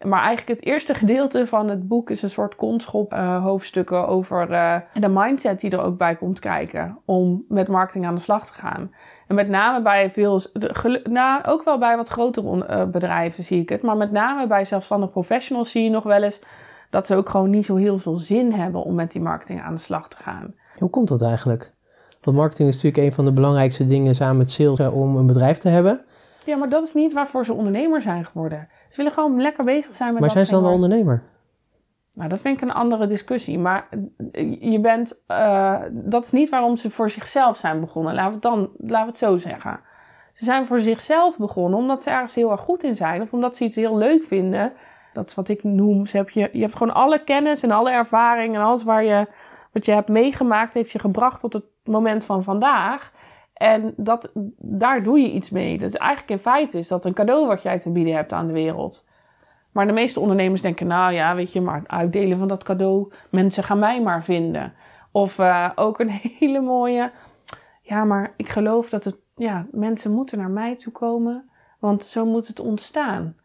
Maar 0.05 0.23
eigenlijk 0.23 0.59
het 0.59 0.67
eerste 0.67 0.93
gedeelte 0.93 1.45
van 1.45 1.69
het 1.69 1.87
boek 1.87 2.09
is 2.09 2.21
een 2.21 2.29
soort 2.29 2.55
konschop 2.55 3.13
eh, 3.13 3.43
hoofdstukken 3.43 4.07
over 4.07 4.51
eh, 4.51 4.75
de 4.93 5.09
mindset 5.09 5.59
die 5.59 5.71
er 5.71 5.81
ook 5.81 5.97
bij 5.97 6.15
komt 6.15 6.39
kijken 6.39 6.97
om 7.05 7.45
met 7.47 7.67
marketing 7.67 8.05
aan 8.05 8.15
de 8.15 8.21
slag 8.21 8.47
te 8.47 8.53
gaan. 8.53 8.91
En 9.27 9.35
met 9.35 9.49
name 9.49 9.81
bij 9.81 10.09
veel, 10.09 10.39
nou, 11.03 11.43
ook 11.45 11.63
wel 11.63 11.77
bij 11.77 11.97
wat 11.97 12.09
grotere 12.09 12.65
eh, 12.65 12.85
bedrijven 12.85 13.43
zie 13.43 13.61
ik 13.61 13.69
het, 13.69 13.81
maar 13.81 13.97
met 13.97 14.11
name 14.11 14.47
bij 14.47 14.65
zelfstandig 14.65 15.09
professionals 15.09 15.71
zie 15.71 15.83
je 15.83 15.89
nog 15.89 16.03
wel 16.03 16.23
eens 16.23 16.43
dat 16.89 17.05
ze 17.05 17.15
ook 17.15 17.29
gewoon 17.29 17.49
niet 17.49 17.65
zo 17.65 17.75
heel 17.75 17.97
veel 17.97 18.17
zin 18.17 18.53
hebben 18.53 18.83
om 18.83 18.95
met 18.95 19.11
die 19.11 19.21
marketing 19.21 19.61
aan 19.61 19.75
de 19.75 19.81
slag 19.81 20.09
te 20.09 20.17
gaan. 20.23 20.53
Hoe 20.77 20.89
komt 20.89 21.07
dat 21.07 21.23
eigenlijk? 21.23 21.73
Want 22.29 22.41
marketing 22.41 22.69
is 22.69 22.75
natuurlijk 22.75 23.03
een 23.03 23.13
van 23.13 23.25
de 23.25 23.31
belangrijkste 23.31 23.85
dingen 23.85 24.15
samen 24.15 24.37
met 24.37 24.49
sales 24.49 24.79
eh, 24.79 24.99
om 24.99 25.15
een 25.15 25.27
bedrijf 25.27 25.57
te 25.57 25.69
hebben. 25.69 26.01
Ja, 26.45 26.57
maar 26.57 26.69
dat 26.69 26.83
is 26.83 26.93
niet 26.93 27.13
waarvoor 27.13 27.45
ze 27.45 27.53
ondernemer 27.53 28.01
zijn 28.01 28.25
geworden. 28.25 28.67
Ze 28.89 28.97
willen 28.97 29.11
gewoon 29.11 29.41
lekker 29.41 29.63
bezig 29.63 29.93
zijn 29.93 30.11
met 30.11 30.21
Maar 30.21 30.29
zijn 30.29 30.45
ze 30.45 30.51
dan 30.51 30.61
wel 30.61 30.71
ondernemer? 30.71 31.23
Nou, 32.13 32.29
dat 32.29 32.39
vind 32.39 32.55
ik 32.57 32.63
een 32.63 32.73
andere 32.73 33.05
discussie. 33.05 33.59
Maar 33.59 33.89
je 34.59 34.79
bent, 34.81 35.23
eh, 35.27 35.81
dat 35.91 36.25
is 36.25 36.31
niet 36.31 36.49
waarom 36.49 36.75
ze 36.75 36.89
voor 36.89 37.09
zichzelf 37.09 37.57
zijn 37.57 37.79
begonnen. 37.79 38.13
Laten 38.13 38.29
we 38.29 38.33
het 38.33 38.43
dan, 38.43 38.69
laten 38.77 39.05
we 39.05 39.11
het 39.11 39.17
zo 39.17 39.37
zeggen. 39.37 39.79
Ze 40.33 40.45
zijn 40.45 40.65
voor 40.65 40.79
zichzelf 40.79 41.37
begonnen 41.37 41.79
omdat 41.79 42.03
ze 42.03 42.09
ergens 42.09 42.35
heel 42.35 42.51
erg 42.51 42.61
goed 42.61 42.83
in 42.83 42.95
zijn. 42.95 43.21
Of 43.21 43.33
omdat 43.33 43.57
ze 43.57 43.63
iets 43.63 43.75
heel 43.75 43.97
leuk 43.97 44.23
vinden. 44.23 44.73
Dat 45.13 45.29
is 45.29 45.35
wat 45.35 45.49
ik 45.49 45.63
noem. 45.63 46.05
Ze 46.05 46.17
heb 46.17 46.29
je, 46.29 46.49
je 46.53 46.61
hebt 46.61 46.75
gewoon 46.75 46.93
alle 46.93 47.23
kennis 47.23 47.63
en 47.63 47.71
alle 47.71 47.91
ervaring 47.91 48.55
en 48.55 48.61
alles 48.61 48.83
waar 48.83 49.03
je, 49.03 49.27
wat 49.71 49.85
je 49.85 49.91
hebt 49.91 50.09
meegemaakt, 50.09 50.73
heeft 50.73 50.91
je 50.91 50.99
gebracht 50.99 51.39
tot 51.39 51.53
het 51.53 51.65
moment 51.83 52.25
van 52.25 52.43
vandaag. 52.43 53.11
En 53.53 53.93
dat, 53.97 54.31
daar 54.57 55.03
doe 55.03 55.19
je 55.19 55.31
iets 55.31 55.49
mee. 55.49 55.77
Dat 55.77 55.89
is 55.89 55.95
eigenlijk 55.95 56.31
in 56.31 56.39
feite 56.39 56.77
is 56.77 56.87
dat 56.87 57.05
een 57.05 57.13
cadeau 57.13 57.47
wat 57.47 57.61
jij 57.61 57.79
te 57.79 57.91
bieden 57.91 58.15
hebt 58.15 58.33
aan 58.33 58.47
de 58.47 58.53
wereld. 58.53 59.07
Maar 59.71 59.87
de 59.87 59.93
meeste 59.93 60.19
ondernemers 60.19 60.61
denken, 60.61 60.87
nou 60.87 61.13
ja, 61.13 61.35
weet 61.35 61.53
je, 61.53 61.61
maar 61.61 61.79
het 61.79 61.87
uitdelen 61.87 62.37
van 62.37 62.47
dat 62.47 62.63
cadeau, 62.63 63.11
mensen 63.29 63.63
gaan 63.63 63.79
mij 63.79 64.01
maar 64.01 64.23
vinden. 64.23 64.73
Of 65.11 65.39
eh, 65.39 65.69
ook 65.75 65.99
een 65.99 66.09
hele 66.39 66.61
mooie, 66.61 67.11
ja, 67.81 68.03
maar 68.03 68.33
ik 68.37 68.49
geloof 68.49 68.89
dat 68.89 69.03
het, 69.03 69.15
ja, 69.35 69.65
mensen 69.71 70.13
moeten 70.13 70.37
naar 70.37 70.49
mij 70.49 70.75
toe 70.75 70.91
komen, 70.91 71.49
want 71.79 72.03
zo 72.03 72.25
moet 72.25 72.47
het 72.47 72.59
ontstaan. 72.59 73.35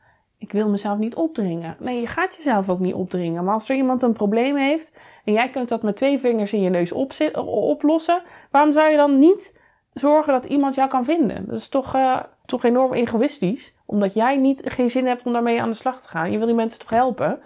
Ik 0.45 0.53
wil 0.53 0.69
mezelf 0.69 0.99
niet 0.99 1.15
opdringen. 1.15 1.77
Nee, 1.79 2.01
je 2.01 2.07
gaat 2.07 2.37
jezelf 2.37 2.69
ook 2.69 2.79
niet 2.79 2.95
opdringen. 2.95 3.45
Maar 3.45 3.55
als 3.55 3.69
er 3.69 3.77
iemand 3.77 4.03
een 4.03 4.13
probleem 4.13 4.57
heeft 4.57 4.99
en 5.25 5.33
jij 5.33 5.49
kunt 5.49 5.69
dat 5.69 5.83
met 5.83 5.97
twee 5.97 6.19
vingers 6.19 6.53
in 6.53 6.61
je 6.61 6.71
neus 6.71 6.93
oplossen, 7.35 8.23
waarom 8.51 8.73
zou 8.73 8.91
je 8.91 8.97
dan 8.97 9.19
niet 9.19 9.59
zorgen 9.93 10.33
dat 10.33 10.45
iemand 10.45 10.75
jou 10.75 10.89
kan 10.89 11.05
vinden? 11.05 11.47
Dat 11.47 11.55
is 11.55 11.69
toch, 11.69 11.95
eh, 11.95 12.21
toch 12.45 12.65
enorm 12.65 12.93
egoïstisch, 12.93 13.77
omdat 13.85 14.15
jij 14.15 14.37
niet, 14.37 14.63
geen 14.65 14.91
zin 14.91 15.07
hebt 15.07 15.27
om 15.27 15.33
daarmee 15.33 15.61
aan 15.61 15.71
de 15.71 15.77
slag 15.77 16.03
te 16.03 16.09
gaan. 16.09 16.31
Je 16.31 16.39
wil 16.39 16.47
die 16.47 16.57
mensen 16.57 16.81
toch 16.81 16.91
helpen? 16.91 17.39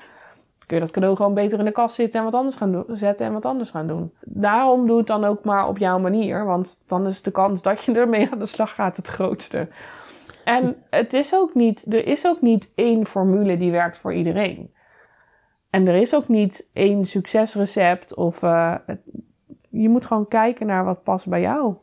Kun 0.66 0.76
je 0.76 0.82
dat 0.82 0.92
cadeau 0.92 1.16
gewoon 1.16 1.34
beter 1.34 1.58
in 1.58 1.64
de 1.64 1.72
kast 1.72 1.94
zitten 1.94 2.18
en 2.18 2.24
wat 2.24 2.34
anders 2.34 2.56
gaan 2.56 2.84
zetten 2.88 3.26
en 3.26 3.32
wat 3.32 3.46
anders 3.46 3.70
gaan 3.70 3.86
doen. 3.86 4.12
Daarom 4.20 4.86
doe 4.86 4.98
het 4.98 5.06
dan 5.06 5.24
ook 5.24 5.44
maar 5.44 5.68
op 5.68 5.78
jouw 5.78 5.98
manier, 5.98 6.44
want 6.44 6.82
dan 6.86 7.06
is 7.06 7.22
de 7.22 7.30
kans 7.30 7.62
dat 7.62 7.84
je 7.84 7.92
ermee 7.92 8.28
aan 8.32 8.38
de 8.38 8.46
slag 8.46 8.74
gaat 8.74 8.96
het 8.96 9.06
grootste. 9.06 9.68
En 10.48 10.76
het 10.90 11.12
is 11.12 11.34
ook 11.34 11.54
niet, 11.54 11.94
er 11.94 12.06
is 12.06 12.26
ook 12.26 12.40
niet 12.40 12.72
één 12.74 13.06
formule 13.06 13.58
die 13.58 13.70
werkt 13.70 13.98
voor 13.98 14.14
iedereen. 14.14 14.70
En 15.70 15.88
er 15.88 15.94
is 15.94 16.14
ook 16.14 16.28
niet 16.28 16.68
één 16.72 17.04
succesrecept 17.04 18.14
of 18.14 18.42
eh, 18.42 18.74
je 19.70 19.88
moet 19.88 20.06
gewoon 20.06 20.28
kijken 20.28 20.66
naar 20.66 20.84
wat 20.84 21.02
past 21.02 21.28
bij 21.28 21.40
jou. 21.40 21.74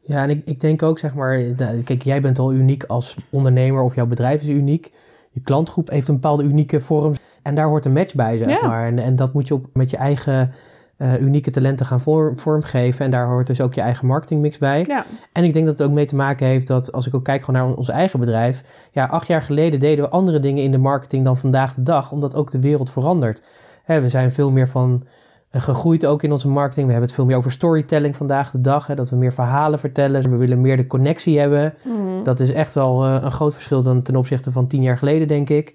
Ja, 0.00 0.22
en 0.22 0.30
ik, 0.30 0.42
ik 0.44 0.60
denk 0.60 0.82
ook, 0.82 0.98
zeg 0.98 1.14
maar, 1.14 1.42
nou, 1.56 1.82
kijk, 1.82 2.02
jij 2.02 2.20
bent 2.20 2.38
al 2.38 2.52
uniek 2.52 2.84
als 2.84 3.16
ondernemer 3.30 3.82
of 3.82 3.94
jouw 3.94 4.06
bedrijf 4.06 4.42
is 4.42 4.48
uniek. 4.48 4.92
Je 5.30 5.40
klantgroep 5.40 5.90
heeft 5.90 6.08
een 6.08 6.14
bepaalde 6.14 6.44
unieke 6.44 6.80
vorm 6.80 7.12
en 7.42 7.54
daar 7.54 7.66
hoort 7.66 7.84
een 7.84 7.92
match 7.92 8.14
bij, 8.14 8.36
zeg 8.36 8.60
Ja. 8.60 8.66
maar. 8.66 8.86
En, 8.86 8.98
en 8.98 9.16
dat 9.16 9.32
moet 9.32 9.48
je 9.48 9.54
op, 9.54 9.66
met 9.72 9.90
je 9.90 9.96
eigen 9.96 10.52
eh, 10.98 11.20
unieke 11.20 11.50
talenten 11.50 11.86
gaan 11.86 12.00
vorm, 12.00 12.38
vormgeven 12.38 13.04
en 13.04 13.10
daar 13.10 13.26
hoort 13.26 13.46
dus 13.46 13.60
ook 13.60 13.74
je 13.74 13.80
eigen 13.80 14.06
marketingmix 14.06 14.58
bij. 14.58 14.84
Ja, 14.86 15.04
En 15.32 15.44
ik 15.44 15.52
denk 15.52 15.66
dat 15.66 15.78
het 15.78 15.88
ook 15.88 15.94
mee 15.94 16.04
te 16.04 16.16
maken 16.16 16.46
heeft 16.46 16.66
dat, 16.66 16.92
als 16.92 17.06
ik 17.06 17.14
ook 17.14 17.24
kijk 17.24 17.44
gewoon 17.44 17.60
naar 17.60 17.76
ons 17.76 17.88
eigen 17.88 18.20
bedrijf, 18.20 18.62
ja, 18.90 19.06
acht 19.06 19.26
jaar 19.26 19.42
geleden 19.42 19.80
deden 19.80 20.04
we 20.04 20.10
andere 20.10 20.38
dingen 20.38 20.62
in 20.62 20.70
de 20.70 20.78
marketing 20.78 21.24
dan 21.24 21.36
vandaag 21.36 21.74
de 21.74 21.82
dag, 21.82 22.12
omdat 22.12 22.34
ook 22.34 22.50
de 22.50 22.60
wereld 22.60 22.90
verandert. 22.90 23.42
Hè, 23.84 24.00
we 24.00 24.08
zijn 24.08 24.30
veel 24.30 24.50
meer 24.50 24.68
van 24.68 25.04
eh, 25.50 25.60
gegroeid 25.60 26.06
ook 26.06 26.22
in 26.22 26.32
onze 26.32 26.48
marketing. 26.48 26.86
We 26.86 26.92
hebben 26.92 27.08
het 27.08 27.18
veel 27.18 27.26
meer 27.26 27.36
over 27.36 27.50
storytelling 27.50 28.16
vandaag 28.16 28.50
de 28.50 28.60
dag, 28.60 28.86
hè, 28.86 28.94
dat 28.94 29.10
we 29.10 29.16
meer 29.16 29.32
verhalen 29.32 29.78
vertellen. 29.78 30.30
We 30.30 30.36
willen 30.36 30.60
meer 30.60 30.76
de 30.76 30.86
connectie 30.86 31.38
hebben. 31.38 31.74
Dat 32.22 32.40
is 32.40 32.52
echt 32.52 32.74
wel 32.74 33.04
eh, 33.04 33.22
een 33.22 33.32
groot 33.32 33.52
verschil 33.52 33.82
dan 33.82 34.02
ten 34.02 34.16
opzichte 34.16 34.52
van 34.52 34.66
tien 34.66 34.82
jaar 34.82 34.98
geleden, 34.98 35.28
denk 35.28 35.48
ik. 35.48 35.74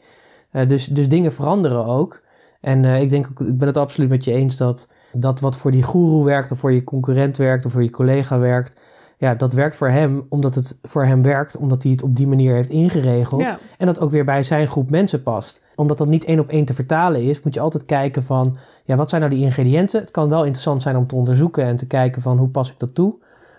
Dus, 0.68 0.88
dus 0.88 1.10
dingen 1.10 1.34
veranderen 1.34 1.86
ook. 1.86 2.22
En 2.62 2.86
ik 2.86 3.10
denk 3.10 3.28
ook, 3.30 3.48
ik 3.48 3.58
ben 3.58 3.68
het 3.68 3.78
absoluut 3.78 4.10
met 4.10 4.24
je 4.24 4.32
eens 4.32 4.58
dat 4.58 4.88
dat 5.18 5.40
wat 5.40 5.58
voor 5.58 5.72
die 5.72 5.84
guru 5.84 6.24
werkt, 6.24 6.52
of 6.52 6.60
voor 6.60 6.74
je 6.74 6.84
concurrent 6.84 7.38
werkt, 7.38 7.66
of 7.66 7.72
voor 7.72 7.84
je 7.84 7.90
collega 7.90 8.40
werkt, 8.40 8.82
ja, 9.18 9.36
dat 9.36 9.54
werkt 9.54 9.76
voor 9.76 9.90
hem 9.90 10.26
omdat 10.30 10.56
het 10.56 10.80
voor 10.82 11.06
hem 11.06 11.22
werkt, 11.22 11.58
omdat 11.58 11.84
hij 11.84 11.92
het 11.92 12.04
op 12.04 12.16
die 12.16 12.28
manier 12.28 12.54
heeft 12.54 12.70
ingeregeld. 12.70 13.42
Ja. 13.42 13.60
En 13.78 13.86
dat 13.86 14.00
ook 14.00 14.12
weer 14.12 14.26
bij 14.26 14.44
zijn 14.44 14.68
groep 14.68 14.90
mensen 14.90 15.24
past. 15.24 15.64
Omdat 15.76 15.98
dat 15.98 16.08
niet 16.08 16.24
één 16.24 16.40
op 16.40 16.50
één 16.50 16.66
te 16.66 16.74
vertalen 16.74 17.24
is, 17.24 17.42
moet 17.42 17.54
je 17.54 17.60
altijd 17.60 17.86
kijken 17.86 18.24
van, 18.24 18.58
ja, 18.86 18.96
wat 18.96 19.10
zijn 19.10 19.22
nou 19.22 19.34
die 19.34 19.44
ingrediënten? 19.44 20.02
Het 20.02 20.12
kan 20.12 20.30
wel 20.30 20.44
interessant 20.44 20.82
zijn 20.82 20.96
om 20.96 21.08
te 21.08 21.16
onderzoeken 21.16 21.66
en 21.66 21.76
te 21.76 21.88
kijken 21.88 22.22
van, 22.22 22.38
hoe 22.38 22.50
pas 22.50 22.72
ik 22.72 22.80
dat 22.80 22.96
toe? 22.96 23.16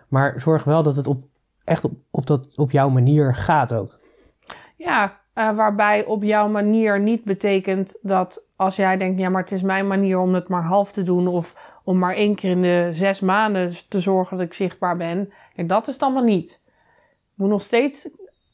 Maar 0.09 0.41
zorg 0.41 0.65
wel 0.65 0.83
dat 0.83 0.97
het 0.97 1.07
op, 1.07 1.23
echt 1.65 1.85
op, 1.85 1.93
op, 2.11 2.27
dat, 2.27 2.57
op 2.57 2.71
jouw 2.71 2.89
manier 2.89 3.35
gaat 3.35 3.73
ook. 3.73 3.99
Ja, 4.77 5.21
eh, 5.35 5.55
waarbij 5.55 6.05
op 6.05 6.23
jouw 6.23 6.49
manier 6.49 7.01
niet 7.01 7.25
betekent 7.25 7.97
dat 8.03 8.45
als 8.57 8.77
jij 8.77 8.97
denkt, 8.97 9.21
ja, 9.21 9.29
maar 9.29 9.43
het 9.43 9.53
is 9.53 9.63
mijn 9.63 9.87
manier 9.87 10.19
om 10.19 10.35
het 10.35 10.49
maar 10.49 10.63
half 10.63 10.93
te 10.93 11.03
doen 11.03 11.27
of 11.27 11.77
om 11.85 11.99
maar 11.99 12.15
één 12.15 12.35
keer 12.35 12.51
in 12.51 12.63
de 12.63 12.89
zes 12.91 13.21
maanden 13.21 13.89
te 13.89 14.01
zorgen 14.01 14.37
dat 14.37 14.47
ik 14.47 14.55
zichtbaar 14.55 14.97
ben. 14.97 15.33
Ja, 15.55 15.65
dat 15.65 15.89
is 15.89 15.99
dan 15.99 16.13
maar 16.13 16.25
niet. 16.25 16.61
Je 17.25 17.43
moet 17.43 17.49
nog 17.49 17.63
steeds, 17.63 18.09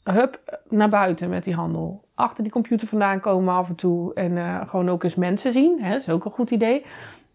hup, 0.04 0.60
naar 0.68 0.88
buiten 0.88 1.28
met 1.28 1.44
die 1.44 1.54
handel. 1.54 2.04
Achter 2.14 2.42
die 2.42 2.52
computer 2.52 2.88
vandaan 2.88 3.20
komen 3.20 3.54
af 3.54 3.68
en 3.68 3.74
toe 3.74 4.14
en 4.14 4.38
eh, 4.38 4.68
gewoon 4.68 4.90
ook 4.90 5.02
eens 5.02 5.14
mensen 5.14 5.52
zien. 5.52 5.82
Hè, 5.82 5.90
dat 5.90 6.00
is 6.00 6.08
ook 6.08 6.24
een 6.24 6.30
goed 6.30 6.50
idee. 6.50 6.84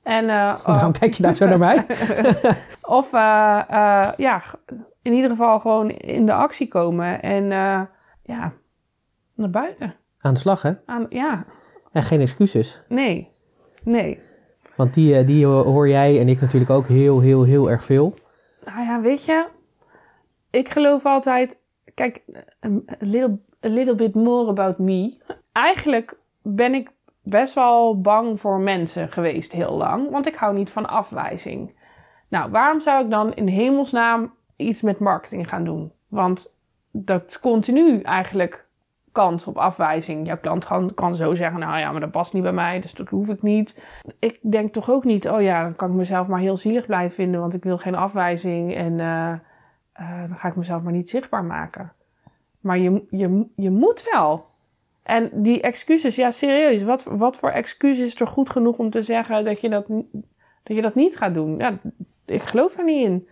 En, 0.03 0.29
eh, 0.29 0.63
Waarom 0.65 0.91
kijk 0.91 1.13
je 1.13 1.23
daar 1.23 1.35
zo 1.35 1.47
naar 1.47 1.57
mij? 1.57 1.85
of 2.99 3.11
ja, 4.17 4.41
in 5.01 5.13
ieder 5.13 5.29
geval 5.29 5.59
gewoon 5.59 5.89
in 5.89 6.25
de 6.25 6.33
actie 6.33 6.67
komen 6.67 7.21
en 7.21 7.45
ja, 8.23 8.53
naar 9.35 9.49
buiten. 9.49 9.95
Aan 10.19 10.33
de 10.33 10.39
slag, 10.39 10.61
hè? 10.61 10.71
Aan, 10.85 11.05
ja, 11.09 11.45
En 11.91 12.03
geen 12.03 12.21
excuses. 12.21 12.81
nee, 12.89 13.31
nee. 13.83 14.19
Want 14.75 14.93
die, 14.93 15.17
eh, 15.17 15.25
die 15.25 15.45
hoor 15.45 15.89
jij 15.89 16.19
en 16.19 16.27
ik 16.27 16.41
natuurlijk 16.41 16.71
ook 16.71 16.87
heel, 16.87 17.19
heel, 17.19 17.43
heel 17.43 17.69
erg 17.69 17.83
veel. 17.83 18.13
Nou 18.65 18.83
ja, 18.83 19.01
weet 19.01 19.25
je, 19.25 19.47
ik 20.49 20.69
geloof 20.69 21.05
altijd, 21.05 21.61
kijk, 21.93 22.23
a 22.65 22.69
little, 22.99 23.39
a 23.65 23.69
little 23.69 23.95
bit 23.95 24.15
more 24.15 24.49
about 24.49 24.77
me. 24.77 25.17
Eigenlijk 25.51 26.17
ben 26.41 26.73
ik 26.73 26.91
best 27.23 27.55
wel 27.55 28.01
bang 28.01 28.39
voor 28.39 28.59
mensen 28.59 29.11
geweest 29.11 29.51
heel 29.51 29.77
lang, 29.77 30.09
want 30.09 30.27
ik 30.27 30.35
hou 30.35 30.55
niet 30.55 30.71
van 30.71 30.85
afwijzing. 30.85 31.77
Nou, 32.29 32.51
waarom 32.51 32.79
zou 32.79 33.03
ik 33.03 33.09
dan 33.09 33.33
in 33.33 33.47
hemelsnaam 33.47 34.33
iets 34.55 34.81
met 34.81 34.99
marketing 34.99 35.49
gaan 35.49 35.63
doen? 35.63 35.91
Want 36.07 36.57
dat 36.91 37.39
continu 37.41 38.01
eigenlijk 38.01 38.64
kans 39.15 39.47
op 39.47 39.57
afwijzing. 39.57 40.27
Jouw 40.27 40.37
klant 40.37 40.65
kan, 40.65 40.93
kan 40.93 41.15
zo 41.15 41.31
zeggen, 41.31 41.59
nou 41.59 41.79
ja, 41.79 41.91
maar 41.91 42.01
dat 42.01 42.11
past 42.11 42.33
niet 42.33 42.43
bij 42.43 42.51
mij, 42.51 42.79
dus 42.79 42.93
dat 42.93 43.09
hoef 43.09 43.29
ik 43.29 43.41
niet. 43.41 43.81
Ik 44.19 44.39
denk 44.41 44.73
toch 44.73 44.89
ook 44.89 45.03
niet, 45.03 45.29
oh 45.29 45.41
ja, 45.41 45.63
dan 45.63 45.75
kan 45.75 45.89
ik 45.89 45.95
mezelf 45.95 46.27
maar 46.27 46.39
heel 46.39 46.57
zielig 46.57 46.85
blijven 46.85 47.15
vinden, 47.15 47.39
want 47.39 47.53
ik 47.53 47.63
wil 47.63 47.77
geen 47.77 47.95
afwijzing 47.95 48.75
en 48.75 48.91
uh, 48.91 49.33
uh, 49.99 50.27
dan 50.27 50.37
ga 50.37 50.47
ik 50.47 50.55
mezelf 50.55 50.81
maar 50.81 50.93
niet 50.93 51.09
zichtbaar 51.09 51.43
maken. 51.43 51.91
Maar 52.59 52.77
je, 52.77 53.05
je, 53.09 53.45
je 53.55 53.69
moet 53.69 54.09
wel. 54.11 54.45
En 55.03 55.29
die 55.33 55.61
excuses, 55.61 56.15
ja 56.15 56.31
serieus, 56.31 56.83
wat, 56.83 57.03
wat 57.03 57.39
voor 57.39 57.49
excuses 57.49 58.05
is 58.05 58.21
er 58.21 58.27
goed 58.27 58.49
genoeg 58.49 58.77
om 58.77 58.89
te 58.89 59.01
zeggen 59.01 59.45
dat 59.45 59.61
je 59.61 59.69
dat, 59.69 59.87
dat, 60.63 60.75
je 60.75 60.81
dat 60.81 60.95
niet 60.95 61.17
gaat 61.17 61.33
doen? 61.33 61.57
Ja, 61.57 61.77
ik 62.25 62.41
geloof 62.41 62.77
er 62.77 62.83
niet 62.83 63.05
in. 63.05 63.27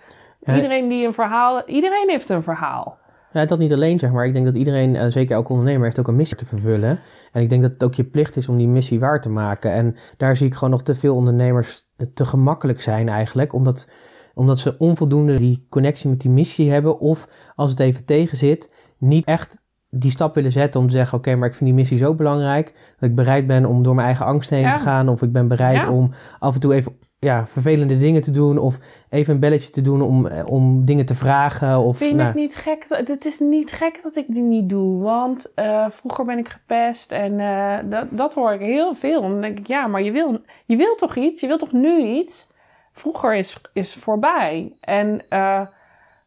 Iedereen 0.56 0.90
die 0.90 1.06
een 1.06 1.14
verhaal, 1.14 1.68
iedereen 1.68 2.10
heeft 2.10 2.30
een 2.30 2.44
verhaal. 2.44 3.02
Ja, 3.34 3.46
dat 3.46 3.60
niet 3.60 3.74
alleen, 3.74 4.00
zeg 4.00 4.12
maar. 4.12 4.26
Ik 4.26 4.34
denk 4.34 4.46
dat 4.46 4.56
iedereen, 4.56 4.96
uh, 4.96 5.06
zeker 5.08 5.36
elke 5.36 5.52
ondernemer, 5.52 5.84
heeft 5.84 6.00
ook 6.00 6.08
een 6.08 6.16
missie 6.16 6.38
te 6.38 6.46
vervullen. 6.46 7.00
En 7.32 7.42
ik 7.42 7.50
denk 7.50 7.62
dat 7.62 7.72
het 7.72 7.84
ook 7.84 7.94
je 7.94 8.04
plicht 8.04 8.36
is 8.36 8.48
om 8.48 8.58
die 8.58 8.68
missie 8.68 9.00
waar 9.00 9.22
te 9.22 9.30
maken. 9.30 9.72
En 9.72 9.96
daar 10.18 10.36
zie 10.36 10.48
ik 10.48 10.54
gewoon 10.54 10.70
nog 10.70 10.84
te 10.84 10.96
veel 10.96 11.16
ondernemers 11.16 11.84
te 12.14 12.26
gemakkelijk 12.26 12.82
zijn 12.82 13.10
eigenlijk. 13.10 13.54
Omdat, 13.54 13.90
omdat 14.34 14.60
ze 14.60 14.78
onvoldoende 14.78 15.36
die 15.36 15.66
connectie 15.70 16.10
met 16.10 16.22
die 16.22 16.32
missie 16.32 16.72
hebben. 16.72 17.00
Of 17.00 17.28
als 17.56 17.72
het 17.72 17.80
even 17.80 18.06
tegen 18.06 18.38
zit, 18.38 18.72
niet 18.98 19.26
echt 19.26 19.62
die 19.90 20.12
stap 20.12 20.36
willen 20.36 20.52
zetten 20.52 20.80
om 20.80 20.88
te 20.88 20.94
zeggen: 20.94 21.18
Oké, 21.18 21.36
maar 21.36 21.48
ik 21.48 21.54
vind 21.56 21.70
die 21.70 21.80
missie 21.80 21.98
zo 21.98 22.16
belangrijk 22.16 22.74
dat 23.00 23.10
ik 23.10 23.16
bereid 23.16 23.48
ben 23.48 23.66
om 23.66 23.84
door 23.84 23.96
mijn 23.96 24.08
eigen 24.08 24.26
angst 24.26 24.50
heen 24.50 24.72
te 24.72 24.78
gaan. 24.78 25.10
Of 25.10 25.22
ik 25.22 25.32
ben 25.32 25.48
bereid 25.48 25.82
ja. 25.82 25.92
om 25.92 26.12
af 26.40 26.54
en 26.54 26.60
toe 26.60 26.74
even 26.74 26.96
ja, 27.24 27.48
vervelende 27.48 27.98
dingen 27.98 28.22
te 28.22 28.32
doen 28.32 28.58
of 28.58 28.78
even 29.10 29.34
een 29.34 29.40
belletje 29.40 29.70
te 29.70 29.82
doen 29.82 30.02
om, 30.02 30.28
eh, 30.28 30.48
om 30.48 30.86
dingen 30.86 31.06
te 31.06 31.16
vragen. 31.16 31.80
Of, 31.80 31.98
Vind 31.98 32.10
je 32.10 32.16
nou. 32.16 32.28
het 32.28 32.38
niet 32.38 32.56
gek? 32.56 32.86
Het 32.88 33.26
is 33.26 33.40
niet 33.40 33.72
gek 33.72 34.00
dat 34.04 34.16
ik 34.16 34.26
die 34.28 34.42
niet 34.42 34.70
doe, 34.70 35.02
want 35.02 35.52
uh, 35.56 35.86
vroeger 35.90 36.26
ben 36.26 36.38
ik 36.38 36.50
gepest 36.50 37.12
en 37.12 37.40
uh, 37.40 37.78
dat, 37.90 38.06
dat 38.10 38.34
hoor 38.34 38.54
ik 38.54 38.60
heel 38.60 38.94
veel. 38.94 39.22
dan 39.22 39.42
denk 39.42 39.60
ik, 39.60 39.68
ja, 39.68 39.88
maar 39.88 40.02
je 40.02 40.12
wil, 40.12 40.42
je 40.66 40.76
wil 40.76 40.96
toch 40.96 41.16
iets? 41.16 41.42
Je 41.42 41.48
wil 41.48 41.58
toch 41.58 41.72
nu 41.72 42.02
iets? 42.02 42.52
Vroeger 42.92 43.36
is, 43.36 43.62
is 43.74 43.94
voorbij. 43.94 44.74
En 44.80 45.22
uh, 45.30 45.62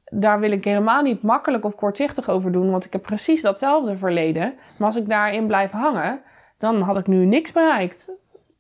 daar 0.05 0.40
wil 0.40 0.51
ik 0.51 0.64
helemaal 0.64 1.03
niet 1.03 1.22
makkelijk 1.22 1.64
of 1.64 1.74
kortzichtig 1.74 2.28
over 2.28 2.53
doen, 2.53 2.70
want 2.70 2.84
ik 2.84 2.92
heb 2.92 3.03
precies 3.03 3.42
datzelfde 3.42 3.97
verleden. 3.97 4.55
Maar 4.78 4.88
als 4.88 4.97
ik 4.97 5.09
daarin 5.09 5.47
blijf 5.47 5.70
hangen, 5.70 6.20
dan 6.59 6.80
had 6.80 6.97
ik 6.97 7.07
nu 7.07 7.24
niks 7.24 7.53
bereikt. 7.53 8.11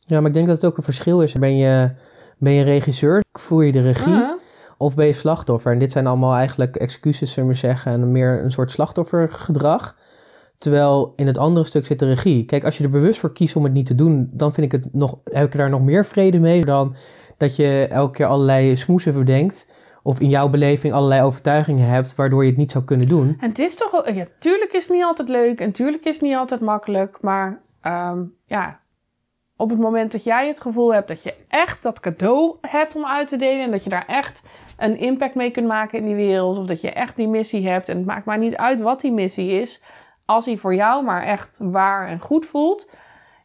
Ja, 0.06 0.18
maar 0.18 0.28
ik 0.28 0.34
denk 0.34 0.46
dat 0.46 0.56
het 0.56 0.64
ook 0.64 0.76
een 0.76 0.82
verschil 0.82 1.22
is. 1.22 1.32
Ben 1.32 1.56
je 1.56 1.90
ben 2.38 2.52
je 2.52 2.62
regisseur? 2.62 3.22
Voer 3.32 3.64
je 3.64 3.72
de 3.72 3.80
regie? 3.80 4.12
Uh 4.12 4.18
-huh. 4.18 4.40
Of 4.78 4.94
ben 4.94 5.06
je 5.06 5.12
slachtoffer? 5.12 5.72
En 5.72 5.78
dit 5.78 5.92
zijn 5.92 6.06
allemaal 6.06 6.34
eigenlijk 6.34 6.76
excuses, 6.76 7.32
zullen 7.32 7.48
we 7.48 7.54
zeggen, 7.54 7.92
en 7.92 8.12
meer 8.12 8.42
een 8.44 8.52
soort 8.52 8.70
slachtoffergedrag. 8.70 9.96
Terwijl 10.58 11.12
in 11.16 11.26
het 11.26 11.38
andere 11.38 11.66
stuk 11.66 11.86
zit 11.86 11.98
de 11.98 12.06
regie. 12.06 12.44
Kijk, 12.44 12.64
als 12.64 12.78
je 12.78 12.84
er 12.84 12.90
bewust 12.90 13.20
voor 13.20 13.32
kiest 13.32 13.56
om 13.56 13.64
het 13.64 13.72
niet 13.72 13.86
te 13.86 13.94
doen, 13.94 14.30
dan 14.32 14.52
vind 14.52 14.72
ik 14.72 14.82
het 14.82 14.92
nog, 14.92 15.18
heb 15.24 15.44
ik 15.44 15.56
daar 15.56 15.70
nog 15.70 15.82
meer 15.82 16.04
vrede 16.04 16.38
mee 16.38 16.64
dan 16.64 16.94
dat 17.36 17.56
je 17.56 17.86
elke 17.90 18.12
keer 18.12 18.26
allerlei 18.26 18.76
smoesen 18.76 19.12
verdenkt. 19.12 19.84
Of 20.02 20.20
in 20.20 20.28
jouw 20.28 20.48
beleving 20.48 20.94
allerlei 20.94 21.22
overtuigingen 21.22 21.86
hebt 21.86 22.14
waardoor 22.14 22.42
je 22.42 22.48
het 22.48 22.58
niet 22.58 22.70
zou 22.70 22.84
kunnen 22.84 23.08
doen. 23.08 23.36
En 23.40 23.48
het 23.48 23.58
is 23.58 23.76
toch, 23.76 24.14
ja, 24.14 24.26
tuurlijk 24.38 24.72
is 24.72 24.82
het 24.82 24.92
niet 24.92 25.04
altijd 25.04 25.28
leuk 25.28 25.60
en 25.60 25.72
tuurlijk 25.72 26.04
is 26.04 26.14
het 26.14 26.22
niet 26.22 26.36
altijd 26.36 26.60
makkelijk. 26.60 27.18
Maar 27.20 27.60
um, 27.82 28.32
ja, 28.46 28.78
op 29.56 29.70
het 29.70 29.78
moment 29.78 30.12
dat 30.12 30.24
jij 30.24 30.46
het 30.46 30.60
gevoel 30.60 30.94
hebt 30.94 31.08
dat 31.08 31.22
je 31.22 31.34
echt 31.48 31.82
dat 31.82 32.00
cadeau 32.00 32.56
hebt 32.60 32.96
om 32.96 33.06
uit 33.06 33.28
te 33.28 33.36
delen 33.36 33.64
en 33.64 33.70
dat 33.70 33.84
je 33.84 33.90
daar 33.90 34.06
echt 34.06 34.46
een 34.78 34.98
impact 34.98 35.34
mee 35.34 35.50
kunt 35.50 35.66
maken 35.66 35.98
in 35.98 36.06
die 36.06 36.14
wereld, 36.14 36.58
of 36.58 36.66
dat 36.66 36.80
je 36.80 36.90
echt 36.90 37.16
die 37.16 37.28
missie 37.28 37.68
hebt, 37.68 37.88
en 37.88 37.96
het 37.96 38.06
maakt 38.06 38.24
maar 38.24 38.38
niet 38.38 38.56
uit 38.56 38.80
wat 38.80 39.00
die 39.00 39.12
missie 39.12 39.60
is, 39.60 39.82
als 40.24 40.44
die 40.44 40.58
voor 40.58 40.74
jou 40.74 41.04
maar 41.04 41.22
echt 41.22 41.58
waar 41.62 42.08
en 42.08 42.20
goed 42.20 42.46
voelt, 42.46 42.90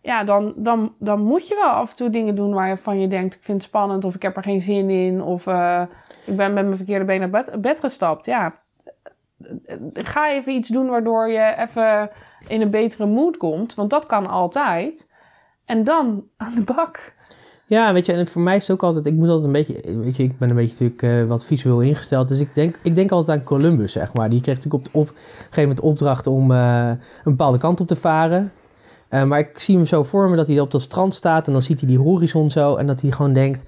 ja, 0.01 0.23
dan, 0.23 0.53
dan, 0.55 0.93
dan 0.99 1.21
moet 1.21 1.47
je 1.47 1.55
wel 1.55 1.71
af 1.71 1.89
en 1.89 1.95
toe 1.95 2.09
dingen 2.09 2.35
doen 2.35 2.53
waarvan 2.53 2.99
je 2.99 3.07
denkt: 3.07 3.35
ik 3.35 3.43
vind 3.43 3.57
het 3.57 3.67
spannend, 3.67 4.03
of 4.03 4.15
ik 4.15 4.21
heb 4.21 4.35
er 4.37 4.43
geen 4.43 4.59
zin 4.59 4.89
in, 4.89 5.21
of 5.21 5.45
uh, 5.45 5.81
ik 6.25 6.37
ben 6.37 6.53
met 6.53 6.63
mijn 6.65 6.75
verkeerde 6.77 7.05
been 7.05 7.19
naar 7.19 7.29
bed, 7.29 7.61
bed 7.61 7.79
gestapt. 7.79 8.25
Ja, 8.25 8.53
ga 9.93 10.31
even 10.31 10.53
iets 10.53 10.69
doen 10.69 10.89
waardoor 10.89 11.29
je 11.29 11.55
even 11.57 12.09
in 12.47 12.61
een 12.61 12.69
betere 12.69 13.05
mood 13.05 13.37
komt, 13.37 13.75
want 13.75 13.89
dat 13.89 14.05
kan 14.05 14.27
altijd. 14.27 15.10
En 15.65 15.83
dan 15.83 16.23
aan 16.37 16.55
de 16.55 16.73
bak. 16.73 17.13
Ja, 17.65 17.93
weet 17.93 18.05
je, 18.05 18.13
en 18.13 18.27
voor 18.27 18.41
mij 18.41 18.55
is 18.55 18.67
het 18.67 18.71
ook 18.71 18.83
altijd, 18.83 19.05
ik 19.05 19.13
moet 19.13 19.27
altijd 19.29 19.45
een 19.45 19.51
beetje, 19.51 19.99
weet 19.99 20.15
je, 20.15 20.23
ik 20.23 20.37
ben 20.37 20.49
een 20.49 20.55
beetje 20.55 20.85
natuurlijk 20.85 21.21
uh, 21.23 21.29
wat 21.29 21.45
visueel 21.45 21.81
ingesteld. 21.81 22.27
Dus 22.27 22.39
ik 22.39 22.55
denk, 22.55 22.79
ik 22.83 22.95
denk 22.95 23.11
altijd 23.11 23.39
aan 23.39 23.45
Columbus, 23.45 23.91
zeg 23.91 24.13
maar. 24.13 24.29
Die 24.29 24.41
kreeg 24.41 24.55
natuurlijk 24.55 24.85
op, 24.91 25.07
een 25.07 25.13
gegeven 25.15 25.61
moment 25.61 25.79
opdracht 25.79 26.27
om 26.27 26.51
uh, 26.51 26.87
een 26.87 26.97
bepaalde 27.23 27.57
kant 27.57 27.79
op 27.79 27.87
te 27.87 27.95
varen. 27.95 28.51
Uh, 29.09 29.23
maar 29.23 29.39
ik 29.39 29.59
zie 29.59 29.75
hem 29.75 29.85
zo 29.85 30.03
voor 30.03 30.29
me 30.29 30.35
dat 30.35 30.47
hij 30.47 30.59
op 30.59 30.71
dat 30.71 30.81
strand 30.81 31.13
staat 31.13 31.47
en 31.47 31.53
dan 31.53 31.61
ziet 31.61 31.79
hij 31.79 31.89
die 31.89 31.99
horizon 31.99 32.51
zo. 32.51 32.75
En 32.75 32.87
dat 32.87 33.01
hij 33.01 33.11
gewoon 33.11 33.33
denkt, 33.33 33.63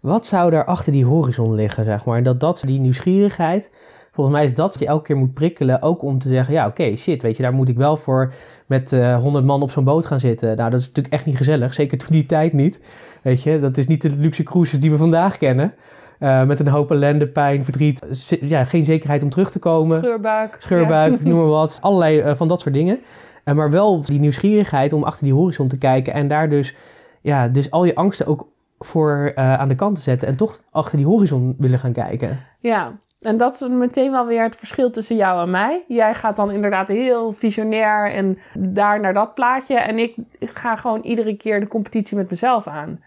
wat 0.00 0.26
zou 0.26 0.50
daar 0.50 0.64
achter 0.64 0.92
die 0.92 1.04
horizon 1.04 1.54
liggen, 1.54 1.84
zeg 1.84 2.04
maar. 2.04 2.16
En 2.16 2.24
dat 2.24 2.40
dat, 2.40 2.62
die 2.66 2.80
nieuwsgierigheid, 2.80 3.70
volgens 4.14 4.36
mij 4.36 4.44
is 4.44 4.54
dat 4.54 4.70
wat 4.70 4.78
je 4.78 4.86
elke 4.86 5.04
keer 5.04 5.16
moet 5.16 5.34
prikkelen. 5.34 5.82
Ook 5.82 6.02
om 6.02 6.18
te 6.18 6.28
zeggen, 6.28 6.54
ja 6.54 6.66
oké, 6.66 6.82
okay, 6.82 6.96
shit, 6.96 7.22
weet 7.22 7.36
je, 7.36 7.42
daar 7.42 7.54
moet 7.54 7.68
ik 7.68 7.76
wel 7.76 7.96
voor 7.96 8.32
met 8.66 8.92
uh, 8.92 9.16
100 9.16 9.44
man 9.44 9.62
op 9.62 9.70
zo'n 9.70 9.84
boot 9.84 10.06
gaan 10.06 10.20
zitten. 10.20 10.56
Nou, 10.56 10.70
dat 10.70 10.80
is 10.80 10.86
natuurlijk 10.86 11.14
echt 11.14 11.26
niet 11.26 11.36
gezellig. 11.36 11.74
Zeker 11.74 11.98
toen 11.98 12.08
die 12.10 12.26
tijd 12.26 12.52
niet. 12.52 12.80
Weet 13.22 13.42
je, 13.42 13.58
dat 13.58 13.76
is 13.76 13.86
niet 13.86 14.02
de 14.02 14.16
luxe 14.18 14.42
cruises 14.42 14.80
die 14.80 14.90
we 14.90 14.96
vandaag 14.96 15.36
kennen. 15.36 15.74
Uh, 16.20 16.44
met 16.44 16.60
een 16.60 16.68
hoop 16.68 16.90
ellende, 16.90 17.28
pijn, 17.28 17.64
verdriet. 17.64 18.28
Ja, 18.40 18.64
geen 18.64 18.84
zekerheid 18.84 19.22
om 19.22 19.30
terug 19.30 19.50
te 19.50 19.58
komen. 19.58 19.98
Scheurbuik. 19.98 20.56
Scheurbuik, 20.58 21.22
ja. 21.22 21.26
noem 21.28 21.38
maar 21.38 21.48
wat. 21.48 21.78
Allerlei 21.80 22.22
uh, 22.22 22.34
van 22.34 22.48
dat 22.48 22.60
soort 22.60 22.74
dingen. 22.74 23.00
Uh, 23.44 23.54
maar 23.54 23.70
wel 23.70 24.02
die 24.02 24.20
nieuwsgierigheid 24.20 24.92
om 24.92 25.02
achter 25.02 25.24
die 25.24 25.34
horizon 25.34 25.68
te 25.68 25.78
kijken. 25.78 26.12
En 26.12 26.28
daar 26.28 26.50
dus, 26.50 26.74
ja, 27.20 27.48
dus 27.48 27.70
al 27.70 27.84
je 27.84 27.94
angsten 27.94 28.26
ook 28.26 28.48
voor 28.78 29.32
aan 29.34 29.68
de 29.68 29.74
kant 29.74 29.96
te 29.96 30.02
zetten. 30.02 30.28
En 30.28 30.36
toch 30.36 30.60
achter 30.70 30.98
die 30.98 31.06
horizon 31.06 31.54
willen 31.58 31.78
gaan 31.78 31.92
kijken. 31.92 32.38
Ja, 32.58 32.92
en 33.24 33.36
dat 33.36 33.54
is 33.54 33.68
meteen 33.68 34.10
wel 34.10 34.26
weer 34.26 34.42
het 34.42 34.56
verschil 34.56 34.90
tussen 34.90 35.16
jou 35.16 35.42
en 35.42 35.50
mij. 35.50 35.84
Jij 35.88 36.14
gaat 36.14 36.36
dan 36.36 36.50
inderdaad 36.50 36.88
heel 36.88 37.32
visionair 37.32 38.12
en 38.12 38.38
daar 38.54 39.00
naar 39.00 39.14
dat 39.14 39.34
plaatje. 39.34 39.78
En 39.78 39.98
ik, 39.98 40.16
ga 40.40 40.76
gewoon 40.76 41.00
iedere 41.00 41.36
keer 41.36 41.60
de 41.60 41.66
competitie 41.66 42.16
met 42.16 42.30
mezelf 42.30 42.66
aan. 42.66 43.02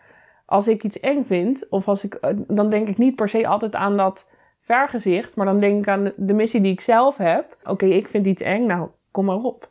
Als 0.45 0.68
ik 0.68 0.84
iets 0.84 0.99
eng 0.99 1.24
vind, 1.24 1.68
of 1.70 1.88
als 1.88 2.03
ik, 2.03 2.20
dan 2.47 2.70
denk 2.70 2.88
ik 2.88 2.97
niet 2.97 3.15
per 3.15 3.30
se 3.30 3.47
altijd 3.47 3.76
aan 3.76 3.97
dat 3.97 4.32
vergezicht. 4.61 5.36
Maar 5.36 5.45
dan 5.45 5.59
denk 5.59 5.82
ik 5.82 5.88
aan 5.88 6.11
de 6.15 6.34
missie 6.34 6.61
die 6.61 6.72
ik 6.72 6.82
zelf 6.82 7.18
heb. 7.18 7.57
Oké, 7.63 7.86
ik 7.86 8.07
vind 8.07 8.26
iets 8.26 8.41
eng, 8.41 8.65
nou 8.65 8.89
kom 9.11 9.26
maar 9.26 9.36
op. 9.36 9.70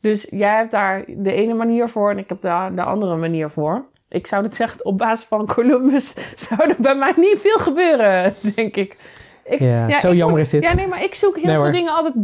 Dus 0.00 0.26
jij 0.30 0.56
hebt 0.56 0.70
daar 0.70 1.04
de 1.06 1.32
ene 1.32 1.54
manier 1.54 1.88
voor 1.88 2.10
en 2.10 2.18
ik 2.18 2.28
heb 2.28 2.42
daar 2.42 2.74
de 2.74 2.82
andere 2.82 3.16
manier 3.16 3.50
voor. 3.50 3.84
Ik 4.08 4.26
zou 4.26 4.42
het 4.42 4.54
zeggen, 4.54 4.84
op 4.84 4.98
basis 4.98 5.26
van 5.26 5.46
Columbus 5.46 6.16
zou 6.48 6.70
er 6.70 6.76
bij 6.78 6.94
mij 6.94 7.12
niet 7.16 7.38
veel 7.38 7.58
gebeuren, 7.58 8.32
denk 8.54 8.76
ik. 8.76 9.19
Ik, 9.50 9.60
ja, 9.60 9.88
ja, 9.88 9.98
zo 9.98 10.12
jammer 10.12 10.36
moet, 10.36 10.46
is 10.46 10.48
dit. 10.50 10.62
Ja, 10.62 10.74
nee, 10.74 10.86
maar 10.86 11.02
ik 11.02 11.14
zoek 11.14 11.34
heel 11.34 11.44
nee, 11.44 11.54
veel 11.54 11.62
hoor. 11.62 11.72
dingen 11.72 11.92
altijd 11.92 12.14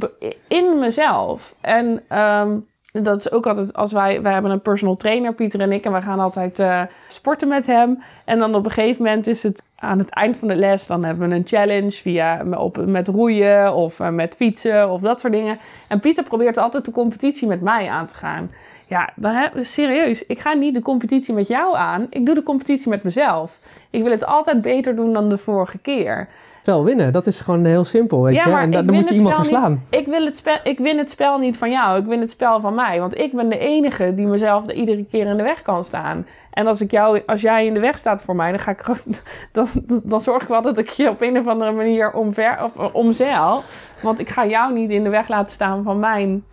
in 0.49 0.79
mezelf. 0.79 1.55
En 1.61 2.03
um, 2.19 2.67
dat 2.93 3.19
is 3.19 3.31
ook 3.31 3.47
altijd 3.47 3.75
als 3.75 3.93
wij... 3.93 4.23
Wij 4.23 4.33
hebben 4.33 4.51
een 4.51 4.61
personal 4.61 4.97
trainer, 4.97 5.35
Pieter 5.35 5.61
en 5.61 5.73
ik. 5.73 5.85
En 5.85 5.93
wij 5.93 6.03
gaan 6.03 6.21
altijd 6.21 6.59
uh, 6.59 6.83
sporten 7.09 7.49
met 7.49 7.67
hem. 7.67 8.03
En 8.25 8.39
dan 8.39 8.55
op 8.55 8.65
een 8.65 8.71
gegeven 8.71 9.05
moment 9.05 9.27
is 9.27 9.43
het 9.43 9.63
aan 9.77 9.99
het 9.99 10.11
eind 10.11 10.37
van 10.37 10.49
de 10.49 10.57
les... 10.57 10.87
Dan 10.87 11.05
hebben 11.05 11.29
we 11.29 11.35
een 11.35 11.47
challenge 11.47 11.91
via 11.91 12.45
op, 12.59 12.77
met 12.77 13.09
roeien 13.09 13.75
of 13.75 13.99
uh, 13.99 14.09
met 14.09 14.35
fietsen 14.35 14.91
of 14.91 15.01
dat 15.01 15.21
soort 15.21 15.33
dingen. 15.33 15.59
En 15.89 16.01
Pieter 16.01 16.25
probeert 16.25 16.59
altijd 16.59 16.85
de 16.85 16.93
competitie 16.93 17.49
met 17.49 17.61
mij 17.61 17.89
aan 17.89 18.07
te 18.07 18.15
gaan. 18.15 18.51
Ja, 18.89 19.11
dan 19.17 19.33
heb, 19.33 19.53
serieus. 19.61 20.27
Ik 20.27 20.39
ga 20.39 20.53
niet 20.53 20.75
de 20.75 20.83
competitie 20.83 21.35
met 21.35 21.49
jou 21.49 21.77
aan. 21.77 22.07
Ik 22.11 22.27
doe 22.27 22.35
de 22.35 22.43
competitie 22.43 22.89
met 22.89 23.03
mezelf. 23.03 23.59
Ik 23.91 24.03
wil 24.03 24.11
het 24.11 24.27
altijd 24.27 24.63
beter 24.63 24.97
doen 24.97 25.13
dan 25.13 25.29
de 25.29 25.39
vorige 25.39 25.79
keer 25.79 26.29
spel 26.67 26.85
winnen. 26.85 27.13
Dat 27.13 27.27
is 27.27 27.41
gewoon 27.41 27.65
heel 27.65 27.85
simpel, 27.85 28.23
weet 28.23 28.35
ja, 28.35 28.49
je. 28.49 28.57
En 28.57 28.71
dan 28.71 28.95
moet 28.95 29.09
je 29.09 29.15
iemand 29.15 29.35
verslaan. 29.35 29.83
Ik, 29.91 30.07
wil 30.07 30.25
het 30.25 30.37
spel, 30.37 30.57
ik 30.63 30.79
win 30.79 30.99
het 30.99 31.11
spel 31.11 31.39
niet 31.39 31.57
van 31.57 31.71
jou. 31.71 31.99
Ik 31.99 32.07
win 32.07 32.21
het 32.21 32.31
spel 32.31 32.61
van 32.61 32.75
mij. 32.75 33.01
Want 33.01 33.19
ik 33.19 33.33
ben 33.33 33.49
de 33.49 33.59
enige 33.59 34.15
die 34.15 34.27
mezelf 34.27 34.71
iedere 34.71 35.05
keer 35.05 35.27
in 35.27 35.37
de 35.37 35.43
weg 35.43 35.63
kan 35.63 35.85
staan. 35.85 36.27
En 36.51 36.67
als, 36.67 36.81
ik 36.81 36.91
jou, 36.91 37.23
als 37.27 37.41
jij 37.41 37.67
in 37.67 37.75
de 37.75 37.81
weg 37.81 37.99
staat 37.99 38.23
voor 38.23 38.37
mij, 38.37 38.51
dan, 38.51 38.59
ga 38.59 38.71
ik, 38.71 38.85
dan, 39.53 39.69
dan 40.05 40.21
zorg 40.21 40.43
ik 40.43 40.49
wel 40.49 40.63
dat 40.63 40.79
ik 40.79 40.89
je 40.89 41.11
op 41.11 41.21
een 41.21 41.39
of 41.39 41.47
andere 41.47 41.73
manier 41.73 42.13
omver, 42.13 42.63
of, 42.63 42.95
omzeil. 42.95 43.63
Want 44.03 44.19
ik 44.19 44.29
ga 44.29 44.47
jou 44.47 44.73
niet 44.73 44.91
in 44.91 45.05
de 45.05 45.11
weg 45.11 45.29
laten 45.29 45.53
staan 45.53 45.83
van 45.83 45.99
mijn 45.99 46.45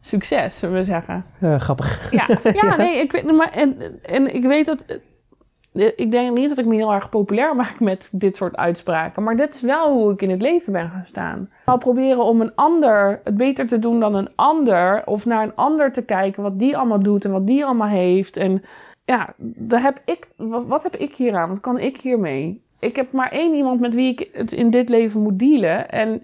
succes, 0.00 0.58
zullen 0.58 0.76
we 0.76 0.82
zeggen. 0.82 1.24
Uh, 1.40 1.58
grappig. 1.58 2.10
Ja, 2.18 2.26
ja, 2.42 2.76
nee, 2.76 3.00
ik 3.00 3.12
weet, 3.12 3.32
maar, 3.32 3.50
en, 3.50 4.00
en 4.02 4.34
ik 4.34 4.42
weet 4.42 4.66
dat 4.66 4.84
ik 5.72 6.10
denk 6.10 6.36
niet 6.36 6.48
dat 6.48 6.58
ik 6.58 6.66
me 6.66 6.74
heel 6.74 6.92
erg 6.92 7.08
populair 7.10 7.56
maak 7.62 7.80
met 7.80 8.08
dit 8.12 8.36
soort 8.36 8.56
uitspraken. 8.56 9.22
Maar 9.22 9.36
dit 9.36 9.54
is 9.54 9.60
wel 9.60 9.92
hoe 9.92 10.12
ik 10.12 10.22
in 10.22 10.30
het 10.30 10.42
leven 10.42 10.72
ben 10.72 10.90
gaan 10.90 11.06
staan. 11.06 11.50
Al 11.64 11.78
proberen 11.78 12.24
om 12.24 12.40
een 12.40 12.54
ander 12.54 13.20
het 13.24 13.36
beter 13.36 13.66
te 13.66 13.78
doen 13.78 14.00
dan 14.00 14.14
een 14.14 14.28
ander. 14.34 15.02
Of 15.04 15.26
naar 15.26 15.42
een 15.42 15.54
ander 15.54 15.92
te 15.92 16.04
kijken 16.04 16.42
wat 16.42 16.58
die 16.58 16.76
allemaal 16.76 17.02
doet 17.02 17.24
en 17.24 17.30
wat 17.30 17.46
die 17.46 17.64
allemaal 17.64 17.88
heeft. 17.88 18.36
En 18.36 18.62
ja, 19.04 19.34
daar 19.38 19.82
heb 19.82 20.00
ik, 20.04 20.28
wat, 20.66 20.82
heb 20.82 20.96
ik 20.96 21.14
hier 21.14 21.36
aan? 21.36 21.48
Wat 21.48 21.60
kan 21.60 21.78
ik 21.78 22.00
hiermee? 22.00 22.62
Ik 22.78 22.96
heb 22.96 23.12
maar 23.12 23.30
één 23.30 23.54
iemand 23.54 23.80
met 23.80 23.94
wie 23.94 24.12
ik 24.12 24.30
het 24.32 24.52
in 24.52 24.70
dit 24.70 24.88
leven 24.88 25.22
moet 25.22 25.38
dealen. 25.38 25.90
En 25.90 26.20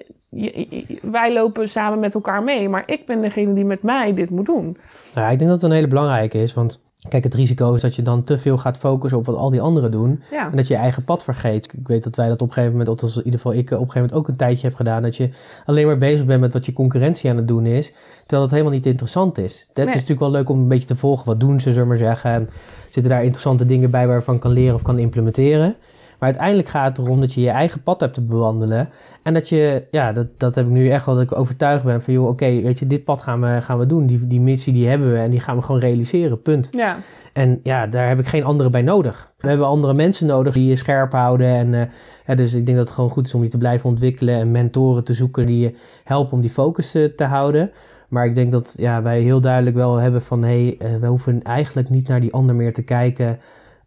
wij 1.03 1.33
lopen 1.33 1.69
samen 1.69 1.99
met 1.99 2.15
elkaar 2.15 2.43
mee, 2.43 2.69
maar 2.69 2.83
ik 2.87 3.07
ben 3.07 3.21
degene 3.21 3.55
die 3.55 3.65
met 3.65 3.83
mij 3.83 4.15
dit 4.15 4.31
moet 4.31 4.47
doen. 4.47 4.77
Nou, 5.15 5.33
ik 5.33 5.39
denk 5.39 5.51
dat 5.51 5.61
het 5.61 5.71
een 5.71 5.77
hele 5.77 5.89
belangrijke 5.89 6.43
is, 6.43 6.55
want 6.55 6.83
Kijk, 7.09 7.25
het 7.25 7.35
risico 7.35 7.75
is 7.75 7.81
dat 7.81 7.95
je 7.95 8.03
dan 8.03 8.25
te 8.25 8.39
veel 8.39 8.57
gaat 8.59 8.79
focussen 8.79 9.19
op 9.19 9.27
wat 9.27 9.37
al 9.37 9.51
die 9.51 9.61
anderen 9.61 9.91
doen. 9.91 10.23
En 10.51 10.57
dat 10.57 10.67
je 10.67 10.75
je 10.75 10.81
eigen 10.81 11.05
pad 11.05 11.25
vergeet. 11.25 11.73
Ik 11.73 11.89
weet 11.89 12.05
dat 12.05 12.17
wij 12.17 12.29
dat 12.29 12.41
op 12.41 12.49
een 12.49 12.53
gegeven 12.55 12.77
moment, 12.79 13.03
of 13.03 13.03
in 13.03 13.25
ieder 13.25 13.41
geval 13.41 13.53
ik 13.53 13.59
op 13.59 13.71
een 13.71 13.79
gegeven 13.79 14.01
moment 14.01 14.19
ook 14.19 14.29
een 14.29 14.37
tijdje 14.37 14.67
heb 14.67 14.77
gedaan. 14.77 15.03
Dat 15.03 15.17
je 15.17 15.29
alleen 15.65 15.87
maar 15.87 15.99
bezig 15.99 16.27
bent 16.27 16.41
met 16.41 16.53
wat 16.53 16.67
je 16.67 16.73
concurrentie 16.73 17.31
aan 17.31 17.37
het 17.37 17.49
doen 17.49 17.67
is. 17.67 17.93
Terwijl 18.19 18.43
dat 18.43 18.51
helemaal 18.51 18.73
niet 18.73 18.87
interessant 18.87 19.39
is. 19.39 19.67
Het 19.69 19.79
is 19.79 19.85
natuurlijk 19.85 20.21
wel 20.21 20.31
leuk 20.31 20.49
om 20.49 20.59
een 20.59 20.69
beetje 20.69 20.87
te 20.87 20.97
volgen. 20.97 21.27
Wat 21.27 21.41
doen 21.41 21.61
ze, 21.61 21.73
zullen 21.73 21.83
we 21.83 21.89
maar 21.89 21.97
zeggen. 21.97 22.31
En 22.31 22.49
zitten 22.91 23.13
daar 23.13 23.23
interessante 23.23 23.67
dingen 23.67 23.91
bij 23.91 24.07
waarvan 24.07 24.39
kan 24.39 24.51
leren 24.51 24.75
of 24.75 24.83
kan 24.83 24.99
implementeren. 24.99 25.77
Maar 26.25 26.33
uiteindelijk 26.33 26.75
gaat 26.75 26.97
het 26.97 27.07
erom 27.07 27.21
dat 27.21 27.35
je 27.35 27.41
je 27.41 27.51
eigen 27.51 27.83
pad 27.83 28.01
hebt 28.01 28.15
te 28.15 28.21
bewandelen. 28.21 28.89
En 29.23 29.35
dat 29.35 29.49
je, 29.49 29.85
ja, 29.91 30.13
dat, 30.13 30.27
dat 30.37 30.55
heb 30.55 30.67
ik 30.67 30.73
nu 30.73 30.91
echt 30.91 31.07
wel, 31.07 31.15
dat 31.15 31.25
ik 31.25 31.39
overtuigd 31.39 31.85
ben 31.85 32.03
van, 32.03 32.15
joh, 32.15 32.29
oké, 32.29 32.61
weet 32.61 32.79
je, 32.79 32.87
dit 32.87 33.05
pad 33.05 33.23
gaan 33.23 33.41
we, 33.41 33.61
gaan 33.61 33.79
we 33.79 33.87
doen. 33.87 34.07
Die, 34.07 34.27
die 34.27 34.41
missie 34.41 34.73
die 34.73 34.89
hebben 34.89 35.13
we 35.13 35.19
en 35.19 35.31
die 35.31 35.41
gaan 35.41 35.57
we 35.57 35.63
gewoon 35.63 35.81
realiseren, 35.81 36.41
punt. 36.41 36.69
Ja. 36.73 36.97
En 37.33 37.61
ja, 37.63 37.87
daar 37.87 38.09
heb 38.09 38.19
ik 38.19 38.27
geen 38.27 38.45
andere 38.45 38.71
bij 38.71 38.83
nodig. 38.83 39.33
We 39.39 39.49
hebben 39.49 39.67
andere 39.67 39.95
mensen 39.95 40.27
nodig 40.27 40.55
die 40.55 40.69
je 40.69 40.77
scherp 40.77 41.13
houden. 41.13 41.47
En 41.47 41.73
uh, 41.73 41.83
ja, 42.27 42.35
dus 42.35 42.55
ik 42.55 42.67
denk 42.67 42.79
dat 42.79 42.87
het 42.87 42.97
gewoon 42.97 43.11
goed 43.11 43.27
is 43.27 43.35
om 43.35 43.43
je 43.43 43.49
te 43.49 43.59
blijven 43.59 43.89
ontwikkelen 43.89 44.35
en 44.35 44.51
mentoren 44.51 45.05
te 45.05 45.15
zoeken 45.15 45.47
die 45.47 45.59
je 45.59 45.75
helpen 46.05 46.33
om 46.33 46.41
die 46.41 46.51
focus 46.51 46.95
uh, 46.95 47.05
te 47.05 47.25
houden. 47.25 47.71
Maar 48.09 48.27
ik 48.27 48.35
denk 48.35 48.53
dat 48.53 48.75
ja, 48.77 49.03
wij 49.03 49.21
heel 49.21 49.41
duidelijk 49.41 49.77
wel 49.77 49.97
hebben 49.97 50.23
van 50.23 50.43
hé, 50.43 50.77
hey, 50.79 50.93
uh, 50.93 51.01
we 51.01 51.07
hoeven 51.07 51.43
eigenlijk 51.43 51.91
niet 51.91 52.09
naar 52.09 52.21
die 52.21 52.33
ander 52.33 52.55
meer 52.55 52.73
te 52.73 52.83
kijken. 52.83 53.39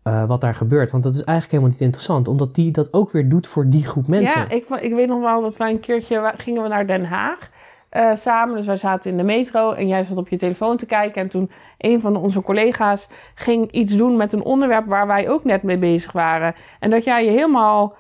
Uh, 0.08 0.24
wat 0.26 0.42
daar 0.42 0.56
gebeurt. 0.56 0.92
Want 0.92 1.04
dat 1.04 1.14
is 1.14 1.24
eigenlijk 1.24 1.52
helemaal 1.52 1.72
niet 1.72 1.82
interessant. 1.82 2.28
Omdat 2.28 2.56
die 2.56 2.72
dat 2.72 2.94
ook 2.94 3.12
weer 3.12 3.30
doet 3.30 3.48
voor 3.48 3.70
die 3.70 3.86
groep 3.86 4.08
mensen. 4.08 4.40
Ja, 4.40 4.50
ik, 4.50 4.66
ik 4.66 4.94
weet 4.94 5.08
nog 5.08 5.22
wel 5.22 5.42
dat 5.42 5.58
wij 5.58 5.72
een 5.72 5.80
keertje 5.80 6.34
gingen 6.38 6.64
we 6.64 6.68
naar 6.68 6.88
Den 6.88 7.06
Haag. 7.06 7.50
Uh, 7.92 8.16
samen. 8.16 8.56
Dus 8.56 8.66
wij 8.66 8.76
zaten 8.76 9.12
in 9.12 9.18
de 9.18 9.24
metro 9.24 9.72
en 9.72 9.88
jij 9.88 10.04
zat 10.04 10.18
op 10.18 10.28
je 10.28 10.38
telefoon 10.38 10.78
te 10.78 10.86
kijken. 10.86 11.22
En 11.22 11.30
toen 11.30 11.52
een 11.78 12.00
van 12.00 12.16
onze 12.16 12.42
collega's 12.42 13.08
ging 13.36 13.72
iets 13.72 13.96
doen 13.96 14.16
met 14.16 14.34
een 14.34 14.44
onderwerp 14.44 14.88
waar 14.88 15.08
wij 15.08 15.30
ook 15.30 15.44
net 15.44 15.64
mee 15.64 15.78
bezig 15.78 16.12
waren. 16.12 16.56
En 16.80 16.90
dat 16.90 17.04
jij 17.04 17.26
je 17.26 17.32
helemaal 17.32 17.96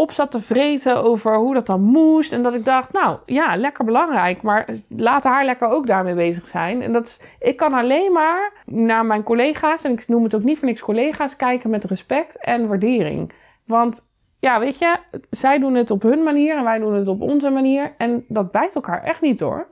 op 0.00 0.12
zat 0.12 0.30
te 0.30 0.40
vreten 0.40 1.02
over 1.02 1.36
hoe 1.36 1.54
dat 1.54 1.66
dan 1.66 1.82
moest. 1.82 2.32
En 2.32 2.42
dat 2.42 2.54
ik 2.54 2.64
dacht, 2.64 2.92
nou 2.92 3.18
ja, 3.26 3.56
lekker 3.56 3.84
belangrijk. 3.84 4.42
Maar 4.42 4.68
laat 4.88 5.24
haar 5.24 5.44
lekker 5.44 5.68
ook 5.68 5.86
daarmee 5.86 6.14
bezig 6.14 6.46
zijn. 6.46 6.82
En 6.82 6.92
dat 6.92 7.06
is, 7.06 7.22
ik 7.38 7.56
kan 7.56 7.72
alleen 7.72 8.12
maar 8.12 8.52
naar 8.64 9.06
mijn 9.06 9.22
collega's, 9.22 9.84
en 9.84 9.92
ik 9.92 10.08
noem 10.08 10.22
het 10.22 10.34
ook 10.34 10.42
niet 10.42 10.58
voor 10.58 10.68
niks 10.68 10.80
collega's, 10.80 11.36
kijken 11.36 11.70
met 11.70 11.84
respect 11.84 12.40
en 12.40 12.68
waardering. 12.68 13.32
Want 13.66 14.12
ja, 14.38 14.60
weet 14.60 14.78
je, 14.78 14.96
zij 15.30 15.58
doen 15.58 15.74
het 15.74 15.90
op 15.90 16.02
hun 16.02 16.22
manier 16.22 16.56
en 16.56 16.64
wij 16.64 16.78
doen 16.78 16.94
het 16.94 17.08
op 17.08 17.20
onze 17.20 17.50
manier. 17.50 17.94
En 17.96 18.24
dat 18.28 18.50
bijt 18.50 18.74
elkaar 18.74 19.02
echt 19.02 19.20
niet 19.20 19.40
hoor. 19.40 19.66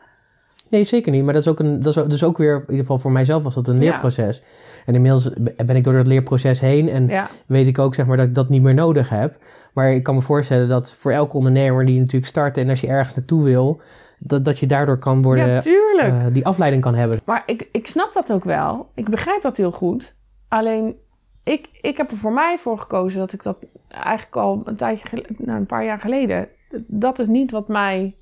Nee, 0.71 0.85
zeker 0.85 1.13
niet. 1.13 1.25
Maar 1.25 1.33
dat 1.33 1.43
is 1.43 1.49
ook, 1.49 1.59
een, 1.59 1.83
dat 1.83 1.97
is 1.97 2.05
dus 2.05 2.25
ook 2.25 2.39
weer, 2.39 2.55
in 2.55 2.61
ieder 2.61 2.79
geval 2.79 2.99
voor 2.99 3.13
mijzelf 3.13 3.43
was 3.43 3.55
dat 3.55 3.69
een 3.69 3.79
leerproces. 3.79 4.43
En 4.87 4.95
inmiddels 4.95 5.31
ben 5.67 5.77
ik 5.77 5.85
door 5.85 5.93
dat 5.93 6.07
leerproces 6.07 6.61
heen 6.61 6.89
en 6.89 7.11
weet 7.47 7.67
ik 7.67 7.79
ook 7.79 7.95
zeg 7.95 8.07
maar 8.07 8.17
dat 8.17 8.27
ik 8.27 8.35
dat 8.35 8.49
niet 8.49 8.63
meer 8.63 8.75
nodig 8.75 9.09
heb. 9.09 9.37
Maar 9.75 9.93
ik 9.93 10.03
kan 10.03 10.15
me 10.15 10.21
voorstellen 10.21 10.69
dat 10.69 10.95
voor 10.95 11.13
elke 11.13 11.37
ondernemer 11.37 11.85
die 11.85 11.99
natuurlijk 11.99 12.27
start 12.27 12.57
en 12.57 12.69
als 12.69 12.81
je 12.81 12.87
ergens 12.87 13.15
naartoe 13.15 13.45
wil, 13.45 13.81
dat, 14.19 14.45
dat 14.45 14.59
je 14.59 14.67
daardoor 14.67 14.99
kan 14.99 15.23
worden, 15.23 15.47
ja, 15.47 15.63
uh, 16.07 16.27
die 16.33 16.47
afleiding 16.47 16.83
kan 16.83 16.95
hebben. 16.95 17.21
Maar 17.25 17.43
ik, 17.47 17.69
ik 17.73 17.87
snap 17.87 18.13
dat 18.13 18.33
ook 18.33 18.45
wel. 18.45 18.89
Ik 18.95 19.09
begrijp 19.09 19.43
dat 19.43 19.57
heel 19.57 19.71
goed. 19.71 20.17
Alleen 20.49 20.97
ik, 21.45 21.69
ik 21.81 21.97
heb 21.97 22.11
er 22.11 22.17
voor 22.17 22.33
mij 22.33 22.59
voor 22.59 22.79
gekozen 22.79 23.19
dat 23.19 23.33
ik 23.33 23.43
dat 23.43 23.59
eigenlijk 23.89 24.37
al 24.37 24.63
een 24.65 24.77
tijdje, 24.77 25.25
nou, 25.37 25.59
een 25.59 25.67
paar 25.67 25.85
jaar 25.85 26.01
geleden. 26.01 26.49
Dat 26.87 27.19
is 27.19 27.27
niet 27.27 27.51
wat 27.51 27.69
mij 27.69 28.17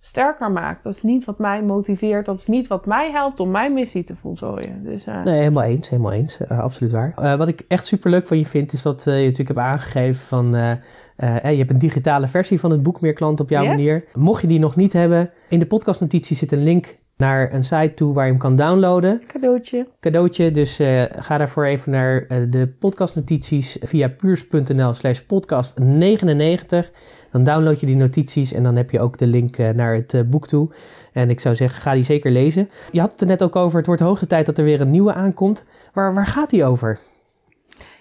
sterker 0.00 0.50
maakt. 0.50 0.82
Dat 0.82 0.94
is 0.94 1.02
niet 1.02 1.24
wat 1.24 1.38
mij 1.38 1.62
motiveert. 1.62 2.26
Dat 2.26 2.38
is 2.40 2.46
niet 2.46 2.68
wat 2.68 2.86
mij 2.86 3.10
helpt 3.10 3.40
om 3.40 3.50
mijn 3.50 3.72
missie 3.72 4.02
te 4.02 4.16
voltooien. 4.16 4.84
Dus, 4.84 5.06
uh... 5.06 5.24
Nee, 5.24 5.38
helemaal 5.38 5.62
eens. 5.62 5.88
Helemaal 5.90 6.12
eens. 6.12 6.40
Uh, 6.40 6.58
absoluut 6.58 6.92
waar. 6.92 7.14
Uh, 7.18 7.34
wat 7.34 7.48
ik 7.48 7.64
echt 7.68 7.86
super 7.86 8.10
leuk 8.10 8.26
van 8.26 8.38
je 8.38 8.46
vind, 8.46 8.72
is 8.72 8.82
dat 8.82 9.04
je 9.04 9.10
natuurlijk 9.10 9.48
hebt 9.48 9.58
aangegeven 9.58 10.26
van... 10.26 10.52
je 10.52 11.56
hebt 11.56 11.70
een 11.70 11.78
digitale 11.78 12.28
versie 12.28 12.60
van 12.60 12.70
het 12.70 12.82
boek 12.82 13.00
Meer 13.00 13.12
Klanten 13.12 13.44
op 13.44 13.50
jouw 13.50 13.62
yes. 13.62 13.70
manier. 13.70 14.04
Mocht 14.14 14.40
je 14.40 14.46
die 14.46 14.58
nog 14.58 14.76
niet 14.76 14.92
hebben, 14.92 15.30
in 15.48 15.58
de 15.58 15.66
podcastnotitie 15.66 16.36
zit 16.36 16.52
een 16.52 16.62
link 16.62 16.98
naar 17.20 17.52
een 17.52 17.64
site 17.64 17.92
toe 17.94 18.14
waar 18.14 18.24
je 18.24 18.30
hem 18.30 18.40
kan 18.40 18.56
downloaden. 18.56 19.22
Cadeautje. 19.26 19.86
Cadeautje. 20.00 20.50
Dus 20.50 20.80
uh, 20.80 21.02
ga 21.08 21.38
daarvoor 21.38 21.64
even 21.64 21.92
naar 21.92 22.26
uh, 22.28 22.38
de 22.50 22.68
podcastnotities 22.78 23.76
via 23.80 24.08
puurs.nl 24.08 24.92
slash 24.92 25.20
podcast 25.20 25.78
99. 25.78 26.90
Dan 27.30 27.44
download 27.44 27.80
je 27.80 27.86
die 27.86 27.96
notities 27.96 28.52
en 28.52 28.62
dan 28.62 28.76
heb 28.76 28.90
je 28.90 29.00
ook 29.00 29.18
de 29.18 29.26
link 29.26 29.58
uh, 29.58 29.68
naar 29.68 29.94
het 29.94 30.30
boek 30.30 30.46
toe. 30.46 30.68
En 31.12 31.30
ik 31.30 31.40
zou 31.40 31.54
zeggen, 31.54 31.82
ga 31.82 31.94
die 31.94 32.04
zeker 32.04 32.30
lezen. 32.30 32.70
Je 32.90 33.00
had 33.00 33.12
het 33.12 33.20
er 33.20 33.26
net 33.26 33.42
ook 33.42 33.56
over, 33.56 33.76
het 33.78 33.86
wordt 33.86 34.02
hoogste 34.02 34.26
tijd 34.26 34.46
dat 34.46 34.58
er 34.58 34.64
weer 34.64 34.80
een 34.80 34.90
nieuwe 34.90 35.12
aankomt. 35.12 35.64
Waar, 35.92 36.14
waar 36.14 36.26
gaat 36.26 36.50
die 36.50 36.64
over? 36.64 36.98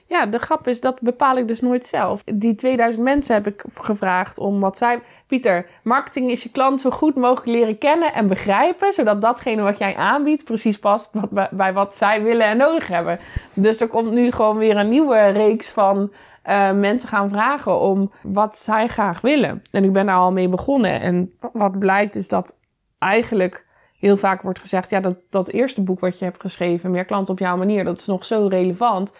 Ja, 0.10 0.26
de 0.26 0.39
grap 0.39 0.68
is, 0.68 0.82
dat 0.82 0.99
bepaal 1.01 1.38
ik 1.38 1.47
dus 1.47 1.62
nooit 1.62 1.86
zelf. 1.86 2.24
Die 2.24 2.55
2000 2.55 3.03
mensen 3.03 3.34
heb 3.36 3.47
ik 3.47 3.64
gevraagd 3.68 4.38
om 4.38 4.60
wat 4.60 4.78
zij... 4.78 5.01
Pieter, 5.28 5.66
marketing 5.84 6.32
is 6.32 6.43
je 6.43 6.51
klant 6.51 6.82
zo 6.82 6.89
goed 6.89 7.16
mogelijk 7.16 7.47
leren 7.47 7.78
kennen 7.78 8.14
en 8.14 8.28
begrijpen... 8.28 8.93
zodat 8.93 9.22
datgene 9.22 9.62
wat 9.62 9.78
jij 9.78 9.95
aanbiedt 9.95 10.43
precies 10.43 10.80
past 10.80 11.12
bij 11.51 11.74
wat 11.74 11.95
zij 11.95 12.24
willen 12.24 12.45
en 12.45 12.57
nodig 12.57 12.88
hebben. 12.88 13.20
Dus 13.53 13.80
er 13.80 13.88
komt 13.88 14.12
nu 14.12 14.32
gewoon 14.32 14.57
weer 14.57 14.78
een 14.78 14.89
nieuwe 14.89 15.28
reeks 15.28 15.72
van... 15.72 16.12
Uh, 16.45 16.72
mensen 16.72 17.10
gaan 17.10 17.30
vragen 17.30 17.80
om 17.80 18.12
wat 18.22 18.57
zij 18.57 18.88
graag 18.88 19.22
willen. 19.22 19.62
En 19.72 19.84
ik 19.84 19.93
ben 19.93 20.05
daar 20.05 20.16
al 20.16 20.32
mee 20.32 20.49
begonnen. 20.49 21.01
En 21.01 21.34
wat 21.53 21.80
blijkt 21.80 22.16
is 22.16 22.28
dat 22.28 22.60
eigenlijk 22.99 23.66
heel 23.99 24.18
vaak 24.18 24.41
wordt 24.41 24.60
gezegd... 24.60 24.89
ja, 24.89 24.99
dat, 24.99 25.18
dat 25.30 25.49
eerste 25.49 25.82
boek 25.82 25.99
wat 25.99 26.20
je 26.20 26.26
hebt 26.26 26.41
geschreven... 26.41 26.91
Meer 26.91 27.05
klanten 27.05 27.34
op 27.34 27.39
jouw 27.39 27.57
manier, 27.57 27.84
dat 27.84 27.97
is 27.97 28.05
nog 28.05 28.26
zo 28.26 28.47
relevant... 28.47 29.14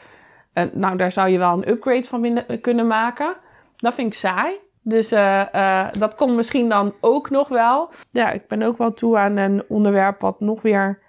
Uh, 0.66 0.74
nou, 0.74 0.98
daar 0.98 1.12
zou 1.12 1.30
je 1.30 1.38
wel 1.38 1.54
een 1.54 1.70
upgrade 1.70 2.04
van 2.04 2.22
binnen, 2.22 2.62
kunnen 2.62 2.88
maken. 2.88 3.36
Dat 3.76 3.94
vind 3.94 4.08
ik 4.08 4.20
saai. 4.20 4.60
Dus 4.82 5.14
uh, 5.14 5.88
dat 6.00 6.16
komt 6.16 6.36
misschien 6.36 6.70
dan 6.70 6.94
ook 7.02 7.30
nog 7.30 7.48
wel. 7.48 7.90
Ja, 8.12 8.32
ik 8.32 8.48
ben 8.48 8.62
ook 8.62 8.78
wel 8.78 8.94
toe 8.94 9.18
aan 9.18 9.38
een 9.38 9.64
onderwerp 9.68 10.22
wat 10.22 10.40
nog 10.40 10.62
weer 10.62 11.00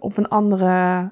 op 0.00 0.16
een 0.16 0.28
andere, 0.28 1.10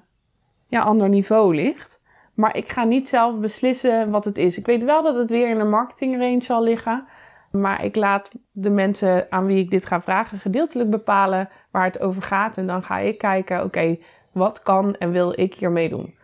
ja, 0.69 0.81
ander 0.81 1.09
niveau 1.09 1.55
ligt. 1.55 2.05
Maar 2.35 2.57
ik 2.57 2.69
ga 2.69 2.85
niet 2.85 3.09
zelf 3.09 3.41
beslissen 3.41 4.11
wat 4.11 4.25
het 4.25 4.39
is. 4.39 4.59
Ik 4.59 4.67
weet 4.67 4.85
wel 4.85 5.03
dat 5.03 5.15
het 5.15 5.31
weer 5.31 5.49
in 5.49 5.61
een 5.61 5.71
marketingrange 5.71 6.43
zal 6.43 6.63
liggen. 6.63 7.07
Maar 7.51 7.85
ik 7.85 7.97
laat 7.97 8.31
de 8.53 8.71
mensen 8.71 9.27
aan 9.31 9.47
wie 9.47 9.65
ik 9.65 9.71
dit 9.71 9.87
ga 9.87 10.01
vragen 10.01 10.39
gedeeltelijk 10.39 10.91
bepalen 10.91 11.49
waar 11.71 11.85
het 11.85 12.01
over 12.01 12.23
gaat. 12.23 12.57
En 12.57 12.67
dan 12.67 12.83
ga 12.83 12.99
ik 12.99 13.19
kijken, 13.19 13.65
oké, 13.65 13.99
wat 14.33 14.63
kan 14.63 14.97
en 14.97 15.11
wil 15.11 15.41
ik 15.41 15.55
hiermee 15.55 15.89
doen? 15.89 16.15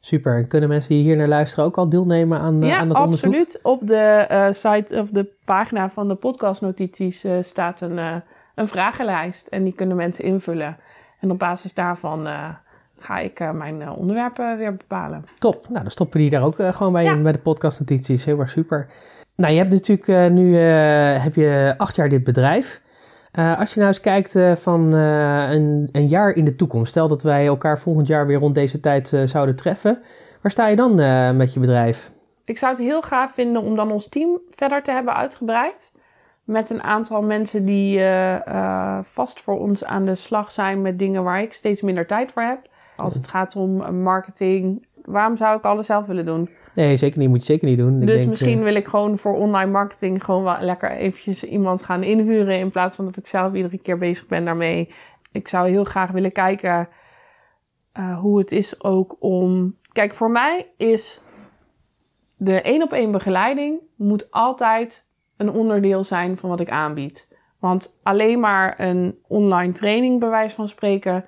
Super. 0.00 0.36
En 0.36 0.48
kunnen 0.48 0.68
mensen 0.68 0.94
die 0.94 1.02
hier 1.02 1.16
naar 1.16 1.28
luisteren 1.28 1.64
ook 1.64 1.78
al 1.78 1.88
deelnemen 1.88 2.40
aan, 2.40 2.60
ja, 2.60 2.78
aan 2.78 2.88
dat 2.88 3.00
onderzoek? 3.00 3.32
Ja, 3.32 3.40
absoluut. 3.40 3.64
Op 3.64 3.86
de 3.86 4.26
uh, 4.30 4.46
site 4.50 5.00
of 5.00 5.10
de 5.10 5.26
pagina 5.44 5.88
van 5.88 6.08
de 6.08 6.14
podcastnotities 6.14 7.24
uh, 7.24 7.32
staat 7.40 7.80
een, 7.80 7.96
uh, 7.96 8.14
een 8.54 8.68
vragenlijst. 8.68 9.46
En 9.46 9.64
die 9.64 9.72
kunnen 9.72 9.96
mensen 9.96 10.24
invullen. 10.24 10.76
En 11.20 11.30
op 11.30 11.38
basis 11.38 11.74
daarvan 11.74 12.28
ga 12.98 13.18
ik 13.18 13.52
mijn 13.52 13.90
onderwerpen 13.90 14.58
weer 14.58 14.76
bepalen. 14.76 15.24
Top. 15.38 15.68
Nou, 15.68 15.82
dan 15.82 15.90
stoppen 15.90 16.16
we 16.16 16.22
die 16.22 16.38
daar 16.38 16.46
ook 16.46 16.56
gewoon 16.74 16.92
bij, 16.92 17.04
ja. 17.04 17.22
bij 17.22 17.32
de 17.32 17.38
podcastnotities. 17.38 18.24
Heel 18.24 18.38
erg 18.38 18.50
super. 18.50 18.86
Nou, 19.36 19.52
je 19.52 19.58
hebt 19.58 19.70
natuurlijk 19.70 20.32
nu 20.32 20.56
heb 20.56 21.34
je 21.34 21.74
acht 21.76 21.96
jaar 21.96 22.08
dit 22.08 22.24
bedrijf. 22.24 22.82
Uh, 23.38 23.58
als 23.58 23.70
je 23.74 23.76
nou 23.76 23.88
eens 23.88 24.00
kijkt 24.00 24.34
uh, 24.34 24.54
van 24.54 24.94
uh, 24.94 25.52
een, 25.52 25.88
een, 25.92 26.08
jaar 26.08 26.32
in 26.32 26.44
de 26.44 26.56
toekomst, 26.56 26.90
stel 26.90 27.08
dat 27.08 27.22
wij 27.22 27.46
elkaar 27.46 27.78
volgend 27.78 28.06
jaar 28.06 28.26
weer 28.26 28.38
rond 28.38 28.54
deze 28.54 28.80
tijd 28.80 29.20
zouden 29.24 29.56
treffen, 29.56 30.02
waar 30.42 30.50
sta 30.50 30.66
je 30.66 30.76
dan 30.76 30.94
met 31.36 31.54
je 31.54 31.60
bedrijf? 31.60 32.10
Ik 32.44 32.58
zou 32.58 32.72
het 32.72 32.82
heel 32.82 33.02
gaaf 33.02 33.34
vinden 33.34 33.62
om 33.62 33.76
dan 33.76 33.92
ons 33.92 34.08
team 34.08 34.40
verder 34.50 34.82
te 34.82 34.92
hebben 34.92 35.16
uitgebreid. 35.16 35.94
Met 36.44 36.70
een 36.70 36.82
aantal 36.82 37.22
mensen 37.22 37.64
die 37.64 38.00
vast 39.00 39.40
voor 39.40 39.58
ons 39.58 39.84
aan 39.84 40.04
de 40.04 40.14
slag 40.14 40.52
zijn 40.52 40.82
met 40.82 40.98
dingen 40.98 41.24
waar 41.24 41.42
ik 41.42 41.52
steeds 41.52 41.82
minder 41.82 42.06
tijd 42.06 42.32
voor 42.32 42.42
heb. 42.42 42.58
Als 42.96 43.14
het 43.14 43.28
gaat 43.28 43.56
om 43.56 44.02
marketing, 44.02 44.86
waarom 45.04 45.36
zou 45.36 45.58
ik 45.58 45.64
alles 45.64 45.86
zelf 45.86 46.06
willen 46.06 46.24
doen? 46.24 46.48
Nee, 46.80 46.96
zeker 46.96 47.18
niet. 47.18 47.28
Moet 47.28 47.38
je 47.38 47.52
zeker 47.52 47.68
niet 47.68 47.78
doen. 47.78 48.00
Dus 48.00 48.08
ik 48.08 48.16
denk, 48.16 48.28
misschien 48.28 48.58
uh... 48.58 48.64
wil 48.64 48.74
ik 48.74 48.86
gewoon 48.86 49.16
voor 49.16 49.36
online 49.36 49.70
marketing 49.70 50.24
gewoon 50.24 50.44
wel 50.44 50.60
lekker 50.60 50.90
eventjes 50.90 51.44
iemand 51.44 51.82
gaan 51.82 52.02
inhuren. 52.02 52.58
In 52.58 52.70
plaats 52.70 52.96
van 52.96 53.04
dat 53.04 53.16
ik 53.16 53.26
zelf 53.26 53.54
iedere 53.54 53.78
keer 53.78 53.98
bezig 53.98 54.26
ben 54.26 54.44
daarmee. 54.44 54.94
Ik 55.32 55.48
zou 55.48 55.68
heel 55.68 55.84
graag 55.84 56.10
willen 56.10 56.32
kijken 56.32 56.88
uh, 57.98 58.18
hoe 58.18 58.38
het 58.38 58.52
is 58.52 58.84
ook 58.84 59.16
om. 59.18 59.76
Kijk, 59.92 60.14
voor 60.14 60.30
mij 60.30 60.66
is 60.76 61.22
de 62.36 62.62
één 62.62 62.82
op 62.82 62.92
één 62.92 63.12
begeleiding 63.12 63.80
moet 63.96 64.30
altijd 64.30 65.08
een 65.36 65.50
onderdeel 65.50 66.04
zijn 66.04 66.36
van 66.36 66.48
wat 66.48 66.60
ik 66.60 66.70
aanbied. 66.70 67.28
Want 67.58 67.98
alleen 68.02 68.40
maar 68.40 68.80
een 68.80 69.18
online 69.26 69.72
training, 69.72 70.20
bij 70.20 70.28
wijze 70.28 70.54
van 70.54 70.68
spreken 70.68 71.24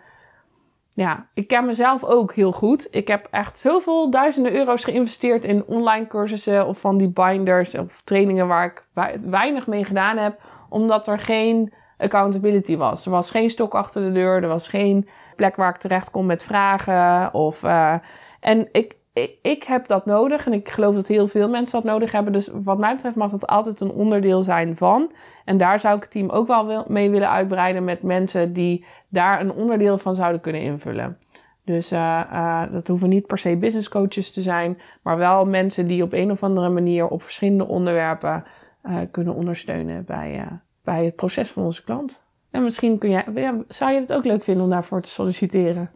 ja, 0.94 1.26
ik 1.34 1.46
ken 1.46 1.66
mezelf 1.66 2.04
ook 2.04 2.34
heel 2.34 2.52
goed. 2.52 2.88
Ik 2.90 3.08
heb 3.08 3.28
echt 3.30 3.58
zoveel 3.58 4.10
duizenden 4.10 4.54
euro's 4.54 4.84
geïnvesteerd 4.84 5.44
in 5.44 5.64
online 5.66 6.06
cursussen 6.06 6.66
of 6.66 6.80
van 6.80 6.96
die 6.96 7.08
binders 7.08 7.74
of 7.74 8.02
trainingen 8.02 8.46
waar 8.46 8.64
ik 8.64 8.82
weinig 9.22 9.66
mee 9.66 9.84
gedaan 9.84 10.16
heb. 10.16 10.40
Omdat 10.68 11.06
er 11.06 11.18
geen 11.18 11.72
accountability 11.98 12.76
was. 12.76 13.04
Er 13.04 13.10
was 13.10 13.30
geen 13.30 13.50
stok 13.50 13.74
achter 13.74 14.02
de 14.02 14.12
deur. 14.12 14.42
Er 14.42 14.48
was 14.48 14.68
geen 14.68 15.08
plek 15.36 15.56
waar 15.56 15.74
ik 15.74 15.80
terecht 15.80 16.10
kon 16.10 16.26
met 16.26 16.42
vragen. 16.42 17.34
Of, 17.34 17.62
uh, 17.62 17.94
en 18.40 18.68
ik, 18.72 18.96
ik, 19.12 19.38
ik, 19.42 19.62
heb 19.62 19.86
dat 19.86 20.06
nodig. 20.06 20.46
En 20.46 20.52
ik 20.52 20.68
geloof 20.68 20.94
dat 20.94 21.08
heel 21.08 21.28
veel 21.28 21.48
mensen 21.48 21.82
dat 21.82 21.92
nodig 21.92 22.12
hebben. 22.12 22.32
Dus 22.32 22.50
wat 22.52 22.78
mij 22.78 22.94
betreft 22.94 23.16
mag 23.16 23.30
dat 23.30 23.46
altijd 23.46 23.80
een 23.80 23.92
onderdeel 23.92 24.42
zijn 24.42 24.76
van. 24.76 25.12
En 25.44 25.56
daar 25.56 25.80
zou 25.80 25.96
ik 25.96 26.02
het 26.02 26.10
team 26.10 26.28
ook 26.28 26.46
wel 26.46 26.84
mee 26.88 27.10
willen 27.10 27.30
uitbreiden 27.30 27.84
met 27.84 28.02
mensen 28.02 28.52
die 28.52 28.84
daar 29.12 29.40
een 29.40 29.52
onderdeel 29.52 29.98
van 29.98 30.14
zouden 30.14 30.40
kunnen 30.40 30.62
invullen. 30.62 31.18
Dus 31.64 31.92
uh, 31.92 32.20
uh, 32.32 32.62
dat 32.72 32.88
hoeven 32.88 33.08
niet 33.08 33.26
per 33.26 33.38
se 33.38 33.56
business 33.56 33.88
coaches 33.88 34.32
te 34.32 34.42
zijn, 34.42 34.78
maar 35.02 35.16
wel 35.16 35.44
mensen 35.44 35.86
die 35.86 36.02
op 36.02 36.12
een 36.12 36.30
of 36.30 36.42
andere 36.42 36.68
manier 36.68 37.08
op 37.08 37.22
verschillende 37.22 37.66
onderwerpen 37.66 38.44
uh, 38.84 38.96
kunnen 39.10 39.34
ondersteunen 39.34 40.04
bij, 40.04 40.48
bij 40.84 41.04
het 41.04 41.16
proces 41.16 41.50
van 41.50 41.64
onze 41.64 41.84
klant. 41.84 42.30
En 42.50 42.62
misschien 42.62 42.98
kun 42.98 43.10
jij, 43.10 43.24
ja, 43.34 43.54
zou 43.68 43.92
je 43.92 44.00
het 44.00 44.12
ook 44.12 44.24
leuk 44.24 44.44
vinden 44.44 44.64
om 44.64 44.70
daarvoor 44.70 45.02
te 45.02 45.08
solliciteren? 45.08 45.90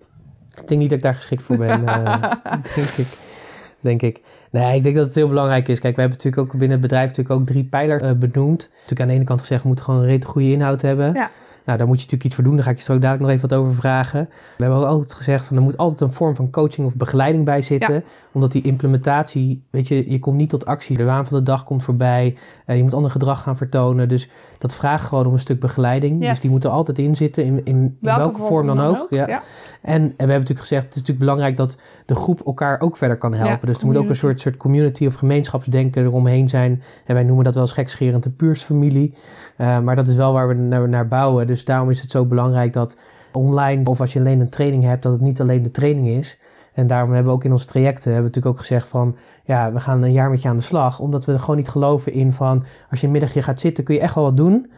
Ik 0.61 0.69
denk 0.69 0.81
niet 0.81 0.91
dat 0.91 0.99
ik 0.99 1.05
daar 1.05 1.14
geschikt 1.14 1.43
voor 1.43 1.57
ben, 1.57 1.85
denk 2.75 2.97
ik. 2.97 3.35
Denk 3.81 4.03
ik. 4.03 4.23
Nee, 4.51 4.77
ik 4.77 4.83
denk 4.83 4.97
dat 4.97 5.07
het 5.07 5.14
heel 5.14 5.29
belangrijk 5.29 5.69
is. 5.69 5.81
Kijk, 5.81 5.95
we 5.95 6.01
hebben 6.01 6.19
natuurlijk 6.19 6.47
ook 6.47 6.59
binnen 6.59 6.79
het 6.79 6.89
bedrijf 6.89 7.07
natuurlijk 7.07 7.41
ook 7.41 7.47
drie 7.47 7.64
pijlers 7.64 8.19
benoemd. 8.19 8.71
Natuurlijk 8.73 9.01
aan 9.01 9.09
de 9.09 9.14
ene 9.14 9.25
kant 9.25 9.41
gezegd, 9.41 9.62
we 9.62 9.67
moeten 9.67 9.85
gewoon 9.85 10.05
een 10.05 10.25
goede 10.25 10.51
inhoud 10.51 10.83
hebben. 10.83 11.12
Ja. 11.12 11.31
Nou, 11.67 11.79
daar 11.79 11.87
moet 11.87 11.97
je 11.97 12.03
natuurlijk 12.03 12.25
iets 12.25 12.35
voor 12.35 12.45
doen. 12.45 12.55
Daar 12.55 12.64
ga 12.64 12.71
ik 12.71 12.77
je 12.77 12.83
straks 12.83 13.01
dadelijk 13.01 13.27
nog 13.27 13.37
even 13.37 13.49
wat 13.49 13.59
over 13.59 13.75
vragen. 13.75 14.29
We 14.57 14.64
hebben 14.64 14.79
ook 14.79 14.87
altijd 14.87 15.14
gezegd 15.14 15.45
van 15.45 15.57
er 15.57 15.62
moet 15.62 15.77
altijd 15.77 16.01
een 16.01 16.12
vorm 16.12 16.35
van 16.35 16.51
coaching 16.51 16.87
of 16.87 16.97
begeleiding 16.97 17.45
bij 17.45 17.62
zitten. 17.62 17.95
Ja. 17.95 18.03
Omdat 18.33 18.53
die 18.53 18.62
implementatie, 18.62 19.62
weet 19.71 19.89
je, 19.89 20.11
je 20.11 20.19
komt 20.19 20.37
niet 20.37 20.51
tot 20.51 20.67
actie. 20.67 20.97
De 20.97 21.05
waan 21.05 21.27
van 21.27 21.37
de 21.39 21.43
dag 21.43 21.64
komt 21.64 21.83
voorbij. 21.83 22.37
Uh, 22.67 22.77
je 22.77 22.83
moet 22.83 22.95
ander 22.95 23.11
gedrag 23.11 23.43
gaan 23.43 23.57
vertonen. 23.57 24.09
Dus 24.09 24.29
dat 24.59 24.75
vraagt 24.75 25.05
gewoon 25.05 25.27
om 25.27 25.33
een 25.33 25.39
stuk 25.39 25.61
begeleiding. 25.61 26.21
Yes. 26.21 26.29
Dus 26.29 26.41
die 26.41 26.51
moet 26.51 26.64
er 26.64 26.71
altijd 26.71 26.99
in 26.99 27.17
zitten, 27.17 27.45
in, 27.45 27.61
in, 27.64 27.64
in 27.64 27.97
welke, 28.01 28.39
vorm 28.39 28.67
dan, 28.67 28.81
ook. 28.81 29.07
Ja. 29.11 29.29
Ja. 29.29 29.43
En, 29.83 30.03
en 30.03 30.09
we 30.09 30.14
hebben 30.17 30.27
natuurlijk 30.27 30.61
gezegd, 30.61 30.85
het 30.85 30.95
is 30.95 31.01
natuurlijk 31.01 31.27
belangrijk 31.27 31.57
dat 31.57 31.77
de 32.07 32.14
groep 32.14 32.47
elkaar 32.47 32.81
ook 32.81 32.97
verder 32.97 33.17
kan 33.17 33.35
helpen. 33.35 33.59
Ja, 33.61 33.67
dus 33.67 33.79
er 33.81 33.87
moet 33.87 33.97
ook 33.97 34.09
een 34.09 34.17
soort, 34.17 34.41
soort 34.41 34.57
community 34.57 35.07
of 35.07 35.14
gemeenschapsdenken 35.14 36.05
eromheen 36.05 36.49
zijn. 36.49 36.83
En 37.05 37.14
wij 37.14 37.25
noemen 37.25 37.45
dat 37.45 37.55
wel 37.55 37.62
eens 37.62 37.73
gekscherend 37.73 38.23
de 38.23 38.31
puursfamilie. 38.31 39.14
Uh, 39.59 39.79
maar 39.81 39.97
dat 39.97 40.09
is 40.09 40.17
wel 40.17 40.33
waar 40.33 40.49
we 40.49 40.55
naar, 40.55 40.89
naar 40.89 41.09
bouwen. 41.09 41.47
Dus 41.47 41.56
daarom 41.65 41.91
is 41.91 42.01
het 42.01 42.11
zo 42.11 42.25
belangrijk 42.25 42.73
dat 42.73 42.97
online, 43.33 43.85
of 43.85 44.01
als 44.01 44.13
je 44.13 44.19
alleen 44.19 44.41
een 44.41 44.51
training 44.51 44.85
hebt, 44.85 45.03
dat 45.03 45.13
het 45.13 45.21
niet 45.21 45.41
alleen 45.41 45.63
de 45.63 45.71
training 45.71 46.09
is. 46.09 46.39
En 46.73 46.87
daarom 46.87 47.11
hebben 47.13 47.29
we 47.29 47.37
ook 47.39 47.45
in 47.45 47.53
onze 47.53 47.67
trajecten 47.67 48.13
hebben 48.13 48.21
we 48.21 48.27
natuurlijk 48.37 48.55
ook 48.55 48.61
gezegd 48.67 48.89
van 48.89 49.17
ja, 49.45 49.73
we 49.73 49.81
gaan 49.81 50.03
een 50.03 50.13
jaar 50.13 50.31
met 50.31 50.43
je 50.43 50.49
aan 50.49 50.57
de 50.57 50.63
slag. 50.63 51.01
Omdat 51.01 51.25
we 51.25 51.33
er 51.33 51.41
gewoon 51.41 51.57
niet 51.57 51.69
geloven 51.69 52.13
in 52.13 52.33
van 52.33 52.65
als 52.91 53.01
je 53.01 53.07
een 53.07 53.13
middagje 53.13 53.43
gaat 53.43 53.61
zitten, 53.61 53.85
kun 53.85 53.95
je 53.95 54.01
echt 54.01 54.15
wel 54.15 54.25
wat 54.25 54.37
doen. 54.37 54.71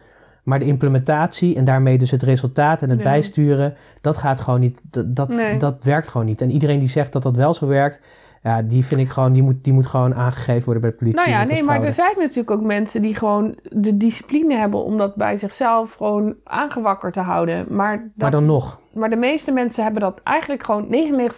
Maar 0.43 0.59
de 0.59 0.65
implementatie 0.65 1.55
en 1.55 1.63
daarmee 1.63 1.97
dus 1.97 2.11
het 2.11 2.23
resultaat 2.23 2.81
en 2.81 2.89
het 2.89 2.97
Nee. 2.97 3.07
bijsturen, 3.07 3.75
dat 4.01 4.17
gaat 4.17 4.39
gewoon 4.39 4.59
niet. 4.59 4.81
Dat, 4.83 5.15
dat, 5.15 5.27
Nee. 5.29 5.57
dat 5.57 5.83
werkt 5.83 6.09
gewoon 6.09 6.27
niet. 6.27 6.41
En 6.41 6.51
iedereen 6.51 6.79
die 6.79 6.87
zegt 6.87 7.11
dat 7.11 7.23
dat 7.23 7.35
wel 7.35 7.53
zo 7.53 7.67
werkt, 7.67 8.01
ja, 8.49 8.61
die 8.61 8.85
vind 8.85 9.01
ik 9.01 9.09
gewoon, 9.09 9.31
die 9.31 9.43
moet, 9.43 9.63
die 9.63 9.73
moet 9.73 9.87
gewoon 9.87 10.15
aangegeven 10.15 10.63
worden 10.63 10.81
bij 10.81 10.91
de 10.91 10.97
politie. 10.97 11.19
Nou 11.19 11.29
ja, 11.29 11.43
nee, 11.43 11.63
maar 11.63 11.83
er 11.83 11.91
zijn 11.91 12.13
natuurlijk 12.17 12.51
ook 12.51 12.61
mensen 12.61 13.01
die 13.01 13.15
gewoon 13.15 13.55
de 13.63 13.97
discipline 13.97 14.55
hebben 14.55 14.83
om 14.83 14.97
dat 14.97 15.15
bij 15.15 15.37
zichzelf 15.37 15.93
gewoon 15.93 16.35
aangewakkerd 16.43 17.13
te 17.13 17.19
houden. 17.19 17.65
Maar, 17.69 17.97
dat, 17.97 18.09
Maar 18.15 18.31
dan 18.31 18.45
nog. 18.45 18.79
maar 18.93 19.09
de 19.09 19.15
meeste 19.15 19.51
mensen 19.51 19.83
hebben 19.83 20.01
dat 20.01 20.19
eigenlijk 20.23 20.63
gewoon, 20.63 20.83
99% 20.83 20.89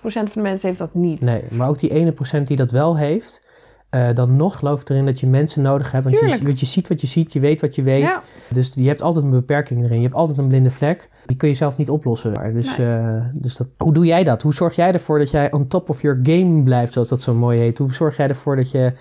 van 0.02 0.26
de 0.34 0.42
mensen 0.42 0.68
heeft 0.68 0.80
dat 0.80 0.94
niet. 0.94 1.22
Nee, 1.22 1.44
maar 1.52 1.68
ook 1.68 1.80
die 1.80 1.92
ene 1.92 2.12
procent 2.12 2.48
die 2.48 2.58
dat 2.58 2.72
wel 2.72 2.98
heeft, 2.98 3.48
eh, 3.92 4.14
dan 4.14 4.36
nog 4.36 4.58
geloof 4.58 4.82
ik 4.82 4.90
erin 4.90 5.06
dat 5.06 5.20
je 5.20 5.28
mensen 5.28 5.62
nodig 5.62 5.92
hebt. 5.92 6.04
Want 6.04 6.20
je, 6.20 6.44
want 6.44 6.60
je 6.60 6.66
ziet 6.66 6.88
wat 6.88 7.02
je 7.02 7.08
ziet, 7.08 7.34
je 7.34 7.40
weet 7.40 7.62
wat 7.62 7.76
je 7.76 7.84
weet. 7.84 8.02
Ja. 8.02 8.24
Dus 8.50 8.74
je 8.76 8.88
hebt 8.88 9.02
altijd 9.02 9.26
een 9.26 9.32
beperking 9.32 9.84
erin. 9.84 9.96
Je 9.96 10.04
hebt 10.04 10.16
altijd 10.16 10.38
een 10.38 10.48
blinde 10.48 10.70
vlek. 10.70 11.10
Die 11.26 11.38
kun 11.38 11.48
je 11.48 11.54
zelf 11.54 11.78
niet 11.78 11.90
oplossen. 11.90 12.54
Dus, 12.54 12.78
eh, 12.78 13.26
dus 13.36 13.56
dat, 13.56 13.68
hoe 13.78 13.94
doe 13.94 14.06
jij 14.06 14.24
dat? 14.24 14.42
Hoe 14.42 14.54
zorg 14.54 14.76
jij 14.76 14.92
ervoor 14.92 15.20
dat 15.20 15.32
jij 15.32 15.52
on 15.52 15.68
top 15.68 15.90
of 15.90 16.02
your 16.02 16.20
game 16.24 16.64
blijft, 16.64 16.94
zoals 16.94 17.10
dat 17.10 17.22
zo 17.22 17.34
mooi 17.34 17.60
heet? 17.60 17.78
Hoe 17.78 17.94
zorg 17.94 18.18
jij 18.18 18.28
ervoor 18.28 18.56
dat 18.56 18.72
je 18.72 18.94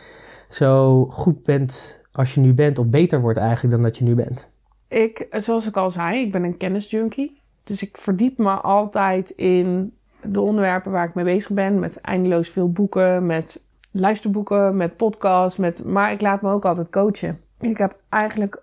zo 0.49 1.05
goed 1.07 1.43
bent 1.43 2.03
als 2.13 2.35
je 2.35 2.41
nu 2.41 2.55
bent, 2.55 2.79
of 2.79 2.87
beter 2.87 3.21
wordt 3.21 3.39
eigenlijk 3.39 3.75
dan 3.75 3.83
dat 3.83 3.99
je 3.99 4.05
nu 4.05 4.15
bent? 4.15 4.53
Ik, 4.89 5.27
zoals 5.31 5.69
ik 5.69 5.77
al 5.77 5.91
zei, 5.91 6.21
ik 6.21 6.33
ben 6.33 6.45
een 6.45 6.57
kennisjunkie. 6.57 7.41
Dus 7.65 7.83
ik 7.83 7.97
verdiep 7.97 8.39
me 8.39 8.51
altijd 8.51 9.31
in 9.31 9.93
de 10.23 10.41
onderwerpen 10.41 10.93
waar 10.93 11.09
ik 11.09 11.15
mee 11.15 11.25
bezig 11.25 11.51
ben. 11.51 11.79
Met 11.79 12.01
eindeloos 12.01 12.49
veel 12.49 12.71
boeken, 12.71 13.27
met 13.27 13.63
luisterboeken, 13.91 14.77
met 14.77 14.97
podcasts. 14.97 15.59
Met, 15.59 15.85
maar 15.85 16.13
ik 16.13 16.21
laat 16.21 16.43
me 16.43 16.51
ook 16.51 16.65
altijd 16.65 16.91
coachen. 16.91 17.41
Ik 17.61 17.79
heb 17.79 17.97
eigenlijk 18.09 18.63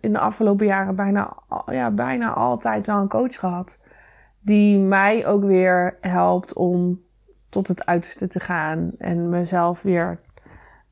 in 0.00 0.12
de 0.12 0.18
afgelopen 0.18 0.66
jaren 0.66 0.94
bijna, 0.94 1.36
ja, 1.66 1.90
bijna 1.90 2.32
altijd 2.32 2.86
wel 2.86 2.98
een 2.98 3.08
coach 3.08 3.38
gehad. 3.38 3.80
Die 4.40 4.78
mij 4.78 5.26
ook 5.26 5.44
weer 5.44 5.96
helpt 6.00 6.52
om 6.52 7.00
tot 7.48 7.68
het 7.68 7.86
uiterste 7.86 8.26
te 8.26 8.40
gaan. 8.40 8.90
En 8.98 9.28
mezelf 9.28 9.82
weer 9.82 10.20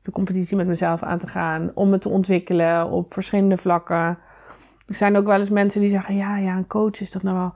de 0.01 0.11
competitie 0.11 0.57
met 0.57 0.67
mezelf 0.67 1.03
aan 1.03 1.19
te 1.19 1.27
gaan. 1.27 1.71
Om 1.73 1.89
me 1.89 1.97
te 1.97 2.09
ontwikkelen 2.09 2.89
op 2.89 3.13
verschillende 3.13 3.57
vlakken. 3.57 4.17
Er 4.87 4.95
zijn 4.95 5.17
ook 5.17 5.25
wel 5.25 5.39
eens 5.39 5.49
mensen 5.49 5.81
die 5.81 5.89
zeggen: 5.89 6.15
ja, 6.15 6.37
ja, 6.37 6.57
een 6.57 6.67
coach 6.67 6.99
is 6.99 7.11
dat 7.11 7.23
nou 7.23 7.37
wel, 7.37 7.53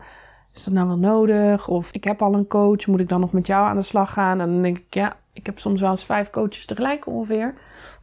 is 0.53 0.63
dat 0.63 0.73
nou 0.73 0.87
wel 0.87 0.97
nodig? 0.97 1.67
Of 1.67 1.91
ik 1.91 2.03
heb 2.03 2.21
al 2.21 2.33
een 2.33 2.47
coach, 2.47 2.87
moet 2.87 2.99
ik 2.99 3.09
dan 3.09 3.19
nog 3.19 3.31
met 3.31 3.47
jou 3.47 3.67
aan 3.67 3.75
de 3.75 3.81
slag 3.81 4.13
gaan? 4.13 4.41
En 4.41 4.47
dan 4.47 4.61
denk 4.61 4.77
ik: 4.77 4.93
ja, 4.93 5.15
ik 5.33 5.45
heb 5.45 5.59
soms 5.59 5.81
wel 5.81 5.89
eens 5.89 6.05
vijf 6.05 6.29
coaches 6.29 6.65
tegelijk 6.65 7.07
ongeveer. 7.07 7.53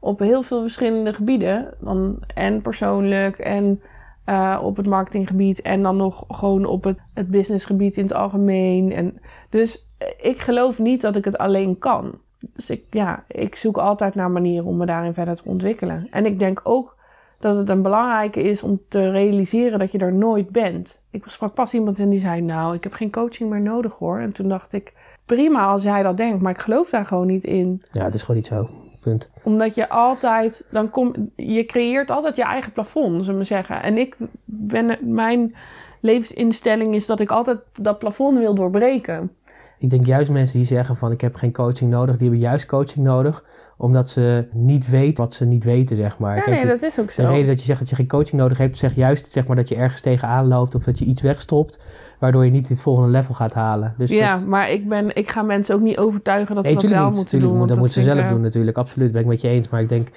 Op 0.00 0.18
heel 0.18 0.42
veel 0.42 0.60
verschillende 0.60 1.12
gebieden. 1.12 1.74
Dan, 1.80 2.18
en 2.34 2.60
persoonlijk 2.60 3.38
en 3.38 3.82
uh, 4.26 4.60
op 4.62 4.76
het 4.76 4.86
marketinggebied. 4.86 5.62
En 5.62 5.82
dan 5.82 5.96
nog 5.96 6.24
gewoon 6.28 6.64
op 6.64 6.84
het, 6.84 6.98
het 7.14 7.28
businessgebied 7.28 7.96
in 7.96 8.02
het 8.02 8.14
algemeen. 8.14 8.92
En, 8.92 9.20
dus 9.50 9.86
eh, 9.98 10.08
ik 10.20 10.38
geloof 10.38 10.78
niet 10.78 11.00
dat 11.00 11.16
ik 11.16 11.24
het 11.24 11.38
alleen 11.38 11.78
kan. 11.78 12.18
Dus 12.52 12.70
ik, 12.70 12.82
ja, 12.90 13.24
ik 13.28 13.54
zoek 13.54 13.76
altijd 13.76 14.14
naar 14.14 14.30
manieren 14.30 14.66
om 14.66 14.76
me 14.76 14.86
daarin 14.86 15.14
verder 15.14 15.36
te 15.36 15.48
ontwikkelen. 15.48 16.08
En 16.10 16.26
ik 16.26 16.38
denk 16.38 16.60
ook 16.62 16.96
dat 17.38 17.56
het 17.56 17.68
een 17.68 17.82
belangrijke 17.82 18.42
is 18.42 18.62
om 18.62 18.80
te 18.88 19.10
realiseren 19.10 19.78
dat 19.78 19.92
je 19.92 19.98
er 19.98 20.12
nooit 20.12 20.50
bent. 20.50 21.04
Ik 21.10 21.22
sprak 21.26 21.54
pas 21.54 21.74
iemand 21.74 21.98
en 21.98 22.08
die 22.08 22.18
zei: 22.18 22.40
Nou, 22.40 22.74
ik 22.74 22.82
heb 22.82 22.92
geen 22.92 23.10
coaching 23.10 23.50
meer 23.50 23.60
nodig 23.60 23.92
hoor. 23.92 24.18
En 24.18 24.32
toen 24.32 24.48
dacht 24.48 24.72
ik: 24.72 24.92
Prima 25.36 25.66
als 25.66 25.82
jij 25.82 26.02
dat 26.02 26.16
denkt, 26.16 26.42
maar 26.42 26.52
ik 26.52 26.60
geloof 26.60 26.90
daar 26.90 27.06
gewoon 27.06 27.26
niet 27.26 27.44
in. 27.44 27.82
Ja, 27.90 28.04
het 28.04 28.14
is 28.14 28.20
gewoon 28.20 28.36
niet 28.36 28.46
zo. 28.46 28.68
Punt. 29.00 29.30
Omdat 29.44 29.74
je 29.74 29.88
altijd, 29.88 30.66
dan 30.70 30.90
kom, 30.90 31.30
je 31.36 31.64
creëert 31.64 32.10
altijd 32.10 32.36
je 32.36 32.42
eigen 32.42 32.72
plafond, 32.72 33.24
zullen 33.24 33.40
we 33.40 33.46
zeggen. 33.46 33.82
En 33.82 33.98
ik 33.98 34.16
ben, 34.44 34.98
mijn 35.00 35.54
levensinstelling 36.00 36.94
is 36.94 37.06
dat 37.06 37.20
ik 37.20 37.30
altijd 37.30 37.58
dat 37.76 37.98
plafond 37.98 38.38
wil 38.38 38.54
doorbreken. 38.54 39.30
Ik 39.78 39.90
denk 39.90 40.06
juist 40.06 40.30
mensen 40.30 40.58
die 40.58 40.66
zeggen 40.66 40.96
van 40.96 41.12
ik 41.12 41.20
heb 41.20 41.34
geen 41.34 41.52
coaching 41.52 41.90
nodig, 41.90 42.16
die 42.16 42.28
hebben 42.28 42.46
juist 42.46 42.66
coaching 42.66 43.04
nodig, 43.04 43.44
omdat 43.78 44.08
ze 44.08 44.46
niet 44.52 44.88
weten 44.88 45.24
wat 45.24 45.34
ze 45.34 45.44
niet 45.44 45.64
weten, 45.64 45.96
zeg 45.96 46.18
maar. 46.18 46.36
Ja, 46.36 46.42
Kijk, 46.42 46.56
nee, 46.56 46.66
dat 46.66 46.82
is 46.82 47.00
ook 47.00 47.06
de 47.06 47.12
zo. 47.12 47.28
reden 47.28 47.46
dat 47.46 47.58
je 47.58 47.64
zegt 47.64 47.78
dat 47.78 47.88
je 47.88 47.94
geen 47.94 48.06
coaching 48.06 48.40
nodig 48.40 48.58
hebt, 48.58 48.76
zegt 48.76 48.94
juist 48.94 49.30
zeg 49.30 49.46
maar, 49.46 49.56
dat 49.56 49.68
je 49.68 49.74
ergens 49.74 50.00
tegenaan 50.00 50.46
loopt 50.46 50.74
of 50.74 50.84
dat 50.84 50.98
je 50.98 51.04
iets 51.04 51.22
wegstopt, 51.22 51.80
waardoor 52.18 52.44
je 52.44 52.50
niet 52.50 52.68
dit 52.68 52.82
volgende 52.82 53.10
level 53.10 53.34
gaat 53.34 53.54
halen. 53.54 53.94
Dus 53.98 54.10
ja, 54.10 54.32
dat, 54.32 54.46
maar 54.46 54.70
ik, 54.70 54.88
ben, 54.88 55.16
ik 55.16 55.28
ga 55.30 55.42
mensen 55.42 55.74
ook 55.74 55.80
niet 55.80 55.98
overtuigen 55.98 56.54
dat 56.54 56.64
nee, 56.64 56.72
ze 56.72 56.78
dat 56.80 56.90
wel 56.90 57.06
niet. 57.06 57.14
moeten 57.14 57.30
Tuurlijk, 57.30 57.50
doen. 57.50 57.58
dat 57.60 57.68
want 57.68 57.80
moeten 57.80 58.02
ze 58.02 58.08
zelf 58.08 58.28
doen 58.28 58.40
natuurlijk, 58.40 58.76
absoluut. 58.76 59.12
Ben 59.12 59.20
ik 59.20 59.26
met 59.26 59.40
je 59.40 59.48
eens. 59.48 59.68
Maar 59.68 59.80
ik 59.80 59.88
denk 59.88 60.08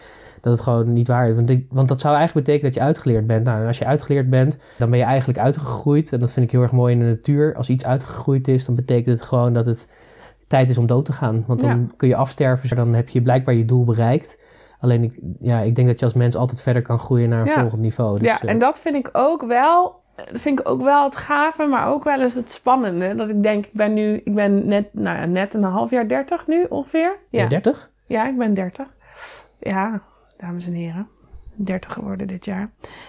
dat 0.41 0.53
het 0.53 0.61
gewoon 0.61 0.93
niet 0.93 1.07
waar 1.07 1.29
is. 1.29 1.35
Want, 1.35 1.49
ik, 1.49 1.65
want 1.69 1.87
dat 1.87 2.01
zou 2.01 2.15
eigenlijk 2.15 2.45
betekenen 2.45 2.71
dat 2.73 2.81
je 2.81 2.87
uitgeleerd 2.87 3.25
bent. 3.25 3.45
Nou, 3.45 3.61
en 3.61 3.67
als 3.67 3.77
je 3.77 3.85
uitgeleerd 3.85 4.29
bent, 4.29 4.57
dan 4.77 4.89
ben 4.89 4.99
je 4.99 5.05
eigenlijk 5.05 5.39
uitgegroeid. 5.39 6.13
En 6.13 6.19
dat 6.19 6.31
vind 6.31 6.45
ik 6.45 6.51
heel 6.51 6.61
erg 6.61 6.71
mooi 6.71 6.93
in 6.93 6.99
de 6.99 7.05
natuur. 7.05 7.55
Als 7.55 7.69
iets 7.69 7.85
uitgegroeid 7.85 8.47
is, 8.47 8.65
dan 8.65 8.75
betekent 8.75 9.19
het 9.19 9.27
gewoon 9.27 9.53
dat 9.53 9.65
het 9.65 9.87
tijd 10.51 10.69
is 10.69 10.77
om 10.77 10.85
dood 10.85 11.05
te 11.05 11.13
gaan. 11.13 11.43
Want 11.47 11.59
dan 11.61 11.79
Ja. 11.79 11.85
kun 11.97 12.07
je 12.07 12.15
afsterven, 12.15 12.69
dus 12.69 12.77
dan 12.77 12.93
heb 12.93 13.09
je 13.09 13.21
blijkbaar 13.21 13.53
je 13.55 13.65
doel 13.65 13.85
bereikt. 13.85 14.39
Alleen, 14.79 15.03
ik, 15.03 15.19
ja, 15.39 15.59
ik 15.59 15.75
denk 15.75 15.87
dat 15.87 15.99
je 15.99 16.05
als 16.05 16.13
mens 16.13 16.35
altijd 16.35 16.61
verder 16.61 16.81
kan 16.81 16.99
groeien 16.99 17.29
naar 17.29 17.41
een 17.41 17.47
Ja. 17.47 17.59
volgend 17.61 17.81
niveau. 17.81 18.19
Dus, 18.19 18.27
ja, 18.27 18.41
eh, 18.41 18.49
en 18.49 18.59
dat 18.59 18.79
vind 18.79 18.95
ik 18.95 19.09
ook 19.13 19.43
wel. 19.43 19.99
Vind 20.31 20.59
ik 20.59 20.69
ook 20.69 20.81
wel 20.81 21.03
het 21.03 21.15
gave, 21.15 21.65
maar 21.65 21.87
ook 21.87 22.03
wel 22.03 22.21
eens 22.21 22.33
het 22.33 22.51
spannende. 22.51 23.15
Dat 23.15 23.29
ik 23.29 23.43
denk, 23.43 23.65
ik 23.65 23.73
ben 23.73 23.93
nu, 23.93 24.21
ik 24.23 24.35
ben 24.35 24.67
net, 24.67 24.87
nou 24.93 25.17
ja, 25.17 25.25
net 25.25 25.53
een 25.53 25.63
half 25.63 25.89
jaar 25.89 26.07
30 26.07 26.47
nu 26.47 26.65
ongeveer. 26.69 27.17
Ja, 27.29 27.47
30? 27.47 27.91
ja 28.05 28.27
ik 28.27 28.37
ben 28.37 28.53
30. 28.53 28.85
Ja, 29.59 30.01
dames 30.37 30.67
en 30.67 30.73
heren. 30.73 31.07
30 31.55 31.93
geworden 31.93 32.27
dit 32.27 32.45
jaar. 32.45 32.67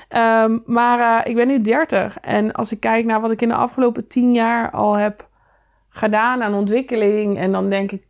Ehm, 0.08 0.58
maar 0.66 1.24
eh, 1.24 1.30
ik 1.30 1.36
ben 1.36 1.46
nu 1.46 1.60
30. 1.60 2.18
En 2.20 2.52
als 2.52 2.72
ik 2.72 2.80
kijk 2.80 3.04
naar 3.04 3.20
wat 3.20 3.30
ik 3.30 3.42
in 3.42 3.48
de 3.48 3.54
afgelopen 3.54 4.06
10 4.08 4.32
jaar 4.32 4.70
al 4.70 4.94
heb 4.94 5.28
gedaan 5.92 6.42
aan 6.42 6.54
ontwikkeling. 6.54 7.38
En 7.38 7.52
dan 7.52 7.70
denk 7.70 7.92
ik, 7.92 8.06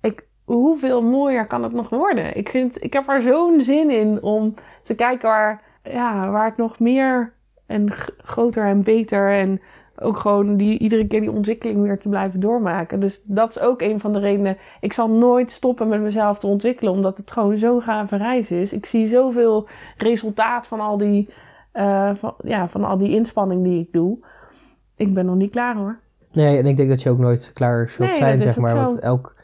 ik 0.00 0.24
hoeveel 0.44 1.02
mooier 1.02 1.46
kan 1.46 1.62
het 1.62 1.72
nog 1.72 1.88
worden? 1.88 2.36
Ik, 2.36 2.48
vind, 2.48 2.84
ik 2.84 2.92
heb 2.92 3.08
er 3.08 3.22
zo'n 3.22 3.60
zin 3.60 3.90
in 3.90 4.22
om 4.22 4.54
te 4.82 4.94
kijken 4.94 5.28
waar, 5.28 5.62
ja, 5.82 6.30
waar 6.30 6.48
ik 6.48 6.56
nog 6.56 6.78
meer 6.78 7.32
en 7.66 7.92
groter 8.18 8.64
en 8.64 8.82
beter 8.82 9.32
en 9.32 9.60
ook 10.02 10.16
gewoon 10.16 10.56
die, 10.56 10.78
iedere 10.78 11.06
keer 11.06 11.20
die 11.20 11.30
ontwikkeling 11.30 11.82
weer 11.82 11.98
te 11.98 12.08
blijven 12.08 12.40
doormaken. 12.40 13.00
Dus 13.00 13.22
dat 13.22 13.50
is 13.50 13.60
ook 13.60 13.80
een 13.80 14.00
van 14.00 14.12
de 14.12 14.18
redenen. 14.18 14.56
Ik 14.80 14.92
zal 14.92 15.10
nooit 15.10 15.50
stoppen 15.50 15.88
met 15.88 16.00
mezelf 16.00 16.38
te 16.38 16.46
ontwikkelen, 16.46 16.92
omdat 16.92 17.16
het 17.16 17.30
gewoon 17.30 17.58
zo'n 17.58 17.82
gave 17.82 18.16
reis 18.16 18.50
is. 18.50 18.72
Ik 18.72 18.86
zie 18.86 19.06
zoveel 19.06 19.68
resultaat 19.96 20.66
van 20.66 20.80
al 20.80 20.98
die 20.98 21.28
eh, 21.72 22.14
van, 22.14 22.34
ja, 22.44 22.68
van 22.68 22.84
al 22.84 22.98
die 22.98 23.10
inspanning 23.14 23.64
die 23.64 23.80
ik 23.80 23.92
doe. 23.92 24.18
Ik 24.96 25.14
ben 25.14 25.26
nog 25.26 25.36
niet 25.36 25.50
klaar 25.50 25.76
hoor. 25.76 25.98
Nee, 26.32 26.58
en 26.58 26.66
ik 26.66 26.76
denk 26.76 26.88
dat 26.88 27.02
je 27.02 27.10
ook 27.10 27.18
nooit 27.18 27.50
klaar 27.52 27.88
zult 27.88 28.08
Nee, 28.08 28.16
zijn, 28.18 28.40
zeg 28.40 28.56
maar. 28.56 28.74
Want 28.74 28.98
elk, 28.98 29.34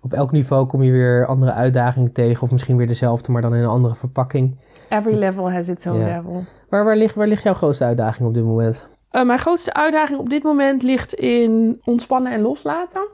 op 0.00 0.12
elk 0.12 0.32
niveau 0.32 0.66
kom 0.66 0.82
je 0.82 0.92
weer 0.92 1.26
andere 1.26 1.52
uitdagingen 1.52 2.12
tegen. 2.12 2.42
Of 2.42 2.50
misschien 2.50 2.76
weer 2.76 2.86
dezelfde, 2.86 3.32
maar 3.32 3.42
dan 3.42 3.54
in 3.54 3.62
een 3.62 3.68
andere 3.68 3.94
verpakking. 3.94 4.58
Every 4.88 5.14
level 5.18 5.50
has 5.52 5.68
its 5.68 5.86
own 5.86 5.98
Ja. 5.98 6.16
level. 6.16 6.44
Maar 6.68 6.84
waar 6.84 6.96
ligt, 6.96 7.14
waar 7.14 7.26
ligt 7.26 7.42
jouw 7.42 7.54
grootste 7.54 7.84
uitdaging 7.84 8.28
op 8.28 8.34
dit 8.34 8.44
moment? 8.44 8.86
Eh, 9.10 9.24
mijn 9.24 9.38
grootste 9.38 9.74
uitdaging 9.74 10.18
op 10.18 10.28
dit 10.30 10.42
moment 10.42 10.82
ligt 10.82 11.12
in 11.14 11.80
ontspannen 11.84 12.32
en 12.32 12.40
loslaten. 12.40 13.08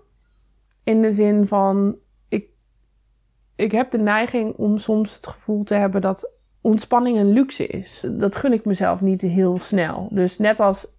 In 0.85 1.01
de 1.01 1.13
zin 1.13 1.47
van, 1.47 1.97
ik, 2.29 2.49
ik 3.57 3.73
heb 3.73 3.91
de 3.91 3.99
neiging 3.99 4.55
om 4.57 4.77
soms 4.79 5.15
het 5.15 5.27
gevoel 5.27 5.63
te 5.63 5.75
hebben 5.75 6.01
dat 6.01 6.33
ontspanning 6.61 7.19
een 7.19 7.33
luxe 7.33 7.67
is. 7.67 8.05
Dat 8.11 8.37
gun 8.37 8.53
ik 8.53 8.65
mezelf 8.65 9.01
niet 9.01 9.21
heel 9.21 9.57
snel. 9.59 10.09
Dus 10.11 10.39
net 10.39 10.61
als 10.61 10.95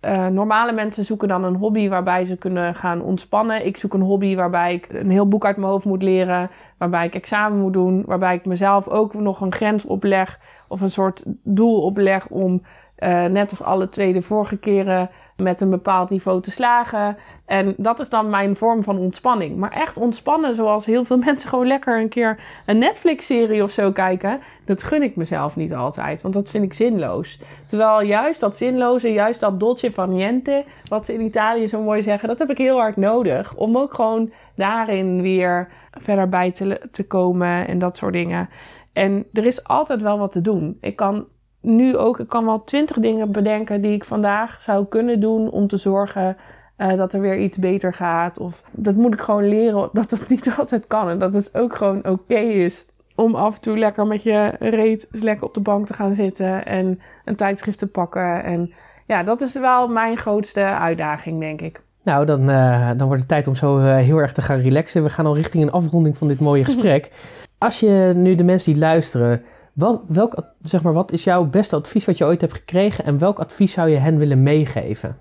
eh, 0.00 0.26
normale 0.26 0.72
mensen 0.72 1.04
zoeken 1.04 1.28
dan 1.28 1.44
een 1.44 1.54
hobby 1.54 1.88
waarbij 1.88 2.24
ze 2.24 2.36
kunnen 2.36 2.74
gaan 2.74 3.02
ontspannen. 3.02 3.66
Ik 3.66 3.76
zoek 3.76 3.94
een 3.94 4.00
hobby 4.00 4.34
waarbij 4.34 4.74
ik 4.74 4.86
een 4.88 5.10
heel 5.10 5.28
boek 5.28 5.44
uit 5.44 5.56
mijn 5.56 5.68
hoofd 5.70 5.84
moet 5.84 6.02
leren. 6.02 6.50
Waarbij 6.78 7.06
ik 7.06 7.14
examen 7.14 7.58
moet 7.58 7.72
doen. 7.72 8.02
Waarbij 8.06 8.34
ik 8.34 8.44
mezelf 8.44 8.88
ook 8.88 9.14
nog 9.14 9.40
een 9.40 9.52
grens 9.52 9.86
opleg. 9.86 10.40
Of 10.68 10.80
een 10.80 10.90
soort 10.90 11.24
doel 11.42 11.82
opleg 11.82 12.28
om 12.28 12.62
eh, 12.94 13.24
net 13.24 13.50
als 13.50 13.62
alle 13.62 13.88
twee 13.88 14.12
de 14.12 14.22
vorige 14.22 14.56
keren 14.58 15.10
met 15.42 15.60
een 15.60 15.70
bepaald 15.70 16.10
niveau 16.10 16.40
te 16.40 16.50
slagen. 16.50 17.16
En 17.46 17.74
dat 17.76 18.00
is 18.00 18.08
dan 18.08 18.30
mijn 18.30 18.56
vorm 18.56 18.82
van 18.82 18.98
ontspanning. 18.98 19.56
Maar 19.56 19.72
echt 19.72 19.98
ontspannen, 19.98 20.54
zoals 20.54 20.86
heel 20.86 21.04
veel 21.04 21.16
mensen 21.26 21.48
gewoon 21.48 21.66
lekker 21.66 22.00
een 22.00 22.08
keer 22.08 22.38
een 22.66 22.78
Netflix-serie 22.78 23.62
of 23.62 23.70
zo 23.70 23.92
kijken, 23.92 24.40
dat 24.64 24.82
gun 24.82 25.02
ik 25.02 25.16
mezelf 25.16 25.56
niet 25.56 25.74
altijd, 25.74 26.22
want 26.22 26.34
dat 26.34 26.50
vind 26.50 26.64
ik 26.64 26.72
zinloos. 26.72 27.40
Terwijl 27.68 28.02
juist 28.02 28.40
dat 28.40 28.56
zinloze, 28.56 29.12
juist 29.12 29.40
dat 29.40 29.60
dolce 29.60 29.92
van 29.92 30.14
niente, 30.14 30.64
wat 30.84 31.06
ze 31.06 31.14
in 31.14 31.20
Italië 31.20 31.66
zo 31.66 31.82
mooi 31.82 32.02
zeggen, 32.02 32.28
dat 32.28 32.38
heb 32.38 32.50
ik 32.50 32.58
heel 32.58 32.78
hard 32.78 32.96
nodig. 32.96 33.54
Om 33.54 33.78
ook 33.78 33.94
gewoon 33.94 34.32
daarin 34.54 35.22
weer 35.22 35.68
verder 35.90 36.28
bij 36.28 36.50
te, 36.50 36.80
te 36.90 37.06
komen 37.06 37.66
en 37.66 37.78
dat 37.78 37.96
soort 37.96 38.12
dingen. 38.12 38.48
En 38.92 39.26
er 39.32 39.46
is 39.46 39.64
altijd 39.64 40.02
wel 40.02 40.18
wat 40.18 40.32
te 40.32 40.40
doen. 40.40 40.76
Ik 40.80 40.96
kan 40.96 41.26
nu 41.60 41.96
ook, 41.96 42.18
ik 42.18 42.28
kan 42.28 42.44
wel 42.44 42.64
twintig 42.64 42.96
dingen 42.96 43.32
bedenken 43.32 43.82
die 43.82 43.94
ik 43.94 44.04
vandaag 44.04 44.62
zou 44.62 44.86
kunnen 44.86 45.20
doen 45.20 45.50
om 45.50 45.68
te 45.68 45.76
zorgen 45.76 46.36
eh, 46.76 46.96
dat 46.96 47.12
er 47.12 47.20
weer 47.20 47.38
iets 47.38 47.58
beter 47.58 47.94
gaat. 47.94 48.38
Of 48.38 48.64
dat 48.70 48.94
moet 48.94 49.14
ik 49.14 49.20
gewoon 49.20 49.48
leren 49.48 49.88
dat 49.92 50.10
dat 50.10 50.28
niet 50.28 50.54
altijd 50.58 50.86
kan. 50.86 51.08
En 51.08 51.18
dat 51.18 51.34
het 51.34 51.56
ook 51.56 51.76
gewoon 51.76 52.08
oké 52.08 52.38
is 52.38 52.84
om 53.14 53.34
af 53.34 53.54
en 53.54 53.60
toe 53.60 53.78
lekker 53.78 54.06
met 54.06 54.22
je 54.22 54.54
reet 54.58 55.08
lekker 55.10 55.46
op 55.46 55.54
de 55.54 55.60
bank 55.60 55.86
te 55.86 55.94
gaan 55.94 56.14
zitten 56.14 56.66
en 56.66 57.00
een 57.24 57.36
tijdschrift 57.36 57.78
te 57.78 57.86
pakken. 57.86 58.42
En 58.44 58.72
ja, 59.06 59.22
dat 59.22 59.40
is 59.40 59.54
wel 59.58 59.88
mijn 59.88 60.16
grootste 60.16 60.60
uitdaging, 60.60 61.40
denk 61.40 61.60
ik. 61.60 61.82
Nou, 62.02 62.24
dan, 62.24 62.50
eh, 62.50 62.90
dan 62.96 63.06
wordt 63.06 63.20
het 63.20 63.28
tijd 63.28 63.46
om 63.46 63.54
zo 63.54 63.78
eh, 63.78 63.96
heel 63.96 64.18
erg 64.18 64.32
te 64.32 64.42
gaan 64.42 64.60
relaxen. 64.60 65.02
We 65.02 65.10
gaan 65.10 65.26
al 65.26 65.36
richting 65.36 65.62
een 65.62 65.70
afronding 65.70 66.16
van 66.16 66.28
dit 66.28 66.40
mooie 66.40 66.64
gesprek. 66.70 67.10
Als 67.58 67.80
je 67.80 68.12
nu 68.14 68.34
de 68.34 68.44
mensen 68.44 68.72
die 68.72 68.82
luisteren, 68.82 69.42
wel, 69.80 70.04
welk, 70.08 70.34
zeg 70.60 70.82
maar, 70.82 70.92
wat 70.92 71.12
is 71.12 71.24
jouw 71.24 71.44
beste 71.44 71.76
advies 71.76 72.04
wat 72.04 72.18
je 72.18 72.24
ooit 72.24 72.40
hebt 72.40 72.54
gekregen 72.54 73.04
en 73.04 73.18
welk 73.18 73.38
advies 73.38 73.72
zou 73.72 73.88
je 73.88 73.96
hen 73.96 74.18
willen 74.18 74.42
meegeven? 74.42 75.18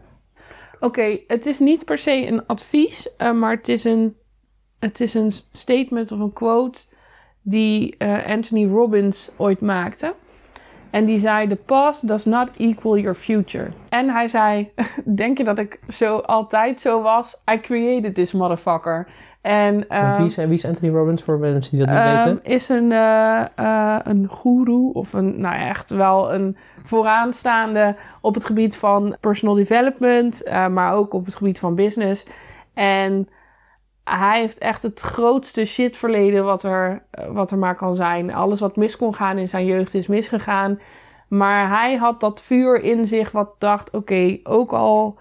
Oké, 0.80 1.20
het 1.28 1.45
is 1.45 1.60
niet 1.60 1.86
per 1.86 1.97
se 1.97 2.28
een 2.28 2.45
advies, 2.45 3.16
eh, 3.16 3.32
maar 3.32 3.55
het 3.55 3.68
is 3.68 3.84
een, 3.84 4.16
het 4.80 4.99
is 4.99 5.14
een 5.14 5.32
statement 5.51 6.12
of 6.12 6.20
een 6.20 6.34
quote 6.34 6.80
die 7.41 7.95
eh, 7.97 8.26
Anthony 8.26 8.68
Robbins 8.68 9.32
ooit 9.38 9.62
maakte. 9.62 10.14
En 10.89 11.05
die 11.05 11.18
zei: 11.18 11.47
The 11.47 11.55
past 11.55 12.07
does 12.07 12.26
not 12.26 12.49
equal 12.57 12.97
your 12.97 13.16
future. 13.16 13.72
En 13.89 14.10
hij 14.10 14.28
zei: 14.28 14.72
Denk 15.16 15.38
je 15.38 15.43
dat 15.43 15.60
ik 15.60 15.80
zo 15.88 16.18
altijd 16.18 16.82
zo 16.82 17.01
was? 17.01 17.41
I 17.53 17.60
created 17.60 18.16
this 18.16 18.32
motherfucker. 18.32 19.07
En, 19.42 19.74
Want 19.74 19.88
ehm, 19.88 20.16
wie, 20.18 20.26
is, 20.26 20.36
wie 20.36 20.54
is 20.54 20.66
Anthony 20.66 20.92
Robbins 20.94 21.24
voor 21.24 21.38
mensen 21.38 21.78
die 21.78 21.86
dat 21.86 21.96
niet 21.96 22.04
Ehm, 22.06 22.16
weten? 22.16 22.40
is 22.44 22.70
een, 22.70 22.92
eh 22.92 23.98
een 24.04 24.28
goeroe 24.30 24.94
of 24.94 25.14
een, 25.14 25.42
nou 25.42 25.56
ja, 25.56 25.68
echt 25.68 25.90
wel 25.90 26.34
een 26.34 26.58
vooraanstaande 26.86 27.96
op 28.22 28.34
het 28.34 28.46
gebied 28.46 28.78
van 28.78 29.16
personal 29.20 29.56
development, 29.56 30.44
eh, 30.44 30.68
maar 30.68 30.94
ook 30.94 31.14
op 31.14 31.26
het 31.26 31.36
gebied 31.36 31.60
van 31.60 31.76
business. 31.76 32.26
En 32.74 33.30
hij 34.04 34.40
heeft 34.40 34.58
echt 34.58 34.84
het 34.84 35.00
grootste 35.00 35.66
shit 35.66 35.98
verleden 35.98 36.44
wat 36.46 36.64
er, 36.64 37.04
wat 37.32 37.52
er 37.52 37.58
maar 37.58 37.76
kan 37.76 37.96
zijn. 37.96 38.34
Alles 38.34 38.60
wat 38.60 38.76
mis 38.76 38.98
kon 38.98 39.16
gaan 39.16 39.38
in 39.38 39.48
zijn 39.48 39.66
jeugd 39.66 39.94
is 39.94 40.08
misgegaan. 40.08 40.80
Maar 41.28 41.70
hij 41.70 41.96
had 41.96 42.20
dat 42.20 42.42
vuur 42.42 42.82
in 42.82 43.06
zich 43.06 43.32
wat 43.32 43.50
dacht, 43.60 43.92
oké, 43.92 44.40
ook 44.44 44.72
al 44.74 45.18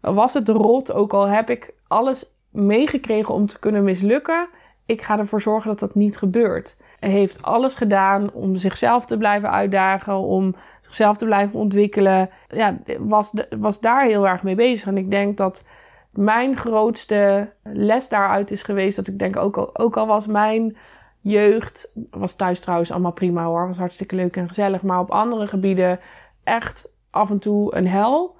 was 0.00 0.34
het 0.34 0.48
rot, 0.48 0.92
ook 0.92 1.12
al 1.12 1.26
heb 1.26 1.50
ik 1.50 1.74
alles 1.86 2.35
meegekregen 2.56 3.34
om 3.34 3.46
te 3.46 3.58
kunnen 3.58 3.84
mislukken, 3.84 4.48
ik 4.86 5.02
ga 5.02 5.18
ervoor 5.18 5.40
zorgen 5.40 5.70
dat 5.70 5.78
dat 5.78 5.94
niet 5.94 6.18
gebeurt. 6.18 6.76
Hij 6.98 7.10
heeft 7.10 7.42
alles 7.42 7.74
gedaan 7.74 8.32
om 8.32 8.54
zichzelf 8.54 9.06
te 9.06 9.18
blijven 9.18 9.50
uitdagen, 9.50 10.18
om 10.18 10.54
zichzelf 10.82 11.16
te 11.16 11.24
blijven 11.24 11.58
ontwikkelen. 11.58 12.30
Ja, 12.48 12.78
was, 12.98 13.32
was 13.58 13.80
daar 13.80 14.04
heel 14.04 14.28
erg 14.28 14.42
mee 14.42 14.54
bezig. 14.54 14.88
En 14.88 14.96
ik 14.96 15.10
denk 15.10 15.36
dat 15.36 15.64
mijn 16.10 16.56
grootste 16.56 17.52
les 17.62 18.08
daaruit 18.08 18.50
is 18.50 18.62
geweest 18.62 18.96
dat 18.96 19.06
ik 19.06 19.18
denk, 19.18 19.36
ook 19.36 19.56
al, 19.56 19.78
ook 19.78 19.96
al 19.96 20.06
was 20.06 20.26
mijn 20.26 20.76
jeugd, 21.20 21.92
was 22.10 22.36
thuis 22.36 22.60
trouwens 22.60 22.90
allemaal 22.90 23.12
prima 23.12 23.44
hoor, 23.44 23.66
was 23.66 23.78
hartstikke 23.78 24.16
leuk 24.16 24.36
en 24.36 24.48
gezellig, 24.48 24.82
maar 24.82 25.00
op 25.00 25.10
andere 25.10 25.46
gebieden 25.46 26.00
echt 26.44 26.92
af 27.10 27.30
en 27.30 27.38
toe 27.38 27.76
een 27.76 27.88
hel. 27.88 28.36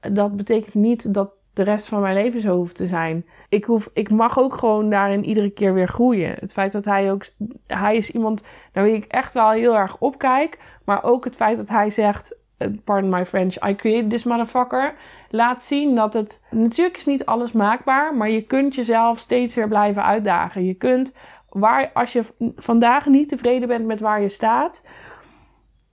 Dat 0.00 0.36
betekent 0.36 0.74
niet 0.74 1.14
dat 1.14 1.30
de 1.56 1.62
rest 1.62 1.88
van 1.88 2.00
mijn 2.00 2.14
leven 2.14 2.40
zo 2.40 2.56
hoeft 2.56 2.76
te 2.76 2.86
zijn. 2.86 3.26
Ik, 3.48 3.64
hoef, 3.64 3.90
ik 3.92 4.10
mag 4.10 4.38
ook 4.38 4.56
gewoon 4.56 4.90
daarin 4.90 5.24
iedere 5.24 5.50
keer 5.50 5.74
weer 5.74 5.88
groeien. 5.88 6.36
Het 6.40 6.52
feit 6.52 6.72
dat 6.72 6.84
hij 6.84 7.12
ook... 7.12 7.24
Hij 7.66 7.96
is 7.96 8.10
iemand 8.10 8.46
naar 8.72 8.84
wie 8.84 8.94
ik 8.94 9.04
echt 9.04 9.34
wel 9.34 9.50
heel 9.50 9.76
erg 9.76 9.98
opkijk. 9.98 10.58
Maar 10.84 11.04
ook 11.04 11.24
het 11.24 11.36
feit 11.36 11.56
dat 11.56 11.68
hij 11.68 11.90
zegt... 11.90 12.38
eh, 12.56 12.68
Pardon 12.84 13.10
my 13.10 13.24
French, 13.24 13.68
I 13.68 13.76
created 13.76 14.10
this 14.10 14.24
motherfucker. 14.24 14.94
Laat 15.30 15.62
zien 15.62 15.94
dat 15.94 16.14
het... 16.14 16.44
Natuurlijk 16.50 16.96
is 16.96 17.06
niet 17.06 17.26
alles 17.26 17.52
maakbaar. 17.52 18.14
Maar 18.14 18.30
je 18.30 18.42
kunt 18.42 18.74
jezelf 18.74 19.18
steeds 19.18 19.54
weer 19.54 19.68
blijven 19.68 20.04
uitdagen. 20.04 20.64
Je 20.64 20.74
kunt... 20.74 21.16
Waar, 21.48 21.90
als 21.94 22.12
je 22.12 22.24
vandaag 22.56 23.06
niet 23.06 23.28
tevreden 23.28 23.68
bent 23.68 23.86
met 23.86 24.00
waar 24.00 24.20
je 24.20 24.28
staat... 24.28 24.86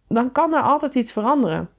Dan 0.07 0.31
kan 0.31 0.53
er 0.53 0.61
altijd 0.61 0.95
iets 0.95 1.11
veranderen 1.11 1.69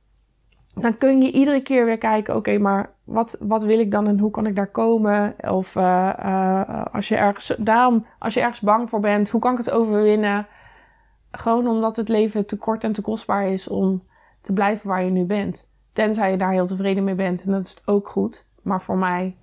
dan 0.74 0.98
kun 0.98 1.22
je 1.22 1.32
iedere 1.32 1.62
keer 1.62 1.84
weer 1.84 1.98
kijken, 1.98 2.36
oké, 2.36 2.58
maar 2.58 2.93
wat, 3.04 3.36
wat 3.40 3.64
wil 3.64 3.78
ik 3.78 3.90
dan 3.90 4.06
en 4.06 4.18
hoe 4.18 4.30
kan 4.30 4.46
ik 4.46 4.56
daar 4.56 4.70
komen? 4.70 5.34
Of 5.40 5.76
eh, 5.76 6.12
eh, 6.18 6.84
als 6.92 7.08
je 7.08 7.16
ergens, 7.16 7.54
daarom, 7.58 8.06
als 8.18 8.34
je 8.34 8.40
ergens 8.40 8.60
bang 8.60 8.88
voor 8.88 9.00
bent, 9.00 9.30
hoe 9.30 9.40
kan 9.40 9.52
ik 9.52 9.58
het 9.58 9.70
overwinnen? 9.70 10.46
Gewoon 11.30 11.68
omdat 11.68 11.96
het 11.96 12.08
leven 12.08 12.46
te 12.46 12.58
kort 12.58 12.84
en 12.84 12.92
te 12.92 13.02
kostbaar 13.02 13.46
is 13.46 13.68
om 13.68 14.02
te 14.40 14.52
blijven 14.52 14.88
waar 14.88 15.04
je 15.04 15.10
nu 15.10 15.24
bent. 15.24 15.68
Tenzij 15.92 16.30
je 16.30 16.36
daar 16.36 16.52
heel 16.52 16.66
tevreden 16.66 17.04
mee 17.04 17.14
bent 17.14 17.42
en 17.42 17.50
dat 17.50 17.64
is 17.64 17.82
ook 17.84 18.08
goed. 18.08 18.48
Maar 18.62 18.82
voor 18.82 18.96
mij, 18.96 19.36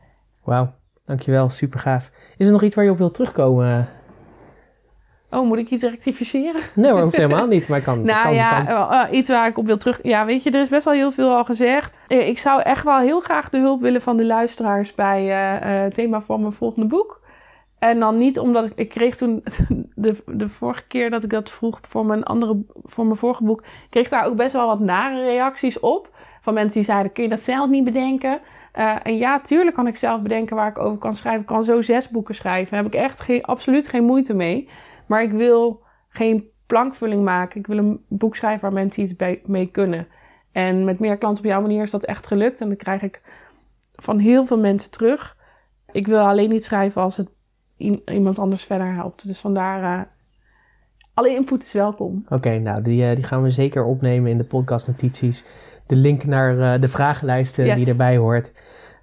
Wauw, 0.44 0.74
dankjewel, 1.06 1.50
super 1.50 1.80
gaaf. 1.80 2.12
Is 2.38 2.46
er 2.46 2.52
nog 2.52 2.64
iets 2.64 2.76
waar 2.76 2.86
je 2.86 2.92
op 2.92 2.98
wilt 2.98 3.14
terugkomen? 3.14 3.88
Oh, 5.32 5.48
moet 5.48 5.58
ik 5.58 5.70
iets 5.70 5.84
rectificeren? 5.84 6.62
Nee 6.76 6.92
hoor, 6.92 7.02
hoeft 7.02 7.18
helemaal 7.18 7.48
niet, 7.48 7.68
maar 7.68 7.82
kan. 7.82 8.02
Nou 8.12 8.24
kan, 8.24 8.34
ja, 8.34 8.64
kan. 8.64 8.66
wel, 8.66 8.92
eh, 8.92 9.18
iets 9.18 9.30
waar 9.30 9.48
ik 9.48 9.58
op 9.58 9.66
wil 9.66 9.78
terug. 9.78 10.00
Ja, 10.04 10.26
weet 10.26 10.44
je, 10.44 10.52
er 10.52 10.60
is 10.60 10.70
best 10.70 10.86
wel 10.86 10.94
heel 10.94 11.12
veel 11.12 11.36
al 11.36 11.44
gezegd. 11.44 12.00
Eh, 12.08 12.28
ik 12.28 12.38
zou 12.38 12.62
echt 12.62 12.84
wel 12.84 12.98
heel 12.98 13.20
graag 13.20 13.50
de 13.50 13.60
hulp 13.60 13.82
willen 13.82 14.02
van 14.02 14.18
de 14.18 14.26
luisteraars 14.26 14.96
bij 14.96 15.20
eh, 15.20 15.56
eh, 15.56 15.84
het 15.84 15.94
thema 15.94 16.22
van 16.22 16.42
mijn 16.42 16.54
volgende 16.54 16.88
boek. 16.88 17.22
En 17.80 18.00
dan 18.00 18.18
niet 18.18 18.40
omdat 18.40 18.66
ik, 18.66 18.72
ik 18.76 18.90
kreeg 18.90 19.16
toen 19.16 19.44
de, 19.96 20.24
de 20.26 20.50
vorige 20.50 20.88
keer 20.88 21.10
dat 21.10 21.24
ik 21.24 21.30
dat 21.30 21.50
vroeg 21.50 21.80
voor 21.82 22.06
mijn 22.06 22.24
andere, 22.24 22.62
voor 22.84 23.06
mijn 23.06 23.18
vorige 23.18 23.44
boek, 23.44 23.64
kreeg 23.90 24.10
daar 24.10 24.26
ook 24.26 24.36
best 24.36 24.54
wel 24.54 24.68
wat 24.68 24.80
nare 24.80 25.28
reacties 25.28 25.80
op. 25.80 26.10
Van 26.42 26.54
mensen 26.54 26.74
die 26.74 26.84
zeiden, 26.84 27.12
kun 27.12 27.24
je 27.24 27.30
dat 27.30 27.42
zelf 27.42 27.70
niet 27.70 27.84
bedenken? 27.84 28.40
Eh, 28.72 28.96
en 29.04 29.18
ja, 29.18 29.40
tuurlijk 29.40 29.76
kan 29.76 29.88
ik 29.88 29.96
zelf 29.96 30.22
bedenken 30.22 30.56
waar 30.56 30.70
ik 30.70 30.78
over 30.78 30.98
kan 30.98 31.14
schrijven. 31.14 31.42
Ik 31.42 31.48
kan 31.48 31.64
zo 31.64 31.82
zes 31.82 32.10
boeken 32.10 32.36
schrijven. 32.36 32.72
Daar 32.72 32.84
heb 32.84 32.94
ik 32.94 33.00
echt 33.00 33.22
geen, 33.22 33.44
absoluut 33.44 33.88
geen 33.88 34.04
moeite 34.04 34.36
mee. 34.36 34.70
Maar 35.08 35.24
ik 35.24 35.32
wil 35.32 35.84
geen 36.10 36.50
plankvulling 36.66 37.24
maken. 37.24 37.60
Ik 37.60 37.68
wil 37.68 37.78
een 37.78 38.06
boek 38.08 38.36
schrijven 38.36 38.62
waar 38.62 38.74
mensen 38.74 39.04
iets 39.04 39.40
mee 39.46 39.72
kunnen. 39.72 40.08
En 40.52 40.84
met 40.84 41.00
meer 41.00 41.18
klanten 41.18 41.44
op 41.44 41.50
jouw 41.50 41.62
manier 41.62 41.82
is 41.82 41.92
dat 41.92 42.06
echt 42.06 42.28
gelukt. 42.28 42.62
En 42.62 42.68
dan 42.68 42.78
krijg 42.78 43.02
ik 43.02 43.22
van 43.94 44.20
heel 44.20 44.46
veel 44.46 44.60
mensen 44.60 44.92
terug. 44.92 45.38
Ik 45.92 46.08
wil 46.08 46.20
alleen 46.20 46.50
niet 46.50 46.64
schrijven 46.64 47.02
als 47.02 47.18
het 47.18 47.30
iemand 48.06 48.40
anders 48.40 48.64
verder 48.64 48.94
helpt. 48.94 49.28
Dus 49.28 49.40
vandaar, 49.40 50.00
eh, 50.00 50.06
alle 51.14 51.30
input 51.36 51.64
is 51.64 51.74
welkom. 51.74 52.26
Oké, 52.30 52.58
nou 52.58 52.82
die, 52.82 53.06
eh, 53.06 53.16
die 53.16 53.24
gaan 53.24 53.44
we 53.44 53.50
zeker 53.50 53.84
opnemen 53.84 54.32
in 54.32 54.38
de 54.38 54.44
podcastnotities. 54.44 55.46
De 55.86 55.96
link 55.96 56.26
naar 56.26 56.60
eh, 56.60 56.82
de 56.82 56.88
vragenlijsten 56.88 57.66
Yes. 57.66 57.78
die 57.78 57.88
erbij 57.88 58.18
hoort. 58.18 58.52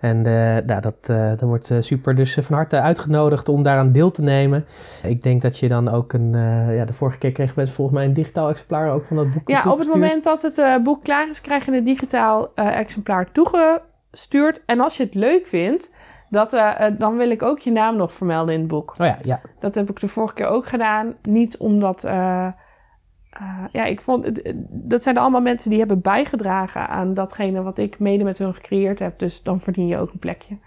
En 0.01 0.23
nou, 0.23 0.81
dat, 0.81 1.07
dat 1.07 1.41
wordt 1.41 1.73
super. 1.81 2.15
Dus 2.15 2.35
van 2.35 2.57
harte 2.57 2.81
uitgenodigd 2.81 3.49
om 3.49 3.63
daaraan 3.63 3.93
deel 3.93 4.11
te 4.11 4.23
nemen. 4.23 4.65
Ik 5.03 5.23
denk 5.23 5.43
dat 5.43 5.59
je 5.59 5.69
dan 5.69 5.89
ook 5.89 6.13
een... 6.13 6.33
ja, 6.75 6.85
de 6.85 6.93
vorige 6.93 7.19
keer 7.19 7.33
kreeg 7.33 7.55
je 7.55 7.67
volgens 7.67 7.97
mij 7.99 8.07
een 8.07 8.13
digitaal 8.13 8.49
exemplaar 8.49 8.93
ook 8.93 9.07
van 9.07 9.17
dat 9.17 9.33
boek 9.33 9.49
Ja, 9.49 9.63
op 9.73 9.79
het 9.79 9.89
moment 9.89 10.25
dat 10.25 10.43
het 10.43 10.83
boek 10.83 11.03
klaar 11.05 11.29
is, 11.29 11.41
krijg 11.41 11.67
je 11.67 11.73
een 11.73 11.85
digitaal 11.85 12.55
exemplaar 12.55 13.33
toegestuurd. 13.33 14.63
En 14.67 14.81
als 14.81 14.97
je 14.97 15.05
het 15.05 15.15
leuk 15.15 15.47
vindt... 15.47 15.91
Dat, 16.31 16.51
dan 16.99 17.17
wil 17.17 17.31
ik 17.31 17.43
ook 17.43 17.59
je 17.59 17.71
naam 17.71 17.97
nog 17.97 18.15
vermelden 18.15 18.55
in 18.55 18.61
het 18.61 18.69
boek. 18.69 18.95
Oh 19.01 19.07
ja, 19.07 19.19
ja. 19.23 19.41
Dat 19.61 19.75
heb 19.75 19.91
ik 19.91 20.01
de 20.01 20.09
vorige 20.09 20.35
keer 20.35 20.47
ook 20.47 20.67
gedaan. 20.67 21.15
Niet 21.23 21.59
omdat 21.59 22.05
uh, 22.05 22.49
ja, 23.73 23.85
ik 23.85 24.01
vond, 24.01 24.41
dat 24.69 25.03
zijn 25.03 25.19
allemaal 25.19 25.41
mensen 25.41 25.71
die 25.71 25.79
hebben 25.79 26.01
bijgedragen 26.01 26.89
aan 26.89 27.15
datgene 27.15 27.63
wat 27.63 27.79
ik 27.79 27.99
mede 27.99 28.25
met 28.25 28.39
hun 28.39 28.55
gecreëerd 28.55 28.99
heb. 28.99 29.19
Dus 29.19 29.43
dan 29.43 29.61
verdien 29.61 29.87
je 29.87 29.99
ook 29.99 30.13
een 30.13 30.19
plekje. 30.19 30.59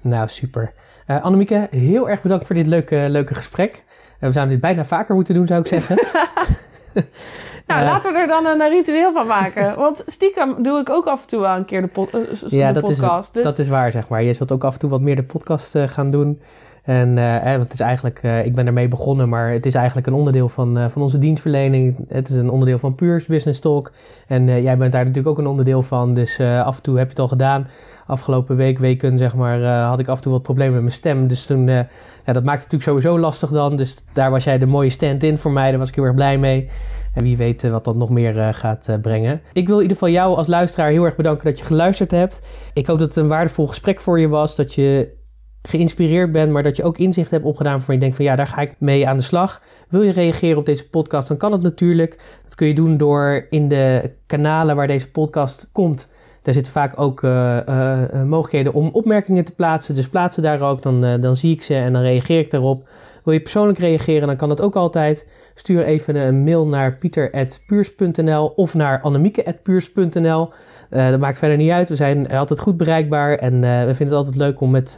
Nou, 0.00 0.28
super. 0.28 0.72
Annemieke, 1.06 1.66
heel 1.70 2.08
erg 2.08 2.22
bedankt 2.22 2.46
voor 2.46 2.54
dit 2.54 2.66
leuke, 2.66 3.06
leuke 3.08 3.34
gesprek. 3.34 3.84
We 4.20 4.32
zouden 4.32 4.54
dit 4.54 4.60
bijna 4.60 4.84
vaker 4.84 5.14
moeten 5.14 5.34
doen, 5.34 5.46
zou 5.46 5.60
ik 5.60 5.66
zeggen. 5.66 5.96
nou, 7.66 7.84
laten 7.84 8.12
we 8.12 8.18
er 8.18 8.26
dan 8.26 8.46
een 8.46 8.68
ritueel 8.68 9.12
van 9.12 9.26
maken. 9.26 9.74
Want 9.84 10.02
stiekem 10.06 10.62
doe 10.62 10.80
ik 10.80 10.90
ook 10.90 11.06
af 11.06 11.22
en 11.22 11.28
toe 11.28 11.40
wel 11.40 11.56
een 11.56 11.64
keer 11.64 11.80
de, 11.80 11.86
pod 11.86 12.10
ja, 12.46 12.72
dat 12.72 12.84
podcast. 12.84 13.26
Is, 13.28 13.32
dus... 13.32 13.42
Dat 13.42 13.58
is 13.58 13.68
waar, 13.68 13.90
zeg 13.90 14.08
maar. 14.08 14.22
Je 14.22 14.32
zult 14.32 14.52
ook 14.52 14.64
af 14.64 14.72
en 14.72 14.78
toe 14.78 14.90
wat 14.90 15.00
meer 15.00 15.16
de 15.16 15.24
podcast 15.24 15.78
gaan 15.78 16.10
doen. 16.10 16.40
En 16.82 17.16
uh, 17.16 17.42
het 17.42 17.72
is 17.72 17.80
eigenlijk, 17.80 18.22
ik 18.22 18.54
ben 18.54 18.66
ermee 18.66 18.88
begonnen, 18.88 19.28
maar 19.28 19.50
het 19.52 19.66
is 19.66 19.74
eigenlijk 19.74 20.06
een 20.06 20.12
onderdeel 20.12 20.48
van, 20.48 20.90
van 20.90 21.02
onze 21.02 21.18
dienstverlening. 21.18 22.04
Het 22.08 22.28
is 22.28 22.36
een 22.36 22.50
onderdeel 22.50 22.78
van 22.78 22.94
Puurs 22.94 23.26
Business 23.26 23.60
Talk. 23.60 23.92
En 24.26 24.62
jij 24.62 24.78
bent 24.78 24.92
daar 24.92 25.04
natuurlijk 25.04 25.28
ook 25.28 25.38
een 25.38 25.50
onderdeel 25.50 25.82
van. 25.82 26.14
Dus 26.14 26.40
af 26.40 26.76
en 26.76 26.82
toe 26.82 26.96
heb 26.96 27.04
je 27.04 27.10
het 27.10 27.20
al 27.20 27.28
gedaan. 27.28 27.66
Afgelopen 28.06 28.56
week, 28.56 28.78
weken, 28.78 29.18
zeg 29.18 29.34
maar, 29.34 29.62
had 29.64 29.98
ik 29.98 30.08
af 30.08 30.16
en 30.16 30.22
toe 30.22 30.32
wat 30.32 30.42
problemen 30.42 30.72
met 30.72 30.82
mijn 30.82 30.94
stem. 30.94 31.26
Dus 31.26 31.46
toen, 31.46 31.86
ja, 32.28 32.34
dat 32.34 32.44
maakt 32.44 32.62
het 32.62 32.72
natuurlijk 32.72 33.02
sowieso 33.02 33.22
lastig 33.22 33.50
dan. 33.50 33.76
Dus 33.76 34.04
daar 34.12 34.30
was 34.30 34.44
jij 34.44 34.58
de 34.58 34.66
mooie 34.66 34.90
stand-in 34.90 35.38
voor 35.38 35.50
mij. 35.50 35.70
Daar 35.70 35.78
was 35.78 35.88
ik 35.88 35.94
heel 35.94 36.04
erg 36.04 36.14
blij 36.14 36.38
mee. 36.38 36.68
En 37.14 37.22
wie 37.22 37.36
weet 37.36 37.62
wat 37.62 37.84
dat 37.84 37.96
nog 37.96 38.10
meer 38.10 38.54
gaat 38.54 38.98
brengen. 39.02 39.40
Ik 39.52 39.66
wil 39.66 39.76
in 39.76 39.82
ieder 39.82 39.96
geval 39.96 40.12
jou 40.12 40.36
als 40.36 40.46
luisteraar 40.46 40.90
heel 40.90 41.04
erg 41.04 41.16
bedanken 41.16 41.44
dat 41.44 41.58
je 41.58 41.64
geluisterd 41.64 42.10
hebt. 42.10 42.48
Ik 42.72 42.86
hoop 42.86 42.98
dat 42.98 43.08
het 43.08 43.16
een 43.16 43.28
waardevol 43.28 43.66
gesprek 43.66 44.00
voor 44.00 44.20
je 44.20 44.28
was. 44.28 44.56
Dat 44.56 44.74
je 44.74 45.16
geïnspireerd 45.62 46.32
bent, 46.32 46.50
maar 46.50 46.62
dat 46.62 46.76
je 46.76 46.82
ook 46.84 46.98
inzicht 46.98 47.30
hebt 47.30 47.44
opgedaan 47.44 47.72
waarvan 47.72 47.94
je 47.94 48.00
denkt 48.00 48.16
van 48.16 48.24
ja, 48.24 48.36
daar 48.36 48.46
ga 48.46 48.60
ik 48.60 48.74
mee 48.78 49.08
aan 49.08 49.16
de 49.16 49.22
slag. 49.22 49.62
Wil 49.88 50.02
je 50.02 50.12
reageren 50.12 50.58
op 50.58 50.66
deze 50.66 50.88
podcast, 50.88 51.28
dan 51.28 51.36
kan 51.36 51.52
het 51.52 51.62
natuurlijk. 51.62 52.40
Dat 52.44 52.54
kun 52.54 52.66
je 52.66 52.74
doen 52.74 52.96
door 52.96 53.46
in 53.50 53.68
de 53.68 54.12
kanalen 54.26 54.76
waar 54.76 54.86
deze 54.86 55.10
podcast 55.10 55.68
komt. 55.72 56.10
Daar 56.48 56.56
zitten 56.56 56.76
vaak 56.76 57.00
ook 57.00 57.22
uh, 57.22 57.56
uh, 57.68 58.22
mogelijkheden 58.22 58.72
om 58.72 58.88
opmerkingen 58.92 59.44
te 59.44 59.54
plaatsen. 59.54 59.94
Dus 59.94 60.08
plaatsen 60.08 60.42
daar 60.42 60.62
ook, 60.62 60.82
dan, 60.82 61.20
dan 61.20 61.36
zie 61.36 61.52
ik 61.52 61.62
ze 61.62 61.74
en 61.74 61.92
dan 61.92 62.02
reageer 62.02 62.38
ik 62.38 62.50
daarop. 62.50 62.88
Wil 63.24 63.32
je 63.32 63.40
persoonlijk 63.42 63.78
reageren, 63.78 64.26
dan 64.26 64.36
kan 64.36 64.48
dat 64.48 64.60
ook 64.60 64.76
altijd. 64.76 65.26
Stuur 65.54 65.84
even 65.84 66.16
een 66.16 66.44
mail 66.44 66.66
naar 66.66 66.96
pieter.puurs.nl 66.96 68.52
of 68.56 68.74
naar 68.74 69.00
annemieke.puurs.nl. 69.00 70.50
Dat 70.90 71.20
maakt 71.20 71.38
verder 71.38 71.56
niet 71.56 71.70
uit. 71.70 71.88
We 71.88 71.96
zijn 71.96 72.30
altijd 72.30 72.60
goed 72.60 72.76
bereikbaar. 72.76 73.34
En 73.34 73.60
we 73.60 73.94
vinden 73.94 74.16
het 74.16 74.26
altijd 74.26 74.36
leuk 74.36 74.60
om 74.60 74.70
met, 74.70 74.96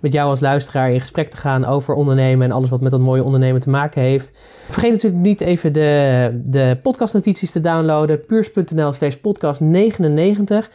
met 0.00 0.12
jou 0.12 0.30
als 0.30 0.40
luisteraar 0.40 0.92
in 0.92 1.00
gesprek 1.00 1.30
te 1.30 1.36
gaan 1.36 1.64
over 1.64 1.94
ondernemen 1.94 2.46
en 2.46 2.52
alles 2.52 2.70
wat 2.70 2.80
met 2.80 2.90
dat 2.90 3.00
mooie 3.00 3.24
ondernemen 3.24 3.60
te 3.60 3.70
maken 3.70 4.02
heeft. 4.02 4.32
Vergeet 4.68 4.92
natuurlijk 4.92 5.22
niet 5.22 5.40
even 5.40 5.72
de, 5.72 6.40
de 6.44 6.78
podcastnotities 6.82 7.50
te 7.50 7.60
downloaden. 7.60 8.26
puurs.nl 8.26 8.92
slash 8.92 9.14
podcast 9.14 9.60
99. 9.60 10.70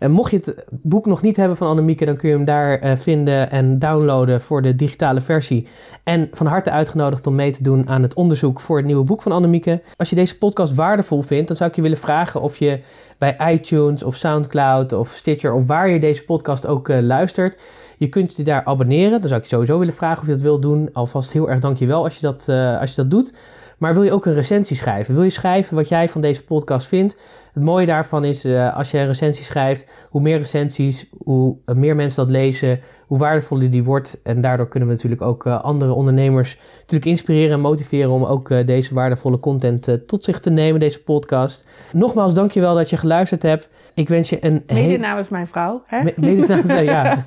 En 0.00 0.10
mocht 0.10 0.30
je 0.30 0.36
het 0.36 0.64
boek 0.70 1.06
nog 1.06 1.22
niet 1.22 1.36
hebben 1.36 1.56
van 1.56 1.66
Annemieke, 1.66 2.04
dan 2.04 2.16
kun 2.16 2.28
je 2.28 2.34
hem 2.34 2.44
daar 2.44 2.84
uh, 2.84 2.92
vinden 2.96 3.50
en 3.50 3.78
downloaden 3.78 4.40
voor 4.40 4.62
de 4.62 4.74
digitale 4.74 5.20
versie. 5.20 5.68
En 6.04 6.28
van 6.32 6.46
harte 6.46 6.70
uitgenodigd 6.70 7.26
om 7.26 7.34
mee 7.34 7.52
te 7.52 7.62
doen 7.62 7.88
aan 7.88 8.02
het 8.02 8.14
onderzoek 8.14 8.60
voor 8.60 8.76
het 8.76 8.86
nieuwe 8.86 9.04
boek 9.04 9.22
van 9.22 9.32
Annemieke. 9.32 9.82
Als 9.96 10.10
je 10.10 10.16
deze 10.16 10.38
podcast 10.38 10.74
waardevol 10.74 11.22
vindt, 11.22 11.46
dan 11.46 11.56
zou 11.56 11.70
ik 11.70 11.76
je 11.76 11.82
willen 11.82 11.98
vragen 11.98 12.40
of 12.40 12.56
je 12.56 12.80
bij 13.18 13.36
iTunes 13.52 14.02
of 14.02 14.14
Soundcloud 14.14 14.92
of 14.92 15.08
Stitcher 15.08 15.52
of 15.52 15.66
waar 15.66 15.88
je 15.88 16.00
deze 16.00 16.24
podcast 16.24 16.66
ook 16.66 16.88
uh, 16.88 16.98
luistert. 16.98 17.60
Je 17.96 18.08
kunt 18.08 18.36
je 18.36 18.42
daar 18.42 18.64
abonneren. 18.64 19.20
Dan 19.20 19.28
zou 19.28 19.40
ik 19.40 19.46
je 19.46 19.54
sowieso 19.54 19.78
willen 19.78 19.94
vragen 19.94 20.20
of 20.20 20.26
je 20.26 20.32
dat 20.32 20.42
wilt 20.42 20.62
doen. 20.62 20.88
Alvast 20.92 21.32
heel 21.32 21.50
erg 21.50 21.60
dankjewel 21.60 22.04
als 22.04 22.14
je 22.14 22.26
dat, 22.26 22.46
uh, 22.50 22.80
als 22.80 22.90
je 22.90 22.96
dat 22.96 23.10
doet. 23.10 23.32
Maar 23.80 23.94
wil 23.94 24.02
je 24.02 24.12
ook 24.12 24.26
een 24.26 24.34
recensie 24.34 24.76
schrijven? 24.76 25.14
Wil 25.14 25.22
je 25.22 25.30
schrijven 25.30 25.76
wat 25.76 25.88
jij 25.88 26.08
van 26.08 26.20
deze 26.20 26.44
podcast 26.44 26.86
vindt? 26.86 27.18
Het 27.52 27.62
mooie 27.62 27.86
daarvan 27.86 28.24
is, 28.24 28.44
uh, 28.44 28.76
als 28.76 28.90
je 28.90 28.98
een 28.98 29.06
recensie 29.06 29.44
schrijft, 29.44 29.90
hoe 30.08 30.20
meer 30.20 30.38
recensies, 30.38 31.06
hoe 31.24 31.58
meer 31.74 31.96
mensen 31.96 32.22
dat 32.22 32.32
lezen, 32.32 32.80
hoe 33.06 33.18
waardevoller 33.18 33.70
die 33.70 33.84
wordt. 33.84 34.20
En 34.22 34.40
daardoor 34.40 34.68
kunnen 34.68 34.88
we 34.88 34.94
natuurlijk 34.94 35.22
ook 35.22 35.46
uh, 35.46 35.62
andere 35.62 35.92
ondernemers 35.92 36.58
natuurlijk 36.78 37.10
inspireren 37.10 37.52
en 37.52 37.60
motiveren 37.60 38.10
om 38.10 38.24
ook 38.24 38.50
uh, 38.50 38.66
deze 38.66 38.94
waardevolle 38.94 39.38
content 39.38 39.98
tot 40.06 40.24
zich 40.24 40.40
te 40.40 40.50
nemen, 40.50 40.80
deze 40.80 41.02
podcast. 41.02 41.68
Nogmaals, 41.92 42.34
dankjewel 42.34 42.74
dat 42.74 42.90
je 42.90 42.96
geluisterd 42.96 43.42
hebt. 43.42 43.68
Ik 43.94 44.08
wens 44.08 44.30
je 44.30 44.44
een... 44.44 44.62
Mede 44.66 44.98
namens 44.98 45.28
mijn 45.28 45.46
vrouw, 45.46 45.82
hè? 45.86 46.02
Me 46.02 46.12
mede 46.16 46.46
namens 46.46 46.66
mijn 46.66 46.84
ja. 46.84 47.24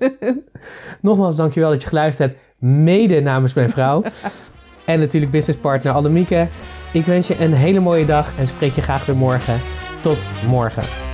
Nogmaals, 1.00 1.36
dankjewel 1.36 1.70
dat 1.70 1.82
je 1.82 1.88
geluisterd 1.88 2.30
hebt. 2.30 2.42
Mede 2.58 3.20
namens 3.20 3.54
mijn 3.54 3.70
vrouw. 3.70 4.02
En 4.84 4.98
natuurlijk 4.98 5.32
businesspartner 5.32 5.92
Annemieke. 5.92 6.48
Ik 6.92 7.04
wens 7.04 7.26
je 7.26 7.40
een 7.40 7.52
hele 7.52 7.80
mooie 7.80 8.04
dag 8.04 8.32
en 8.38 8.46
spreek 8.46 8.72
je 8.72 8.82
graag 8.82 9.06
weer 9.06 9.16
morgen. 9.16 9.60
Tot 10.00 10.28
morgen. 10.46 11.11